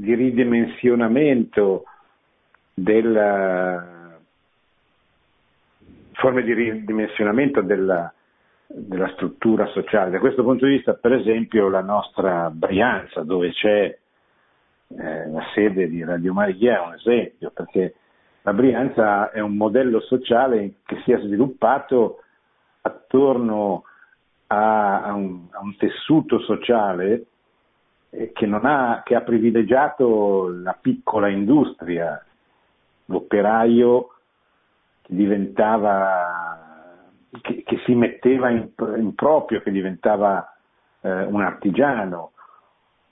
di 0.00 0.14
ridimensionamento 0.14 1.84
della, 2.72 4.16
forme 6.12 6.42
di 6.42 6.54
ridimensionamento 6.54 7.60
della, 7.60 8.10
della, 8.66 9.08
struttura 9.10 9.66
sociale. 9.66 10.10
Da 10.10 10.18
questo 10.18 10.42
punto 10.42 10.64
di 10.64 10.76
vista, 10.76 10.94
per 10.94 11.12
esempio, 11.12 11.68
la 11.68 11.82
nostra 11.82 12.48
Brianza, 12.48 13.22
dove 13.22 13.50
c'è 13.50 13.98
eh, 14.88 15.30
la 15.30 15.44
sede 15.54 15.86
di 15.88 16.02
Radio 16.02 16.32
Maria, 16.32 16.78
è 16.78 16.86
un 16.86 16.94
esempio, 16.94 17.50
perché 17.50 17.94
la 18.40 18.54
Brianza 18.54 19.30
è 19.30 19.40
un 19.40 19.54
modello 19.54 20.00
sociale 20.00 20.76
che 20.86 21.02
si 21.04 21.12
è 21.12 21.18
sviluppato 21.18 22.22
attorno 22.80 23.84
a, 24.46 25.02
a, 25.02 25.12
un, 25.12 25.42
a 25.50 25.60
un, 25.60 25.76
tessuto 25.76 26.38
sociale 26.40 27.12
eh, 27.12 27.26
che, 28.10 28.46
ha, 28.46 29.02
che 29.04 29.14
ha 29.14 29.20
privilegiato 29.20 30.48
la 30.48 30.76
piccola 30.78 31.28
industria, 31.28 32.22
l'operaio 33.06 34.14
che 35.02 35.14
diventava, 35.14 37.08
che, 37.40 37.62
che 37.64 37.78
si 37.84 37.94
metteva 37.94 38.50
in, 38.50 38.68
in, 38.96 39.14
proprio, 39.14 39.60
che 39.60 39.70
diventava 39.70 40.56
eh, 41.00 41.22
un 41.24 41.40
artigiano 41.40 42.32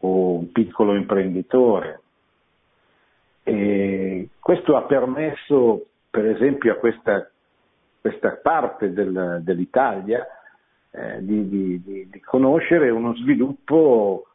o 0.00 0.34
un 0.34 0.52
piccolo 0.52 0.94
imprenditore. 0.94 2.00
E 3.44 4.28
questo 4.40 4.76
ha 4.76 4.82
permesso, 4.82 5.86
per 6.10 6.26
esempio, 6.26 6.72
a 6.72 6.76
questa, 6.76 7.30
questa 8.00 8.32
parte 8.42 8.92
del, 8.92 9.40
dell'Italia 9.42 10.26
eh, 10.90 11.24
di, 11.24 11.48
di, 11.48 11.82
di, 11.82 12.20
conoscere 12.20 12.90
uno 12.90 13.14
sviluppo 13.14 14.27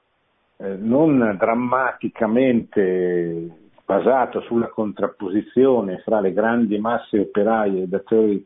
eh, 0.58 0.76
non 0.76 1.36
drammaticamente 1.38 3.62
basato 3.86 4.42
sulla 4.42 4.70
contrapposizione 4.70 6.00
fra 6.00 6.20
le 6.20 6.34
grandi 6.34 6.78
masse 6.80 7.20
operaie 7.20 7.84
e 7.84 7.88
datori, 7.88 8.46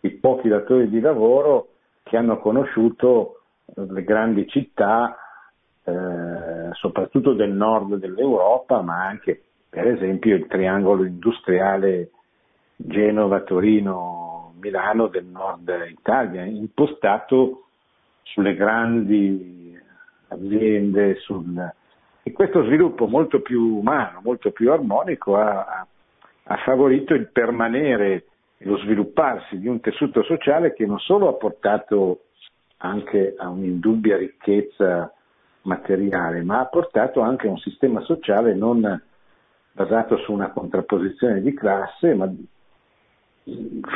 i 0.00 0.10
pochi 0.10 0.48
datori 0.48 0.88
di 0.88 1.00
lavoro 1.00 1.68
che 2.02 2.16
hanno 2.16 2.38
conosciuto 2.38 3.40
le 3.74 4.04
grandi 4.04 4.46
città, 4.48 5.16
eh, 5.84 6.70
soprattutto 6.72 7.32
del 7.32 7.52
nord 7.52 7.96
dell'Europa, 7.96 8.82
ma 8.82 9.06
anche 9.06 9.42
per 9.68 9.88
esempio 9.88 10.36
il 10.36 10.46
triangolo 10.46 11.04
industriale 11.04 12.10
Genova, 12.76 13.40
Torino, 13.40 14.52
Milano 14.60 15.08
del 15.08 15.24
nord 15.24 15.70
Italia, 15.88 16.44
impostato 16.44 17.66
sulle 18.22 18.54
grandi 18.54 19.63
aziende, 20.28 21.16
sul... 21.16 21.72
e 22.22 22.32
questo 22.32 22.64
sviluppo 22.64 23.06
molto 23.06 23.40
più 23.40 23.78
umano, 23.78 24.20
molto 24.22 24.50
più 24.50 24.70
armonico 24.72 25.36
ha, 25.36 25.86
ha 26.44 26.56
favorito 26.58 27.14
il 27.14 27.28
permanere 27.30 28.24
e 28.58 28.66
lo 28.66 28.78
svilupparsi 28.78 29.58
di 29.58 29.68
un 29.68 29.80
tessuto 29.80 30.22
sociale 30.22 30.72
che 30.72 30.86
non 30.86 30.98
solo 30.98 31.28
ha 31.28 31.34
portato 31.34 32.24
anche 32.78 33.34
a 33.36 33.48
un'indubbia 33.48 34.16
ricchezza 34.16 35.12
materiale, 35.62 36.42
ma 36.42 36.60
ha 36.60 36.66
portato 36.66 37.20
anche 37.20 37.46
a 37.46 37.50
un 37.50 37.58
sistema 37.58 38.00
sociale 38.02 38.54
non 38.54 39.02
basato 39.72 40.16
su 40.18 40.32
una 40.32 40.50
contrapposizione 40.50 41.40
di 41.40 41.52
classe, 41.54 42.14
ma 42.14 42.30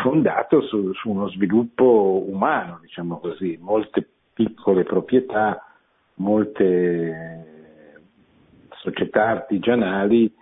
fondato 0.02 0.60
su, 0.62 0.92
su 0.94 1.10
uno 1.10 1.28
sviluppo 1.28 2.24
umano, 2.26 2.78
diciamo 2.82 3.18
così, 3.18 3.58
molte 3.60 4.06
piccole 4.32 4.82
proprietà, 4.84 5.67
molte 6.18 7.46
società 8.70 9.28
artigianali, 9.28 10.32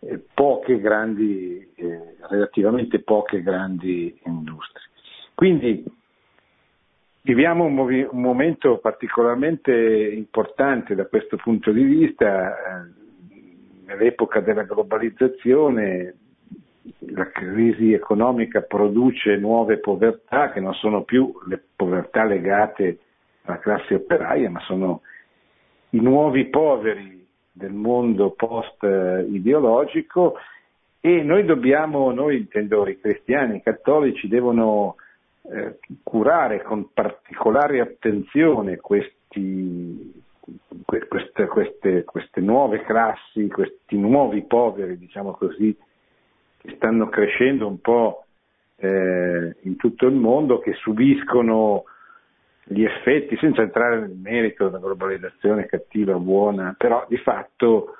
eh, 0.00 0.22
poche 0.34 0.80
grandi, 0.80 1.68
eh, 1.74 2.16
relativamente 2.28 3.00
poche 3.00 3.42
grandi 3.42 4.18
industrie. 4.24 4.84
Quindi 5.34 5.84
viviamo 7.22 7.64
un, 7.64 7.74
movi- 7.74 8.06
un, 8.08 8.20
momento 8.20 8.78
particolarmente 8.78 9.72
importante 9.72 10.94
da 10.94 11.06
questo 11.06 11.36
punto 11.36 11.72
di 11.72 11.82
vista, 11.82 12.56
eh, 12.56 13.04
nell'epoca 13.86 14.40
della 14.40 14.62
globalizzazione 14.62 16.14
la 17.08 17.28
crisi 17.30 17.92
economica 17.92 18.60
produce 18.60 19.36
nuove 19.36 19.78
povertà 19.78 20.52
che 20.52 20.60
non 20.60 20.72
sono 20.74 21.02
più 21.02 21.32
le 21.48 21.60
povertà 21.74 22.24
legate 22.24 22.98
alla 23.42 23.58
classe 23.58 23.94
operaia, 23.94 24.48
ma 24.50 24.60
sono 24.60 25.02
i 25.96 26.00
nuovi 26.00 26.46
poveri 26.46 27.26
del 27.50 27.72
mondo 27.72 28.30
post-ideologico 28.30 30.36
e 31.00 31.22
noi 31.22 31.44
dobbiamo, 31.46 32.12
noi 32.12 32.36
intendo 32.36 32.86
i 32.86 33.00
cristiani, 33.00 33.56
i 33.56 33.62
cattolici, 33.62 34.28
devono 34.28 34.96
eh, 35.42 35.78
curare 36.02 36.62
con 36.62 36.92
particolare 36.92 37.80
attenzione 37.80 38.76
questi, 38.76 40.22
queste, 40.84 41.46
queste, 41.46 42.04
queste 42.04 42.42
nuove 42.42 42.82
classi, 42.82 43.48
questi 43.48 43.96
nuovi 43.96 44.42
poveri, 44.42 44.98
diciamo 44.98 45.30
così, 45.32 45.74
che 46.58 46.74
stanno 46.76 47.08
crescendo 47.08 47.66
un 47.66 47.80
po' 47.80 48.26
eh, 48.76 49.56
in 49.62 49.76
tutto 49.76 50.06
il 50.06 50.14
mondo, 50.14 50.58
che 50.58 50.74
subiscono 50.74 51.84
gli 52.68 52.82
effetti, 52.82 53.36
senza 53.36 53.62
entrare 53.62 54.00
nel 54.00 54.16
merito 54.16 54.64
della 54.64 54.78
globalizzazione 54.78 55.66
cattiva 55.66 56.16
o 56.16 56.18
buona, 56.18 56.74
però 56.76 57.06
di 57.08 57.16
fatto, 57.18 57.96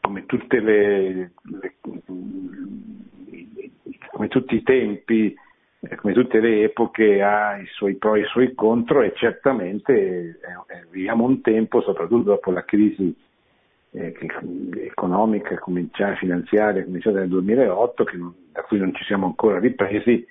come, 0.00 0.24
le, 0.48 1.30
le, 1.42 1.74
come 4.10 4.28
tutti 4.28 4.54
i 4.54 4.62
tempi, 4.62 5.34
eh, 5.80 5.96
come 5.96 6.14
tutte 6.14 6.40
le 6.40 6.62
epoche, 6.64 7.22
ha 7.22 7.58
i 7.58 7.66
suoi 7.66 7.96
pro 7.96 8.14
e 8.14 8.20
i 8.20 8.26
suoi 8.26 8.54
contro 8.54 9.02
e 9.02 9.12
certamente 9.14 10.40
viviamo 10.90 11.24
un 11.24 11.42
tempo, 11.42 11.82
soprattutto 11.82 12.30
dopo 12.30 12.50
la 12.50 12.64
crisi 12.64 13.14
eh, 13.90 14.16
economica, 14.84 15.58
cominciata, 15.58 16.16
finanziaria 16.16 16.82
cominciata 16.82 17.18
nel 17.18 17.28
2008, 17.28 18.04
non, 18.14 18.34
da 18.52 18.62
cui 18.62 18.78
non 18.78 18.94
ci 18.94 19.04
siamo 19.04 19.26
ancora 19.26 19.58
ripresi, 19.58 20.26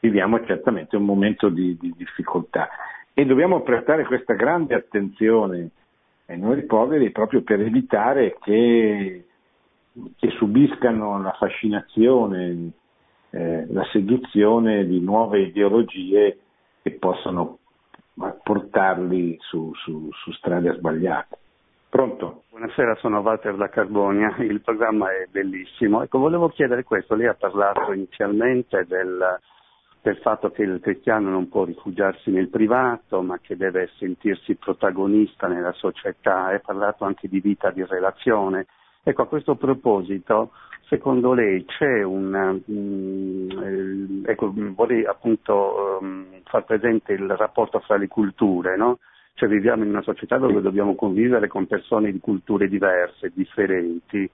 viviamo 0.00 0.44
certamente 0.44 0.96
un 0.96 1.04
momento 1.04 1.48
di, 1.48 1.76
di 1.78 1.92
difficoltà 1.96 2.68
e 3.12 3.24
dobbiamo 3.24 3.60
prestare 3.60 4.04
questa 4.04 4.34
grande 4.34 4.74
attenzione 4.74 5.70
ai 6.26 6.38
nuovi 6.38 6.62
poveri 6.62 7.10
proprio 7.10 7.42
per 7.42 7.60
evitare 7.60 8.36
che, 8.40 9.26
che 10.16 10.30
subiscano 10.30 11.20
la 11.20 11.32
fascinazione, 11.32 12.70
eh, 13.30 13.66
la 13.68 13.84
seduzione 13.92 14.86
di 14.86 15.00
nuove 15.00 15.42
ideologie 15.42 16.38
che 16.82 16.92
possano 16.92 17.58
portarli 18.42 19.36
su, 19.40 19.72
su, 19.74 20.08
su 20.12 20.32
strade 20.32 20.74
sbagliate. 20.74 21.38
Pronto? 21.88 22.44
Buonasera, 22.50 22.94
sono 22.96 23.18
Walter 23.18 23.56
da 23.56 23.68
Carbonia, 23.68 24.36
il 24.38 24.60
programma 24.60 25.10
è 25.10 25.26
bellissimo. 25.28 26.02
Ecco, 26.02 26.18
volevo 26.18 26.48
chiedere 26.48 26.84
questo, 26.84 27.16
lei 27.16 27.26
ha 27.26 27.34
parlato 27.34 27.92
inizialmente 27.92 28.84
del, 28.86 29.40
del 30.02 30.16
fatto 30.16 30.50
che 30.50 30.62
il 30.62 30.80
cristiano 30.80 31.28
non 31.28 31.48
può 31.48 31.64
rifugiarsi 31.64 32.30
nel 32.30 32.48
privato, 32.48 33.20
ma 33.20 33.38
che 33.38 33.56
deve 33.56 33.90
sentirsi 33.98 34.54
protagonista 34.54 35.46
nella 35.46 35.72
società, 35.72 36.46
ha 36.46 36.58
parlato 36.58 37.04
anche 37.04 37.28
di 37.28 37.40
vita 37.40 37.70
di 37.70 37.84
relazione. 37.84 38.66
Ecco, 39.02 39.22
a 39.22 39.26
questo 39.26 39.56
proposito, 39.56 40.52
secondo 40.88 41.34
lei 41.34 41.64
c'è 41.66 42.02
un... 42.02 42.60
Um, 42.66 44.22
ecco, 44.24 44.52
vorrei 44.74 45.04
appunto 45.04 45.98
um, 46.00 46.26
far 46.44 46.64
presente 46.64 47.12
il 47.12 47.28
rapporto 47.28 47.80
fra 47.80 47.96
le 47.96 48.08
culture, 48.08 48.76
no? 48.76 48.98
Cioè 49.34 49.48
viviamo 49.48 49.84
in 49.84 49.90
una 49.90 50.02
società 50.02 50.38
dove 50.38 50.60
dobbiamo 50.60 50.94
convivere 50.94 51.46
con 51.46 51.66
persone 51.66 52.10
di 52.10 52.20
culture 52.20 52.68
diverse, 52.68 53.32
differenti, 53.34 54.30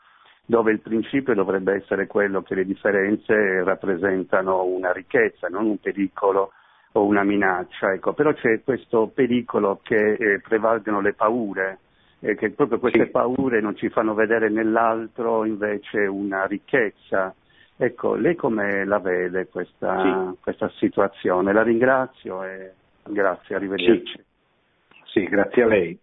dove 0.46 0.72
il 0.72 0.80
principio 0.80 1.34
dovrebbe 1.34 1.74
essere 1.74 2.06
quello 2.06 2.42
che 2.42 2.54
le 2.54 2.64
differenze 2.64 3.64
rappresentano 3.64 4.64
una 4.64 4.92
ricchezza, 4.92 5.48
non 5.48 5.66
un 5.66 5.78
pericolo 5.78 6.52
o 6.92 7.04
una 7.04 7.24
minaccia. 7.24 7.92
Ecco. 7.92 8.12
Però 8.12 8.32
c'è 8.32 8.62
questo 8.62 9.10
pericolo 9.12 9.80
che 9.82 10.12
eh, 10.14 10.40
prevalgono 10.40 11.00
le 11.00 11.12
paure, 11.14 11.78
e 12.20 12.34
che 12.34 12.50
proprio 12.50 12.78
queste 12.78 13.06
sì. 13.06 13.10
paure 13.10 13.60
non 13.60 13.76
ci 13.76 13.88
fanno 13.90 14.14
vedere 14.14 14.48
nell'altro 14.48 15.44
invece 15.44 16.06
una 16.06 16.46
ricchezza. 16.46 17.34
Ecco, 17.76 18.14
lei 18.14 18.34
come 18.36 18.86
la 18.86 18.98
vede 18.98 19.48
questa, 19.48 20.00
sì. 20.00 20.38
questa 20.40 20.70
situazione? 20.76 21.52
La 21.52 21.62
ringrazio 21.62 22.42
e 22.42 22.72
grazie, 23.04 23.54
arrivederci. 23.54 24.14
Sì. 24.16 24.24
Sì, 25.04 25.24
grazie 25.24 25.62
a 25.62 25.66
lei. 25.66 25.98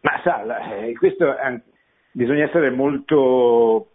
Ma 0.00 0.20
sa, 0.22 0.42
eh, 0.74 0.92
questo 0.94 1.36
eh, 1.36 1.60
bisogna 2.12 2.44
essere 2.44 2.70
molto, 2.70 3.88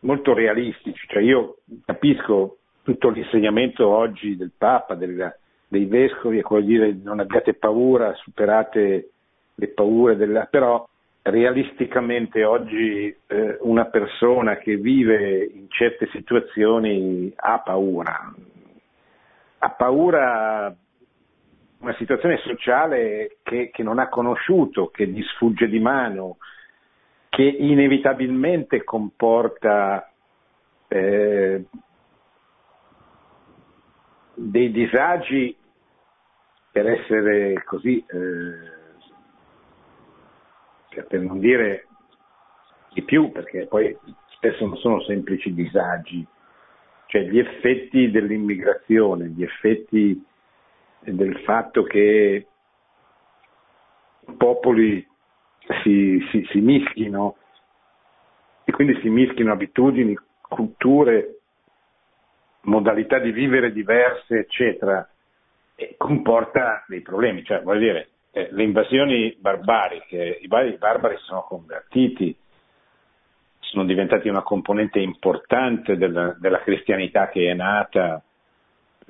molto 0.00 0.34
realistici, 0.34 1.06
cioè 1.08 1.22
io 1.22 1.58
capisco 1.84 2.58
tutto 2.82 3.08
l'insegnamento 3.08 3.88
oggi 3.88 4.36
del 4.36 4.52
Papa, 4.56 4.94
del, 4.94 5.34
dei 5.68 5.86
vescovi, 5.86 6.38
è 6.38 6.42
quello 6.42 6.64
di 6.64 6.72
dire 6.72 6.98
non 7.02 7.20
abbiate 7.20 7.54
paura, 7.54 8.12
superate 8.14 9.10
le 9.54 9.68
paure, 9.68 10.16
della, 10.16 10.46
però 10.50 10.86
realisticamente 11.22 12.44
oggi 12.44 13.14
eh, 13.26 13.58
una 13.60 13.86
persona 13.86 14.58
che 14.58 14.76
vive 14.76 15.44
in 15.44 15.70
certe 15.70 16.08
situazioni 16.12 17.32
ha 17.34 17.60
paura, 17.60 18.34
ha 19.58 19.70
paura 19.70 20.76
una 21.78 21.94
situazione 21.94 22.38
sociale 22.38 23.38
che, 23.42 23.70
che 23.72 23.82
non 23.82 23.98
ha 23.98 24.08
conosciuto, 24.08 24.88
che 24.88 25.06
gli 25.06 25.22
sfugge 25.22 25.68
di 25.68 25.78
mano, 25.78 26.36
che 27.34 27.42
inevitabilmente 27.42 28.84
comporta 28.84 30.08
eh, 30.86 31.64
dei 34.34 34.70
disagi 34.70 35.56
per 36.70 36.86
essere 36.86 37.60
così, 37.64 38.04
eh, 38.06 38.72
per 41.08 41.20
non 41.22 41.40
dire 41.40 41.88
di 42.92 43.02
più, 43.02 43.32
perché 43.32 43.66
poi 43.66 43.98
spesso 44.28 44.64
non 44.64 44.76
sono 44.76 45.02
semplici 45.02 45.52
disagi, 45.52 46.24
cioè 47.06 47.22
gli 47.22 47.40
effetti 47.40 48.12
dell'immigrazione, 48.12 49.26
gli 49.30 49.42
effetti 49.42 50.24
del 51.00 51.36
fatto 51.40 51.82
che 51.82 52.46
popoli 54.36 55.04
si, 55.82 56.24
si, 56.30 56.46
si 56.50 56.60
mischino 56.60 57.36
e 58.64 58.72
quindi 58.72 58.98
si 59.00 59.08
mischino 59.08 59.52
abitudini, 59.52 60.18
culture, 60.40 61.38
modalità 62.62 63.18
di 63.18 63.30
vivere 63.30 63.72
diverse, 63.72 64.38
eccetera, 64.38 65.06
e 65.74 65.94
comporta 65.96 66.84
dei 66.86 67.00
problemi. 67.00 67.44
Cioè, 67.44 67.62
voglio 67.62 67.80
dire, 67.80 68.08
eh, 68.32 68.48
le 68.50 68.62
invasioni 68.62 69.36
barbariche, 69.38 70.38
i 70.40 70.48
barbari 70.48 71.16
sono 71.18 71.42
convertiti, 71.42 72.36
sono 73.58 73.84
diventati 73.84 74.28
una 74.28 74.42
componente 74.42 75.00
importante 75.00 75.96
della, 75.96 76.34
della 76.38 76.60
cristianità 76.60 77.28
che 77.28 77.50
è 77.50 77.54
nata, 77.54 78.22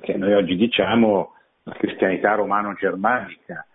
che 0.01 0.17
noi 0.17 0.33
oggi 0.33 0.55
diciamo 0.55 1.33
la 1.63 1.73
cristianità 1.73 2.35
romano-germanica, 2.35 3.65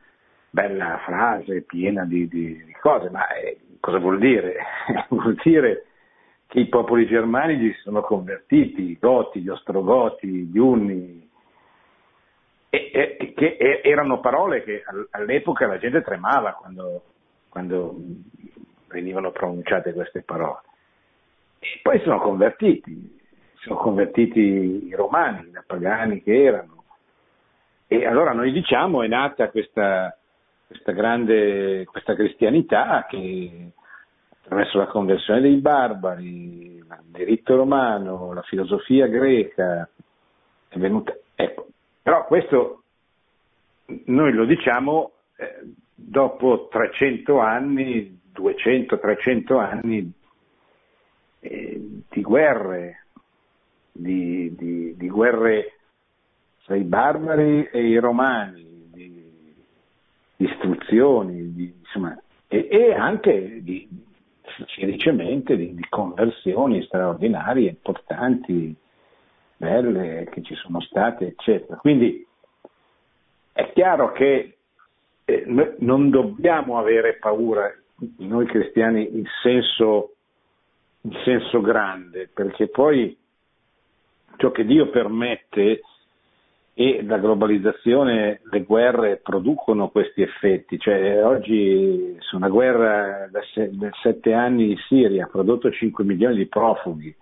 bella 0.50 0.98
frase 1.04 1.62
piena 1.62 2.04
di, 2.04 2.28
di, 2.28 2.64
di 2.64 2.76
cose, 2.80 3.08
ma 3.10 3.26
eh, 3.34 3.58
cosa 3.80 3.98
vuol 3.98 4.18
dire? 4.18 4.56
vuol 5.08 5.36
dire 5.42 5.86
che 6.46 6.60
i 6.60 6.68
popoli 6.68 7.06
germanici 7.06 7.72
si 7.74 7.80
sono 7.82 8.00
convertiti, 8.02 8.90
i 8.90 8.98
goti, 9.00 9.40
gli 9.40 9.48
ostrogoti, 9.48 10.26
gli 10.26 10.58
unni, 10.58 11.28
e, 12.68 12.90
e, 12.92 13.32
che 13.34 13.80
erano 13.82 14.20
parole 14.20 14.62
che 14.62 14.82
all'epoca 15.10 15.66
la 15.66 15.78
gente 15.78 16.02
tremava 16.02 16.52
quando, 16.52 17.02
quando 17.48 17.96
venivano 18.88 19.30
pronunciate 19.30 19.92
queste 19.92 20.22
parole. 20.22 20.60
E 21.58 21.78
poi 21.82 22.00
sono 22.00 22.20
convertiti, 22.20 23.18
sono 23.60 23.76
convertiti 23.76 24.86
i 24.86 24.94
romani, 24.94 25.50
da 25.50 25.62
pagani 25.66 26.22
che 26.22 26.42
erano. 26.42 26.84
E 27.86 28.06
allora 28.06 28.32
noi 28.32 28.52
diciamo 28.52 29.02
è 29.02 29.08
nata 29.08 29.50
questa, 29.50 30.16
questa 30.70 30.92
grande 30.92 31.84
questa 31.84 32.14
cristianità 32.14 33.04
che 33.10 33.72
attraverso 34.40 34.78
la 34.78 34.86
conversione 34.86 35.40
dei 35.40 35.56
barbari, 35.56 36.76
il 36.76 36.86
diritto 37.06 37.56
romano, 37.56 38.32
la 38.32 38.42
filosofia 38.42 39.08
greca, 39.08 39.88
è 40.68 40.78
venuta. 40.78 41.12
Ecco, 41.34 41.66
però 42.00 42.24
questo 42.24 42.82
noi 44.04 44.32
lo 44.32 44.44
diciamo 44.44 45.10
eh, 45.34 45.72
dopo 45.92 46.68
300 46.70 47.40
anni, 47.40 48.20
200-300 48.32 49.58
anni 49.58 50.12
eh, 51.40 52.02
di 52.08 52.22
guerre, 52.22 53.06
di, 53.90 54.54
di, 54.54 54.96
di, 54.96 55.08
guerre 55.08 55.78
tra 56.64 56.76
i 56.76 56.84
barbari 56.84 57.68
e 57.72 57.88
i 57.88 57.98
romani, 57.98 58.69
istruzioni, 60.40 61.52
di, 61.54 61.74
insomma, 61.78 62.18
e, 62.48 62.68
e, 62.70 62.94
anche 62.94 63.62
di, 63.62 63.88
felicemente 64.74 65.56
di, 65.56 65.74
di 65.74 65.86
conversioni 65.88 66.82
straordinarie, 66.82 67.68
importanti, 67.68 68.74
belle 69.56 70.28
che 70.30 70.42
ci 70.42 70.54
sono 70.54 70.80
state, 70.80 71.26
eccetera. 71.26 71.76
Quindi 71.76 72.26
è 73.52 73.70
chiaro 73.72 74.12
che 74.12 74.56
eh, 75.24 75.44
non 75.78 76.10
dobbiamo 76.10 76.78
avere 76.78 77.18
paura, 77.18 77.72
noi 78.18 78.46
cristiani, 78.46 79.16
in 79.16 79.24
senso, 79.42 80.14
in 81.02 81.12
senso 81.24 81.60
grande, 81.60 82.30
perché 82.32 82.68
poi 82.68 83.16
ciò 84.36 84.50
che 84.50 84.64
Dio 84.64 84.88
permette 84.88 85.82
e 86.80 87.02
la 87.02 87.18
globalizzazione, 87.18 88.40
le 88.50 88.62
guerre 88.62 89.18
producono 89.18 89.90
questi 89.90 90.22
effetti, 90.22 90.78
cioè 90.78 91.22
oggi 91.22 92.16
su 92.20 92.36
una 92.36 92.48
guerra 92.48 93.28
da, 93.30 93.42
se, 93.52 93.68
da 93.70 93.90
sette 94.00 94.32
anni 94.32 94.70
in 94.70 94.78
Siria 94.88 95.24
ha 95.24 95.28
prodotto 95.28 95.70
5 95.70 96.02
milioni 96.04 96.36
di 96.36 96.46
profughi, 96.46 97.14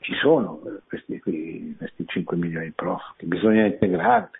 ci 0.00 0.14
sono 0.14 0.60
questi, 0.88 1.20
questi 1.20 2.04
5 2.04 2.36
milioni 2.36 2.64
di 2.64 2.72
profughi, 2.72 3.24
bisogna 3.26 3.66
integrarli. 3.66 4.38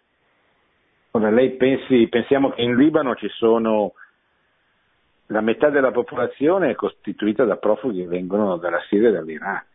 Ora 1.13 1.31
lei 1.31 1.53
pensi, 1.53 2.09
pensiamo 2.09 2.51
che 2.51 2.63
in 2.63 2.75
Libano 2.75 3.15
ci 3.15 3.29
sono 3.29 3.93
la 5.27 5.41
metà 5.41 5.71
della 5.71 5.93
popolazione 5.93 6.71
è 6.71 6.75
costituita 6.75 7.45
da 7.45 7.59
profughi 7.59 8.01
che 8.01 8.09
vengono 8.09 8.57
dalla 8.57 8.81
Siria 8.89 9.11
e 9.11 9.13
dall'Iraq. 9.13 9.67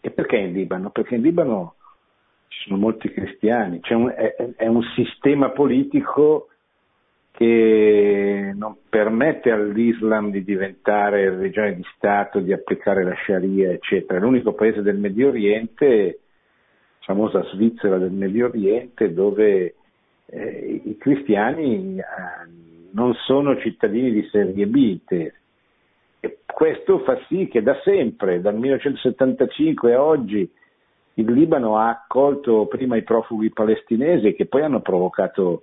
E 0.00 0.10
perché 0.10 0.38
in 0.38 0.54
Libano? 0.54 0.90
Perché 0.90 1.14
in 1.14 1.22
Libano 1.22 1.76
ci 2.50 2.66
sono 2.66 2.78
molti 2.78 3.08
cristiani, 3.10 3.80
un, 3.90 4.08
è, 4.10 4.34
è, 4.56 4.66
un 4.66 4.82
sistema 4.96 5.50
politico 5.50 6.48
che 7.30 8.52
non 8.56 8.76
permette 8.88 9.52
all'Islam 9.52 10.32
di 10.32 10.42
diventare 10.42 11.30
religione 11.30 11.76
di 11.76 11.84
Stato, 11.94 12.40
di 12.40 12.52
applicare 12.52 13.04
la 13.04 13.14
Sharia, 13.24 13.70
eccetera. 13.70 14.18
È 14.18 14.20
l'unico 14.20 14.52
paese 14.52 14.82
del 14.82 14.98
Medio 14.98 15.28
Oriente, 15.28 16.18
la 16.98 17.14
famosa 17.14 17.44
Svizzera 17.52 17.98
del 17.98 18.10
Medio 18.10 18.48
Oriente, 18.48 19.14
dove 19.14 19.74
eh, 20.26 20.82
i 20.84 20.96
cristiani 20.98 21.98
eh, 21.98 22.02
non 22.90 23.14
sono 23.26 23.56
cittadini 23.58 24.10
di 24.10 24.28
serie 24.28 24.66
B. 24.66 24.98
E 26.18 26.38
questo 26.52 26.98
fa 27.04 27.16
sì 27.28 27.46
che 27.46 27.62
da 27.62 27.80
sempre, 27.84 28.40
dal 28.40 28.56
1975 28.56 29.94
a 29.94 30.02
oggi, 30.02 30.50
il 31.20 31.32
Libano 31.32 31.76
ha 31.76 31.88
accolto 31.88 32.66
prima 32.66 32.96
i 32.96 33.02
profughi 33.02 33.50
palestinesi 33.50 34.34
che 34.34 34.46
poi 34.46 34.62
hanno 34.62 34.80
provocato 34.80 35.62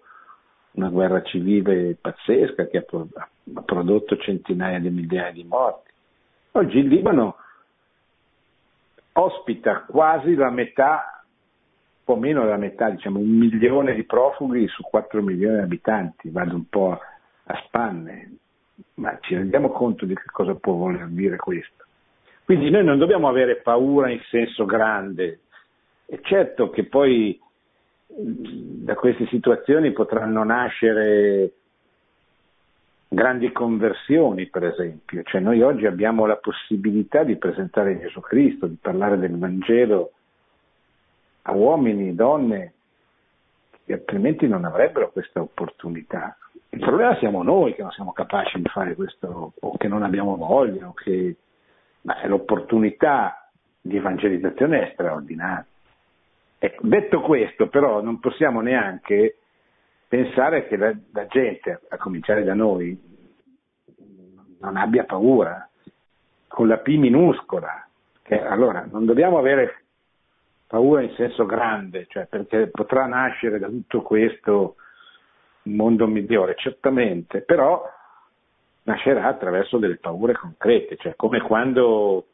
una 0.71 0.89
guerra 0.89 1.21
civile 1.23 1.97
pazzesca 1.99 2.67
che 2.67 2.77
ha 2.77 3.61
prodotto 3.65 4.17
centinaia 4.17 4.79
di 4.79 4.89
migliaia 4.89 5.31
di 5.31 5.43
morti. 5.43 5.91
Oggi 6.51 6.77
il 6.77 6.87
Libano 6.87 7.35
ospita 9.13 9.81
quasi 9.87 10.35
la 10.35 10.51
metà, 10.51 11.23
un 11.23 12.03
po' 12.03 12.15
meno 12.15 12.43
della 12.43 12.57
metà, 12.57 12.89
diciamo 12.89 13.19
un 13.19 13.29
milione 13.29 13.95
di 13.95 14.03
profughi 14.03 14.67
su 14.67 14.83
4 14.83 15.21
milioni 15.21 15.57
di 15.57 15.63
abitanti, 15.63 16.29
vado 16.29 16.55
un 16.55 16.69
po' 16.69 16.91
a 16.91 17.63
spanne, 17.65 18.37
ma 18.95 19.17
ci 19.21 19.35
rendiamo 19.35 19.69
conto 19.69 20.05
di 20.05 20.13
che 20.13 20.29
cosa 20.31 20.53
può 20.55 20.73
voler 20.73 21.07
dire 21.07 21.37
questo. 21.37 21.85
Quindi 22.45 22.69
noi 22.69 22.83
non 22.85 22.97
dobbiamo 22.97 23.27
avere 23.27 23.57
paura 23.57 24.09
in 24.09 24.21
senso 24.29 24.65
grande, 24.65 25.41
è 26.07 26.19
certo 26.21 26.69
che 26.69 26.85
poi 26.85 27.39
da 28.07 28.95
queste 28.95 29.27
situazioni 29.27 29.91
potranno 29.91 30.43
nascere 30.43 31.51
grandi 33.09 33.51
conversioni, 33.51 34.47
per 34.47 34.63
esempio, 34.63 35.21
cioè 35.23 35.41
noi 35.41 35.61
oggi 35.61 35.85
abbiamo 35.85 36.25
la 36.25 36.37
possibilità 36.37 37.23
di 37.23 37.35
presentare 37.35 37.99
Gesù 37.99 38.21
Cristo, 38.21 38.67
di 38.67 38.77
parlare 38.81 39.17
del 39.17 39.37
Vangelo 39.37 40.11
a 41.43 41.51
uomini, 41.51 42.15
donne, 42.15 42.73
che 43.85 43.93
altrimenti 43.93 44.47
non 44.47 44.63
avrebbero 44.63 45.11
questa 45.11 45.41
opportunità. 45.41 46.37
Il 46.69 46.79
problema 46.79 47.17
siamo 47.17 47.43
noi 47.43 47.75
che 47.75 47.81
non 47.81 47.91
siamo 47.91 48.13
capaci 48.13 48.61
di 48.61 48.67
fare 48.69 48.95
questo, 48.95 49.53
o 49.59 49.77
che 49.77 49.87
non 49.87 50.03
abbiamo 50.03 50.35
voglia, 50.37 50.89
che... 50.95 51.35
ma 52.01 52.25
l'opportunità 52.27 53.49
di 53.81 53.97
evangelizzazione 53.97 54.87
è 54.87 54.91
straordinaria. 54.93 55.65
Ecco, 56.59 56.87
detto 56.87 57.21
questo, 57.21 57.67
però, 57.67 58.01
non 58.01 58.19
possiamo 58.19 58.61
neanche 58.61 59.37
pensare 60.07 60.67
che 60.67 60.77
la, 60.77 60.93
la, 61.13 61.27
gente, 61.27 61.81
a 61.89 61.97
cominciare 61.97 62.43
da 62.43 62.53
noi, 62.53 62.99
non 64.59 64.75
abbia 64.75 65.03
paura, 65.03 65.69
con 66.47 66.67
la 66.67 66.77
P 66.77 66.87
minuscola. 66.95 67.87
Che, 68.23 68.41
allora, 68.41 68.87
non 68.89 69.05
dobbiamo 69.05 69.37
avere 69.37 69.83
paura 70.67 71.01
in 71.01 71.13
senso 71.15 71.45
grande, 71.45 72.07
cioè 72.09 72.25
perché 72.25 72.67
potrà 72.67 73.05
nascere 73.05 73.59
da 73.59 73.67
tutto 73.67 74.01
questo 74.01 74.75
un 75.63 75.75
mondo 75.75 76.07
migliore, 76.07 76.55
certamente, 76.55 77.41
però 77.41 77.83
nascerà 78.83 79.25
attraverso 79.25 79.77
delle 79.77 79.97
paure 79.97 80.33
concrete, 80.33 80.95
cioè 80.97 81.15
come 81.15 81.41
quando 81.41 82.25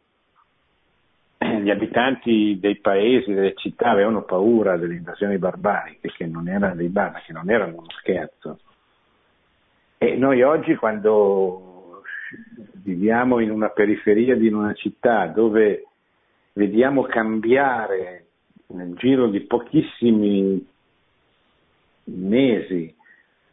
gli 1.64 1.70
abitanti 1.70 2.60
dei 2.60 2.78
paesi, 2.78 3.34
delle 3.34 3.56
città 3.56 3.90
avevano 3.90 4.24
paura 4.24 4.78
delle 4.78 4.96
invasioni 4.96 5.38
barbariche, 5.38 6.12
che 6.12 6.26
non 6.26 6.48
erano 6.48 6.76
dei 6.76 6.90
barbari, 6.90 7.24
che 7.26 7.34
non 7.34 7.50
erano 7.50 7.78
uno 7.78 7.90
scherzo. 8.00 8.60
E 9.98 10.16
noi 10.16 10.42
oggi 10.44 10.76
quando 10.76 12.02
viviamo 12.74 13.40
in 13.40 13.52
una 13.52 13.70
periferia 13.70 14.36
di 14.36 14.48
una 14.48 14.74
città 14.74 15.28
dove 15.28 15.88
vediamo 16.54 17.04
cambiare 17.04 18.26
nel 18.68 18.94
giro 18.96 19.28
di 19.28 19.40
pochissimi 19.42 20.68
mesi 22.06 22.94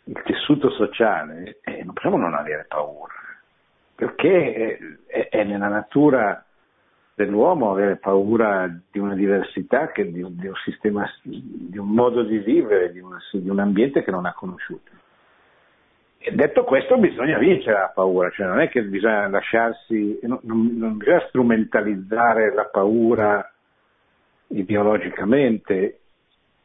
il 0.04 0.22
tessuto 0.24 0.70
sociale, 0.70 1.60
eh, 1.62 1.84
non 1.84 1.94
possiamo 1.94 2.16
non 2.16 2.34
avere 2.34 2.64
paura, 2.66 3.14
perché 3.94 4.98
è, 5.06 5.28
è 5.28 5.44
nella 5.44 5.68
natura 5.68 6.44
dell'uomo 7.24 7.70
avere 7.70 7.96
paura 7.96 8.66
di 8.90 8.98
una 8.98 9.14
diversità, 9.14 9.92
di, 9.94 10.10
di, 10.10 10.46
un 10.46 10.54
sistema, 10.64 11.06
di 11.22 11.76
un 11.76 11.88
modo 11.88 12.22
di 12.22 12.38
vivere, 12.38 12.92
di, 12.92 13.00
una, 13.00 13.18
di, 13.30 13.48
un 13.48 13.58
ambiente 13.58 14.02
che 14.02 14.10
non 14.10 14.24
ha 14.24 14.32
conosciuto. 14.32 14.90
E 16.16 16.32
detto 16.32 16.64
questo 16.64 16.96
bisogna 16.96 17.38
vincere 17.38 17.78
la 17.78 17.92
paura, 17.94 18.30
cioè 18.30 18.46
non 18.46 18.60
è 18.60 18.68
che 18.68 18.82
bisogna 18.84 19.28
lasciarsi, 19.28 20.18
non, 20.22 20.40
non 20.42 20.96
bisogna 20.96 21.26
strumentalizzare 21.28 22.54
la 22.54 22.64
paura 22.64 23.52
ideologicamente, 24.48 26.00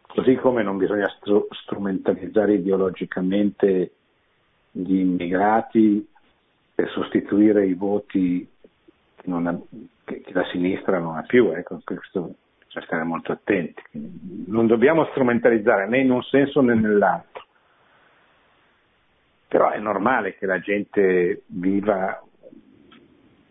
così 0.07 0.35
come 0.35 0.63
non 0.63 0.77
bisogna 0.77 1.09
stru- 1.17 1.53
strumentalizzare 1.53 2.53
ideologicamente 2.53 3.91
gli 4.71 4.99
immigrati 4.99 6.05
per 6.73 6.89
sostituire 6.91 7.65
i 7.65 7.73
voti 7.73 8.54
ha, 9.25 9.59
che, 10.03 10.21
che, 10.21 10.33
la 10.33 10.45
sinistra 10.51 10.99
non 10.99 11.17
ha 11.17 11.23
più, 11.23 11.51
ecco, 11.51 11.81
questo 11.83 12.35
bisogna 12.65 12.85
stare 12.85 13.03
molto 13.03 13.31
attenti. 13.31 13.81
Non 14.47 14.67
dobbiamo 14.67 15.05
strumentalizzare 15.05 15.87
né 15.87 15.99
in 15.99 16.11
un 16.11 16.23
senso 16.23 16.61
né 16.61 16.73
nell'altro. 16.75 17.43
Però 19.47 19.69
è 19.69 19.79
normale 19.79 20.35
che 20.35 20.45
la 20.45 20.59
gente 20.59 21.43
viva 21.47 22.21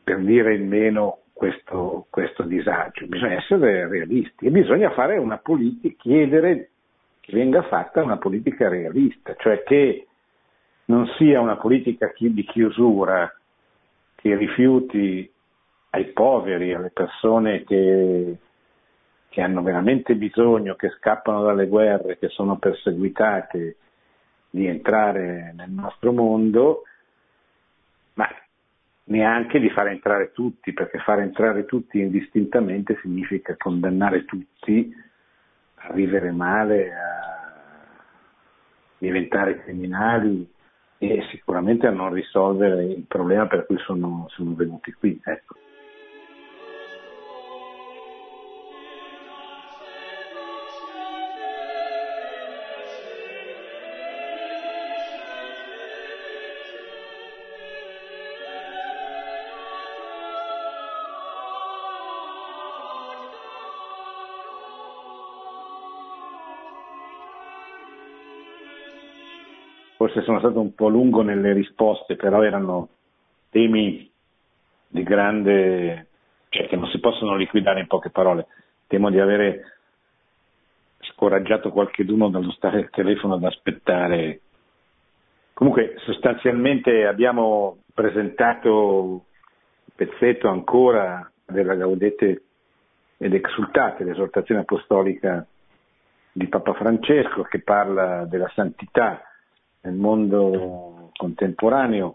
per 0.05 0.18
dire 0.18 0.55
il 0.55 0.64
meno 0.64 1.20
questo, 1.33 2.07
questo 2.11 2.43
disagio, 2.45 3.07
bisogna 3.07 3.35
essere 3.35 3.89
realisti 3.89 4.47
e 4.47 4.51
bisogna 4.51 4.91
fare 4.91 5.16
una 5.18 5.39
politica, 5.39 5.95
chiedere 5.99 6.70
che 7.20 7.33
venga 7.33 7.62
fatta 7.62 8.03
una 8.03 8.18
politica 8.18 8.68
realista, 8.68 9.35
cioè 9.37 9.62
che 9.62 10.07
non 10.87 11.07
sia 11.16 11.41
una 11.41 11.57
politica 11.57 12.12
di 12.16 12.45
chiusura 12.45 13.35
che 14.14 14.37
rifiuti 14.37 15.31
ai 15.95 16.07
poveri, 16.07 16.74
alle 16.74 16.90
persone 16.90 17.62
che, 17.62 18.36
che 19.28 19.40
hanno 19.40 19.62
veramente 19.62 20.16
bisogno, 20.16 20.74
che 20.74 20.90
scappano 20.90 21.45
dalle 21.45 21.68
guerre, 21.68 22.18
che 22.18 22.28
sono 22.28 22.59
perseguitate, 22.59 23.76
di 24.51 24.66
entrare 24.66 25.53
nel 25.57 25.70
nostro 25.70 26.12
mondo, 26.12 26.82
ma 28.14 28.28
neanche 29.05 29.61
di 29.61 29.70
far 29.70 29.88
entrare 29.88 30.32
tutti, 30.32 30.72
perché 30.72 30.99
far 30.99 31.20
entrare 31.20 31.64
tutti 31.64 32.01
indistintamente 32.01 32.99
significa 33.01 33.57
condannare 33.57 34.24
tutti 34.24 34.92
a 35.76 35.92
vivere 35.92 36.32
male, 36.32 36.92
a 36.92 37.53
diventare 38.99 39.62
criminali 39.62 40.49
e 40.99 41.24
sicuramente 41.30 41.86
a 41.86 41.90
non 41.90 42.12
risolvere 42.12 42.84
il 42.84 43.05
problema 43.07 43.47
per 43.47 43.66
cui 43.66 43.78
sono, 43.78 44.26
sono 44.30 44.55
venuti 44.55 44.92
qui. 44.92 45.20
Ecco. 45.22 45.55
Forse 70.14 70.22
sono 70.22 70.38
stato 70.38 70.60
un 70.60 70.74
po' 70.74 70.88
lungo 70.88 71.22
nelle 71.22 71.52
risposte, 71.52 72.14
però 72.14 72.42
erano 72.42 72.88
temi 73.50 74.08
di 74.86 75.02
grande, 75.02 76.06
cioè 76.50 76.68
che 76.68 76.76
non 76.76 76.88
si 76.88 77.00
possono 77.00 77.34
liquidare 77.34 77.80
in 77.80 77.88
poche 77.88 78.10
parole. 78.10 78.46
Temo 78.86 79.10
di 79.10 79.18
avere 79.18 79.78
scoraggiato 81.00 81.70
qualcheduno 81.70 82.30
dallo 82.30 82.52
stare 82.52 82.78
al 82.78 82.90
telefono 82.90 83.34
ad 83.34 83.44
aspettare. 83.44 84.40
Comunque 85.52 85.96
sostanzialmente 86.04 87.06
abbiamo 87.06 87.78
presentato 87.92 89.24
il 89.84 89.92
pezzetto 89.96 90.48
ancora 90.48 91.28
della 91.44 91.74
Gaudete 91.74 92.42
ed 93.16 93.34
Exultate, 93.34 94.04
l'esortazione 94.04 94.60
apostolica 94.60 95.44
di 96.32 96.46
Papa 96.48 96.74
Francesco 96.74 97.42
che 97.42 97.62
parla 97.62 98.24
della 98.26 98.50
santità 98.54 99.22
nel 99.85 99.95
mondo 99.95 101.11
contemporaneo. 101.16 102.14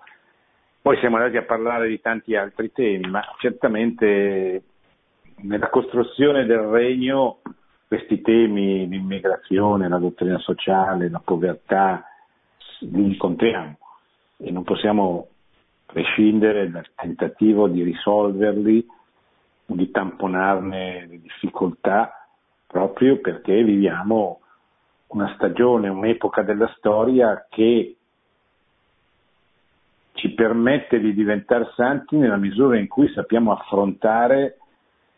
Poi 0.81 0.97
siamo 0.97 1.17
andati 1.17 1.37
a 1.37 1.43
parlare 1.43 1.87
di 1.87 1.99
tanti 2.01 2.35
altri 2.35 2.71
temi, 2.71 3.09
ma 3.09 3.21
certamente 3.39 4.63
nella 5.41 5.69
costruzione 5.69 6.45
del 6.45 6.59
regno 6.59 7.39
questi 7.87 8.21
temi, 8.21 8.87
l'immigrazione, 8.87 9.89
la 9.89 9.97
dottrina 9.97 10.37
sociale, 10.39 11.09
la 11.09 11.21
povertà, 11.23 12.03
li 12.81 13.03
incontriamo 13.03 13.77
e 14.37 14.51
non 14.51 14.63
possiamo 14.63 15.27
prescindere 15.85 16.69
dal 16.69 16.85
tentativo 16.95 17.67
di 17.67 17.83
risolverli, 17.83 18.85
di 19.65 19.91
tamponarne 19.91 21.07
le 21.07 21.19
difficoltà, 21.19 22.27
proprio 22.67 23.19
perché 23.19 23.63
viviamo 23.63 24.41
una 25.09 25.33
stagione, 25.35 25.89
un'epoca 25.89 26.41
della 26.43 26.71
storia 26.77 27.47
che 27.49 27.95
ci 30.13 30.29
permette 30.33 30.99
di 30.99 31.13
diventare 31.13 31.71
santi 31.75 32.17
nella 32.17 32.35
misura 32.35 32.77
in 32.77 32.87
cui 32.87 33.09
sappiamo 33.13 33.53
affrontare 33.53 34.57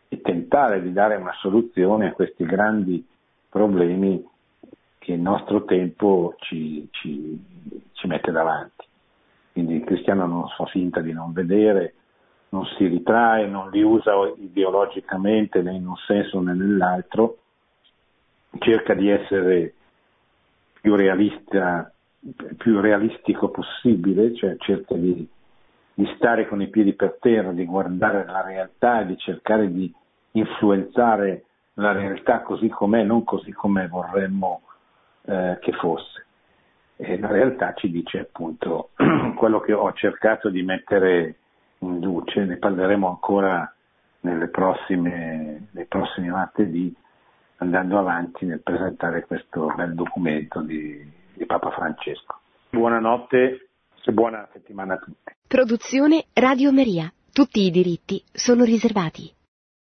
e 0.08 0.20
tentare 0.20 0.80
di 0.80 0.92
dare 0.92 1.16
una 1.16 1.32
soluzione 1.40 2.08
a 2.08 2.12
questi 2.12 2.44
grandi 2.44 3.04
problemi 3.48 4.24
che 4.98 5.12
il 5.12 5.20
nostro 5.20 5.64
tempo 5.64 6.34
ci, 6.38 6.86
ci, 6.92 7.38
ci 7.92 8.06
mette 8.06 8.30
davanti. 8.30 8.86
Quindi 9.52 9.74
il 9.74 9.84
cristiano 9.84 10.26
non 10.26 10.48
fa 10.56 10.64
finta 10.66 11.00
di 11.00 11.12
non 11.12 11.32
vedere, 11.32 11.94
non 12.50 12.64
si 12.76 12.86
ritrae, 12.86 13.46
non 13.46 13.70
li 13.70 13.82
usa 13.82 14.12
ideologicamente 14.36 15.60
né 15.60 15.74
in 15.74 15.86
un 15.86 15.96
senso 16.06 16.40
né 16.40 16.54
nell'altro, 16.54 17.38
cerca 18.58 18.94
di 18.94 19.08
essere 19.08 19.74
più, 20.82 20.96
realista, 20.96 21.90
più 22.58 22.80
realistico 22.80 23.50
possibile, 23.50 24.34
cioè 24.34 24.56
cerca 24.58 24.94
di, 24.96 25.26
di 25.94 26.12
stare 26.16 26.48
con 26.48 26.60
i 26.60 26.68
piedi 26.68 26.92
per 26.94 27.18
terra, 27.20 27.52
di 27.52 27.64
guardare 27.64 28.26
la 28.26 28.42
realtà 28.42 29.00
e 29.00 29.06
di 29.06 29.16
cercare 29.16 29.72
di 29.72 29.90
influenzare 30.32 31.44
la 31.74 31.92
realtà 31.92 32.40
così 32.42 32.68
com'è, 32.68 33.04
non 33.04 33.22
così 33.22 33.52
come 33.52 33.86
vorremmo 33.86 34.62
eh, 35.22 35.56
che 35.60 35.72
fosse. 35.72 36.26
E 36.96 37.18
la 37.18 37.28
realtà 37.28 37.74
ci 37.74 37.88
dice 37.88 38.18
appunto 38.18 38.90
quello 39.36 39.60
che 39.60 39.72
ho 39.72 39.92
cercato 39.92 40.50
di 40.50 40.62
mettere 40.62 41.36
in 41.78 42.00
luce, 42.00 42.44
ne 42.44 42.56
parleremo 42.56 43.08
ancora 43.08 43.72
nelle 44.20 44.48
prossime, 44.48 45.68
nei 45.70 45.86
prossimi 45.86 46.28
martedì 46.28 46.92
andando 47.62 47.98
avanti 47.98 48.44
nel 48.44 48.60
presentare 48.60 49.24
questo 49.24 49.72
bel 49.74 49.94
documento 49.94 50.60
di, 50.60 51.00
di 51.32 51.46
Papa 51.46 51.70
Francesco. 51.70 52.40
Buonanotte 52.70 53.68
e 54.04 54.12
buona 54.12 54.48
settimana 54.52 54.94
a 54.94 54.98
tutti. 54.98 55.32
Produzione 55.46 56.26
Radio 56.32 56.72
Maria. 56.72 57.12
Tutti 57.32 57.60
i 57.62 57.70
diritti 57.70 58.22
sono 58.32 58.64
riservati. 58.64 59.32